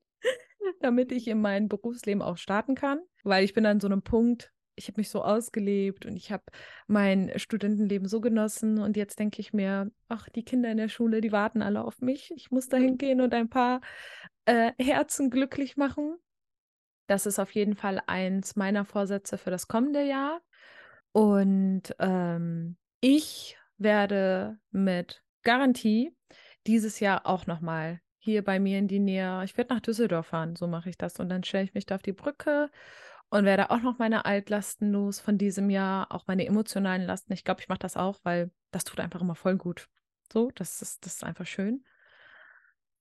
damit 0.81 1.13
ich 1.13 1.29
in 1.29 1.41
mein 1.41 1.69
Berufsleben 1.69 2.23
auch 2.23 2.37
starten 2.37 2.75
kann. 2.75 3.01
Weil 3.25 3.45
ich 3.45 3.55
bin 3.55 3.67
an 3.67 3.81
so 3.81 3.87
einem 3.87 4.03
Punkt, 4.03 4.53
ich 4.75 4.89
habe 4.89 5.01
mich 5.01 5.11
so 5.11 5.23
ausgelebt 5.23 6.07
und 6.07 6.17
ich 6.17 6.33
habe 6.33 6.45
mein 6.87 7.33
Studentenleben 7.37 8.09
so 8.09 8.21
genossen. 8.21 8.79
Und 8.79 8.97
jetzt 8.97 9.19
denke 9.19 9.41
ich 9.41 9.53
mir, 9.53 9.91
ach, 10.09 10.29
die 10.29 10.45
Kinder 10.45 10.71
in 10.71 10.79
der 10.79 10.89
Schule, 10.89 11.21
die 11.21 11.33
warten 11.33 11.63
alle 11.63 11.85
auf 11.85 12.01
mich. 12.01 12.33
Ich 12.35 12.51
muss 12.51 12.69
dahin 12.69 12.99
gehen 12.99 13.21
und 13.21 13.35
ein 13.35 13.49
paar 13.49 13.81
äh, 14.47 14.73
Herzen 14.79 15.31
glücklich 15.31 15.77
machen. 15.77 16.17
Das 17.07 17.27
ist 17.27 17.39
auf 17.39 17.53
jeden 17.53 17.75
Fall 17.75 18.01
eins 18.07 18.57
meiner 18.57 18.85
Vorsätze 18.85 19.37
für 19.37 19.51
das 19.51 19.69
kommende 19.69 20.03
Jahr. 20.03 20.41
Und 21.13 21.95
ähm, 21.99 22.77
ich 23.01 23.59
werde 23.77 24.59
mit 24.71 25.23
Garantie 25.43 26.17
dieses 26.67 27.01
Jahr 27.01 27.27
auch 27.27 27.47
nochmal 27.47 28.01
hier 28.23 28.45
bei 28.45 28.61
mir 28.61 28.79
in 28.79 28.87
die 28.87 29.01
Nähe, 29.01 29.43
ich 29.45 29.57
werde 29.57 29.75
nach 29.75 29.81
Düsseldorf 29.81 30.29
fahren, 30.29 30.55
so 30.55 30.69
mache 30.69 30.89
ich 30.89 30.97
das. 30.97 31.19
Und 31.19 31.29
dann 31.29 31.43
stelle 31.43 31.65
ich 31.65 31.75
mich 31.75 31.87
da 31.87 31.97
auf 31.97 32.03
die 32.03 32.13
Brücke 32.13 32.71
und 33.31 33.45
werde 33.45 33.71
auch 33.71 33.83
noch 33.83 33.99
meine 33.99 34.25
Altlasten 34.25 34.93
los 34.93 35.19
von 35.19 35.39
diesem 35.39 35.71
Jahr, 35.71 36.13
auch 36.13 36.29
meine 36.29 36.47
emotionalen 36.47 37.03
Lasten. 37.03 37.33
Ich 37.33 37.43
glaube, 37.45 37.61
ich 37.61 37.69
mache 37.69 37.81
das 37.81 37.97
auch, 37.97 38.21
weil 38.23 38.53
das 38.71 38.85
tut 38.85 39.01
einfach 39.01 39.21
immer 39.21 39.35
voll 39.35 39.57
gut. 39.57 39.89
So, 40.33 40.53
das 40.55 40.83
ist, 40.83 41.05
das 41.05 41.15
ist 41.15 41.25
einfach 41.25 41.47
schön. 41.47 41.85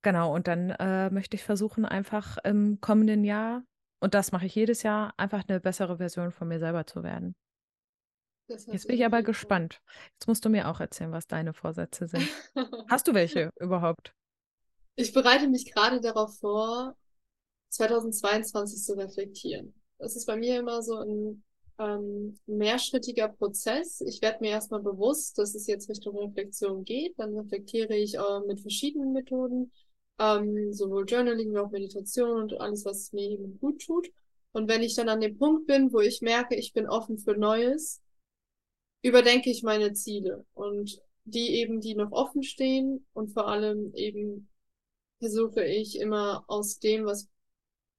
Genau, 0.01 0.33
und 0.33 0.47
dann 0.47 0.71
äh, 0.71 1.11
möchte 1.11 1.35
ich 1.35 1.43
versuchen, 1.43 1.85
einfach 1.85 2.39
im 2.39 2.81
kommenden 2.81 3.23
Jahr, 3.23 3.63
und 3.99 4.15
das 4.15 4.31
mache 4.31 4.47
ich 4.47 4.55
jedes 4.55 4.81
Jahr, 4.81 5.13
einfach 5.17 5.43
eine 5.47 5.59
bessere 5.59 5.97
Version 5.97 6.31
von 6.31 6.47
mir 6.47 6.57
selber 6.57 6.87
zu 6.87 7.03
werden. 7.03 7.35
Jetzt 8.47 8.87
bin 8.87 8.95
ich 8.95 9.05
aber 9.05 9.21
gespannt. 9.21 9.81
Jetzt 10.13 10.27
musst 10.27 10.43
du 10.43 10.49
mir 10.49 10.67
auch 10.67 10.79
erzählen, 10.79 11.11
was 11.11 11.27
deine 11.27 11.53
Vorsätze 11.53 12.07
sind. 12.07 12.27
Hast 12.89 13.07
du 13.07 13.13
welche 13.13 13.51
überhaupt? 13.59 14.13
Ich 14.95 15.13
bereite 15.13 15.47
mich 15.47 15.71
gerade 15.71 16.01
darauf 16.01 16.37
vor, 16.39 16.95
2022 17.69 18.83
zu 18.83 18.97
reflektieren. 18.97 19.73
Das 19.97 20.15
ist 20.15 20.25
bei 20.25 20.35
mir 20.35 20.59
immer 20.59 20.81
so 20.83 20.97
ein 20.97 21.43
ähm, 21.79 22.39
mehrschrittiger 22.45 23.29
Prozess. 23.29 24.01
Ich 24.01 24.21
werde 24.21 24.39
mir 24.41 24.51
erstmal 24.51 24.81
bewusst, 24.81 25.37
dass 25.37 25.55
es 25.55 25.67
jetzt 25.67 25.89
Richtung 25.89 26.17
Reflexion 26.17 26.83
geht. 26.83 27.17
Dann 27.17 27.37
reflektiere 27.37 27.95
ich 27.95 28.15
äh, 28.15 28.39
mit 28.47 28.61
verschiedenen 28.61 29.13
Methoden, 29.13 29.71
ähm, 30.19 30.73
sowohl 30.73 31.05
Journaling 31.05 31.53
wie 31.53 31.57
auch 31.59 31.71
Meditation 31.71 32.41
und 32.41 32.59
alles, 32.59 32.85
was 32.85 33.13
mir 33.13 33.29
eben 33.29 33.59
gut 33.59 33.81
tut. 33.81 34.11
Und 34.51 34.67
wenn 34.67 34.83
ich 34.83 34.95
dann 34.95 35.09
an 35.09 35.21
dem 35.21 35.37
Punkt 35.37 35.65
bin, 35.67 35.93
wo 35.93 36.01
ich 36.01 36.21
merke, 36.21 36.55
ich 36.55 36.73
bin 36.73 36.87
offen 36.87 37.17
für 37.17 37.37
Neues, 37.37 38.01
überdenke 39.01 39.49
ich 39.49 39.63
meine 39.63 39.93
Ziele 39.93 40.45
und 40.53 41.01
die 41.23 41.55
eben, 41.55 41.79
die 41.79 41.95
noch 41.95 42.11
offen 42.11 42.43
stehen 42.43 43.05
und 43.13 43.31
vor 43.31 43.47
allem 43.47 43.93
eben 43.95 44.50
versuche 45.21 45.63
ich 45.63 45.99
immer 45.99 46.43
aus 46.47 46.79
dem, 46.79 47.05
was 47.05 47.29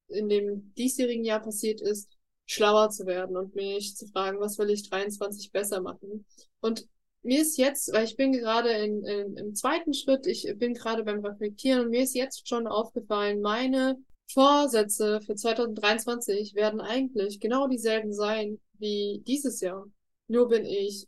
in 0.09 0.29
dem 0.29 0.75
diesjährigen 0.75 1.25
Jahr 1.25 1.41
passiert 1.41 1.81
ist, 1.81 2.11
schlauer 2.47 2.91
zu 2.91 3.07
werden 3.07 3.37
und 3.37 3.55
mich 3.55 3.97
zu 3.97 4.07
fragen, 4.09 4.41
was 4.41 4.59
will 4.59 4.71
ich 4.71 4.91
23 4.91 5.53
besser 5.53 5.81
machen. 5.81 6.27
Und 6.61 6.87
mir 7.23 7.41
ist 7.41 7.57
jetzt, 7.57 7.93
weil 7.93 8.05
ich 8.05 8.17
bin 8.17 8.33
gerade 8.33 8.71
in, 8.71 9.05
in, 9.05 9.37
im 9.37 9.55
zweiten 9.55 9.95
Schritt, 9.95 10.27
ich 10.27 10.53
bin 10.57 10.75
gerade 10.75 11.05
beim 11.05 11.25
Reflektieren 11.25 11.85
und 11.85 11.91
mir 11.91 12.03
ist 12.03 12.15
jetzt 12.15 12.49
schon 12.49 12.67
aufgefallen, 12.67 13.41
meine 13.41 13.97
Vorsätze 14.27 15.21
für 15.25 15.37
2023 15.37 16.55
werden 16.55 16.81
eigentlich 16.81 17.39
genau 17.39 17.69
dieselben 17.69 18.13
sein 18.13 18.61
wie 18.79 19.23
dieses 19.27 19.61
Jahr. 19.61 19.87
Nur 20.27 20.49
bin 20.49 20.65
ich 20.65 21.07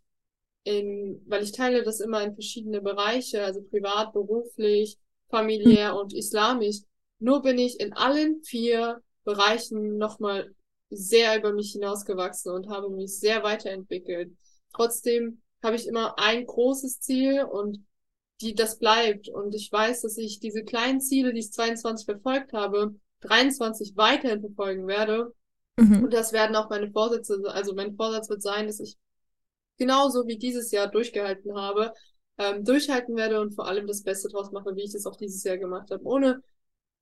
in, 0.63 1.21
weil 1.27 1.43
ich 1.43 1.53
teile 1.53 1.83
das 1.83 2.01
immer 2.01 2.23
in 2.23 2.35
verschiedene 2.35 2.81
Bereiche, 2.81 3.45
also 3.45 3.63
privat, 3.63 4.13
beruflich, 4.13 4.99
familiär 5.35 5.97
und 5.97 6.15
islamisch. 6.15 6.83
Nur 7.19 7.43
bin 7.43 7.59
ich 7.59 7.81
in 7.81 7.93
allen 7.93 8.41
vier 8.45 9.03
Bereichen 9.25 9.99
nochmal 9.99 10.55
sehr 10.91 11.37
über 11.37 11.53
mich 11.53 11.73
hinausgewachsen 11.73 12.53
und 12.53 12.69
habe 12.69 12.89
mich 12.89 13.19
sehr 13.19 13.43
weiterentwickelt. 13.43 14.33
Trotzdem 14.73 15.43
habe 15.61 15.75
ich 15.75 15.89
immer 15.89 16.19
ein 16.21 16.47
großes 16.47 17.01
Ziel 17.01 17.43
und 17.43 17.85
die, 18.43 18.55
das 18.55 18.79
bleibt. 18.79 19.29
Und 19.29 19.57
ich 19.57 19.73
weiß, 19.73 20.03
dass 20.03 20.19
ich 20.19 20.39
diese 20.39 20.63
kleinen 20.63 21.01
Ziele, 21.01 21.33
die 21.33 21.41
ich 21.41 21.53
22 21.53 22.05
verfolgt 22.05 22.53
habe, 22.53 22.95
23 23.23 23.97
weiterhin 23.97 24.41
verfolgen 24.41 24.87
werde. 24.87 25.33
Mhm. 25.77 26.05
Und 26.05 26.13
das 26.13 26.33
werden 26.33 26.55
auch 26.55 26.71
meine 26.71 26.93
Vorsätze, 26.93 27.43
also 27.47 27.75
mein 27.75 27.97
Vorsatz 27.97 28.29
wird 28.29 28.43
sein, 28.43 28.69
dass 28.69 28.79
ich 28.79 28.97
genauso 29.79 30.29
wie 30.29 30.39
dieses 30.39 30.71
Jahr 30.71 30.87
durchgehalten 30.87 31.57
habe, 31.57 31.93
ähm, 32.39 32.65
durchhalten 32.65 33.17
werde 33.17 33.41
und 33.41 33.55
vor 33.55 33.67
allem 33.67 33.87
das 33.87 34.03
Beste 34.03 34.29
draus 34.29 34.51
mache, 34.51 34.75
wie 34.77 34.83
ich 34.83 34.93
das 34.93 35.07
auch 35.07 35.17
dieses 35.17 35.45
Jahr 35.45 35.59
gemacht 35.59 35.91
habe. 35.91 36.05
Ohne 36.05 36.43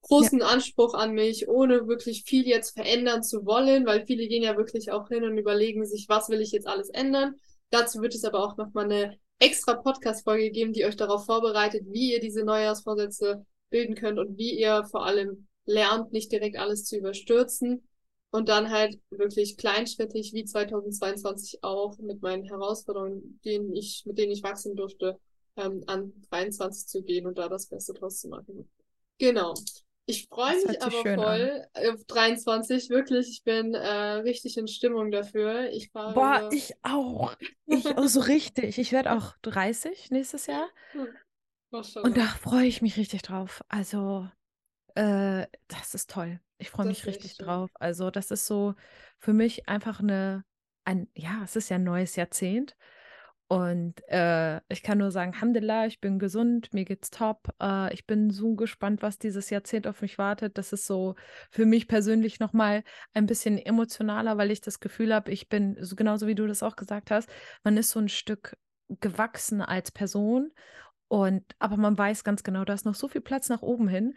großen 0.02 0.40
ja. 0.40 0.46
Anspruch 0.46 0.94
an 0.94 1.12
mich, 1.12 1.48
ohne 1.48 1.86
wirklich 1.86 2.24
viel 2.24 2.46
jetzt 2.46 2.70
verändern 2.74 3.22
zu 3.22 3.46
wollen, 3.46 3.86
weil 3.86 4.04
viele 4.06 4.26
gehen 4.26 4.42
ja 4.42 4.56
wirklich 4.56 4.90
auch 4.90 5.08
hin 5.08 5.24
und 5.24 5.38
überlegen 5.38 5.86
sich, 5.86 6.08
was 6.08 6.28
will 6.28 6.40
ich 6.40 6.52
jetzt 6.52 6.66
alles 6.66 6.88
ändern. 6.90 7.36
Dazu 7.70 8.00
wird 8.02 8.14
es 8.14 8.24
aber 8.24 8.44
auch 8.44 8.56
nochmal 8.56 8.84
eine 8.84 9.16
extra 9.38 9.74
Podcast-Folge 9.74 10.50
geben, 10.50 10.72
die 10.72 10.84
euch 10.84 10.96
darauf 10.96 11.24
vorbereitet, 11.24 11.84
wie 11.88 12.12
ihr 12.12 12.20
diese 12.20 12.44
Neujahrsvorsätze 12.44 13.46
bilden 13.70 13.94
könnt 13.94 14.18
und 14.18 14.36
wie 14.36 14.58
ihr 14.58 14.84
vor 14.84 15.06
allem 15.06 15.46
lernt, 15.64 16.12
nicht 16.12 16.30
direkt 16.30 16.58
alles 16.58 16.84
zu 16.84 16.96
überstürzen 16.96 17.82
und 18.32 18.48
dann 18.48 18.70
halt 18.70 18.98
wirklich 19.10 19.56
kleinschrittig 19.58 20.32
wie 20.32 20.44
2022 20.44 21.62
auch 21.62 21.98
mit 21.98 22.22
meinen 22.22 22.44
Herausforderungen, 22.44 23.38
denen 23.44 23.72
ich, 23.74 24.04
mit 24.06 24.18
denen 24.18 24.32
ich 24.32 24.42
wachsen 24.42 24.74
durfte, 24.74 25.20
ähm, 25.56 25.84
an 25.86 26.12
23 26.30 26.88
zu 26.88 27.02
gehen 27.02 27.26
und 27.26 27.36
da 27.36 27.48
das 27.48 27.66
Beste 27.66 27.92
draus 27.92 28.20
zu 28.20 28.28
machen. 28.28 28.68
Genau. 29.18 29.54
Ich 30.06 30.26
freue 30.28 30.56
mich 30.66 30.82
aber 30.82 30.90
voll 30.90 31.66
an. 31.74 31.94
auf 31.94 32.04
23, 32.06 32.88
wirklich. 32.88 33.28
Ich 33.28 33.44
bin 33.44 33.74
äh, 33.74 34.14
richtig 34.22 34.56
in 34.56 34.66
Stimmung 34.66 35.10
dafür. 35.10 35.70
Ich 35.70 35.90
fahre 35.90 36.14
Boah, 36.14 36.48
ich 36.52 36.74
auch. 36.82 37.36
Ich 37.66 37.86
auch 37.86 38.06
so 38.08 38.20
richtig. 38.20 38.78
Ich 38.78 38.92
werde 38.92 39.12
auch 39.12 39.36
30 39.42 40.10
nächstes 40.10 40.46
Jahr. 40.46 40.68
Hm. 40.92 41.06
Und 42.02 42.16
da 42.16 42.24
freue 42.24 42.66
ich 42.66 42.82
mich 42.82 42.96
richtig 42.96 43.22
drauf. 43.22 43.62
Also, 43.68 44.28
äh, 44.94 45.46
das 45.68 45.94
ist 45.94 46.10
toll. 46.10 46.40
Ich 46.62 46.70
freue 46.70 46.86
mich 46.86 47.04
richtig 47.06 47.36
drauf. 47.36 47.70
Also, 47.74 48.10
das 48.10 48.30
ist 48.30 48.46
so 48.46 48.74
für 49.18 49.32
mich 49.32 49.68
einfach 49.68 49.98
eine, 49.98 50.44
ein, 50.84 51.08
ja, 51.14 51.40
es 51.42 51.56
ist 51.56 51.68
ja 51.68 51.76
ein 51.76 51.84
neues 51.84 52.14
Jahrzehnt. 52.16 52.76
Und 53.48 54.00
äh, 54.08 54.60
ich 54.68 54.82
kann 54.82 54.98
nur 54.98 55.10
sagen, 55.10 55.34
Alhamdulillah, 55.34 55.86
ich 55.86 56.00
bin 56.00 56.18
gesund, 56.18 56.72
mir 56.72 56.84
geht's 56.84 57.10
top. 57.10 57.52
Äh, 57.60 57.92
ich 57.92 58.06
bin 58.06 58.30
so 58.30 58.54
gespannt, 58.54 59.02
was 59.02 59.18
dieses 59.18 59.50
Jahrzehnt 59.50 59.86
auf 59.88 60.00
mich 60.02 60.16
wartet. 60.16 60.56
Das 60.56 60.72
ist 60.72 60.86
so 60.86 61.16
für 61.50 61.66
mich 61.66 61.88
persönlich 61.88 62.38
nochmal 62.40 62.84
ein 63.12 63.26
bisschen 63.26 63.58
emotionaler, 63.58 64.38
weil 64.38 64.52
ich 64.52 64.60
das 64.60 64.80
Gefühl 64.80 65.12
habe, 65.12 65.32
ich 65.32 65.48
bin, 65.48 65.76
so 65.80 65.96
genauso 65.96 66.26
wie 66.28 66.34
du 66.34 66.46
das 66.46 66.62
auch 66.62 66.76
gesagt 66.76 67.10
hast, 67.10 67.28
man 67.64 67.76
ist 67.76 67.90
so 67.90 67.98
ein 67.98 68.08
Stück 68.08 68.56
gewachsen 69.00 69.60
als 69.60 69.90
Person. 69.90 70.52
Und 71.08 71.44
aber 71.58 71.76
man 71.76 71.98
weiß 71.98 72.24
ganz 72.24 72.44
genau, 72.44 72.64
da 72.64 72.72
ist 72.72 72.86
noch 72.86 72.94
so 72.94 73.06
viel 73.08 73.20
Platz 73.20 73.50
nach 73.50 73.60
oben 73.60 73.86
hin. 73.88 74.14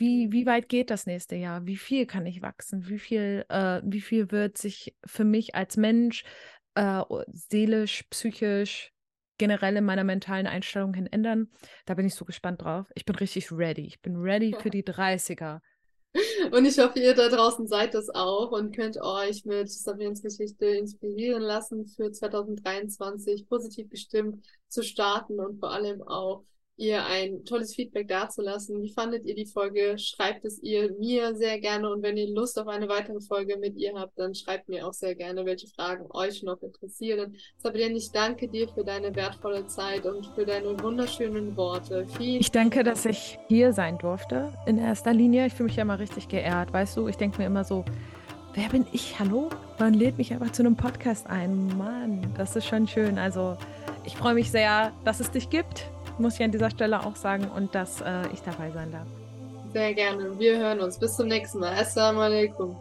Wie, 0.00 0.32
wie 0.32 0.46
weit 0.46 0.70
geht 0.70 0.88
das 0.88 1.04
nächste 1.04 1.36
Jahr? 1.36 1.66
Wie 1.66 1.76
viel 1.76 2.06
kann 2.06 2.24
ich 2.24 2.40
wachsen? 2.40 2.88
Wie 2.88 2.98
viel, 2.98 3.44
äh, 3.50 3.82
wie 3.84 4.00
viel 4.00 4.30
wird 4.30 4.56
sich 4.56 4.96
für 5.04 5.24
mich 5.24 5.54
als 5.54 5.76
Mensch 5.76 6.24
äh, 6.74 7.02
seelisch, 7.30 8.04
psychisch, 8.08 8.94
generell 9.36 9.76
in 9.76 9.84
meiner 9.84 10.04
mentalen 10.04 10.46
Einstellung 10.46 10.94
hin 10.94 11.06
ändern. 11.06 11.50
Da 11.84 11.92
bin 11.92 12.06
ich 12.06 12.14
so 12.14 12.24
gespannt 12.24 12.62
drauf. 12.62 12.86
Ich 12.94 13.04
bin 13.04 13.14
richtig 13.16 13.52
ready. 13.52 13.82
Ich 13.82 14.00
bin 14.00 14.16
ready 14.16 14.56
für 14.58 14.70
die 14.70 14.84
30er. 14.84 15.60
Und 16.50 16.64
ich 16.64 16.78
hoffe, 16.78 16.98
ihr 16.98 17.14
da 17.14 17.28
draußen 17.28 17.68
seid 17.68 17.92
das 17.92 18.08
auch 18.08 18.52
und 18.52 18.74
könnt 18.74 18.98
euch 19.02 19.44
mit 19.44 19.70
Sabrins 19.70 20.22
Geschichte 20.22 20.64
inspirieren 20.64 21.42
lassen 21.42 21.86
für 21.86 22.10
2023 22.10 23.46
positiv 23.46 23.90
gestimmt 23.90 24.46
zu 24.66 24.82
starten 24.82 25.38
und 25.38 25.60
vor 25.60 25.70
allem 25.70 26.00
auch 26.02 26.44
ihr 26.80 27.04
ein 27.04 27.44
tolles 27.44 27.74
Feedback 27.74 28.08
dazulassen. 28.08 28.82
Wie 28.82 28.92
fandet 28.92 29.26
ihr 29.26 29.34
die 29.34 29.46
Folge? 29.46 29.98
Schreibt 29.98 30.44
es 30.46 30.62
ihr 30.62 30.92
mir 30.98 31.34
sehr 31.34 31.60
gerne 31.60 31.90
und 31.90 32.02
wenn 32.02 32.16
ihr 32.16 32.28
Lust 32.28 32.58
auf 32.58 32.68
eine 32.68 32.88
weitere 32.88 33.20
Folge 33.20 33.58
mit 33.58 33.76
ihr 33.76 33.92
habt, 33.94 34.18
dann 34.18 34.34
schreibt 34.34 34.68
mir 34.68 34.88
auch 34.88 34.94
sehr 34.94 35.14
gerne, 35.14 35.44
welche 35.44 35.68
Fragen 35.68 36.06
euch 36.10 36.42
noch 36.42 36.60
interessieren. 36.62 37.36
Sabrina, 37.58 37.94
ich 37.94 38.10
danke 38.12 38.48
dir 38.48 38.66
für 38.68 38.82
deine 38.82 39.14
wertvolle 39.14 39.66
Zeit 39.66 40.06
und 40.06 40.26
für 40.34 40.46
deine 40.46 40.80
wunderschönen 40.82 41.54
Worte. 41.54 42.06
Vielen 42.16 42.40
ich 42.40 42.50
danke, 42.50 42.82
dass 42.82 43.04
ich 43.04 43.38
hier 43.48 43.74
sein 43.74 43.98
durfte 43.98 44.52
in 44.66 44.78
erster 44.78 45.12
Linie. 45.12 45.46
Ich 45.46 45.52
fühle 45.52 45.68
mich 45.68 45.76
ja 45.76 45.82
immer 45.82 45.98
richtig 45.98 46.28
geehrt. 46.28 46.72
Weißt 46.72 46.96
du, 46.96 47.08
ich 47.08 47.16
denke 47.16 47.38
mir 47.38 47.46
immer 47.46 47.64
so, 47.64 47.84
wer 48.54 48.70
bin 48.70 48.86
ich? 48.92 49.18
Hallo? 49.18 49.50
Man 49.78 49.92
lädt 49.92 50.16
mich 50.16 50.32
einfach 50.32 50.52
zu 50.52 50.62
einem 50.62 50.76
Podcast 50.76 51.26
ein. 51.26 51.76
Mann, 51.76 52.32
das 52.38 52.56
ist 52.56 52.66
schon 52.66 52.88
schön. 52.88 53.18
Also 53.18 53.58
ich 54.06 54.16
freue 54.16 54.34
mich 54.34 54.50
sehr, 54.50 54.92
dass 55.04 55.20
es 55.20 55.30
dich 55.30 55.50
gibt 55.50 55.90
muss 56.20 56.34
ich 56.34 56.42
an 56.42 56.52
dieser 56.52 56.70
Stelle 56.70 57.04
auch 57.04 57.16
sagen 57.16 57.48
und 57.54 57.74
dass 57.74 58.00
äh, 58.00 58.22
ich 58.32 58.42
dabei 58.42 58.70
sein 58.70 58.92
darf. 58.92 59.06
Sehr 59.72 59.94
gerne. 59.94 60.38
Wir 60.38 60.58
hören 60.58 60.80
uns. 60.80 60.98
Bis 60.98 61.16
zum 61.16 61.28
nächsten 61.28 61.60
Mal. 61.60 61.72
Assalamu 61.72 62.20
alaikum. 62.20 62.76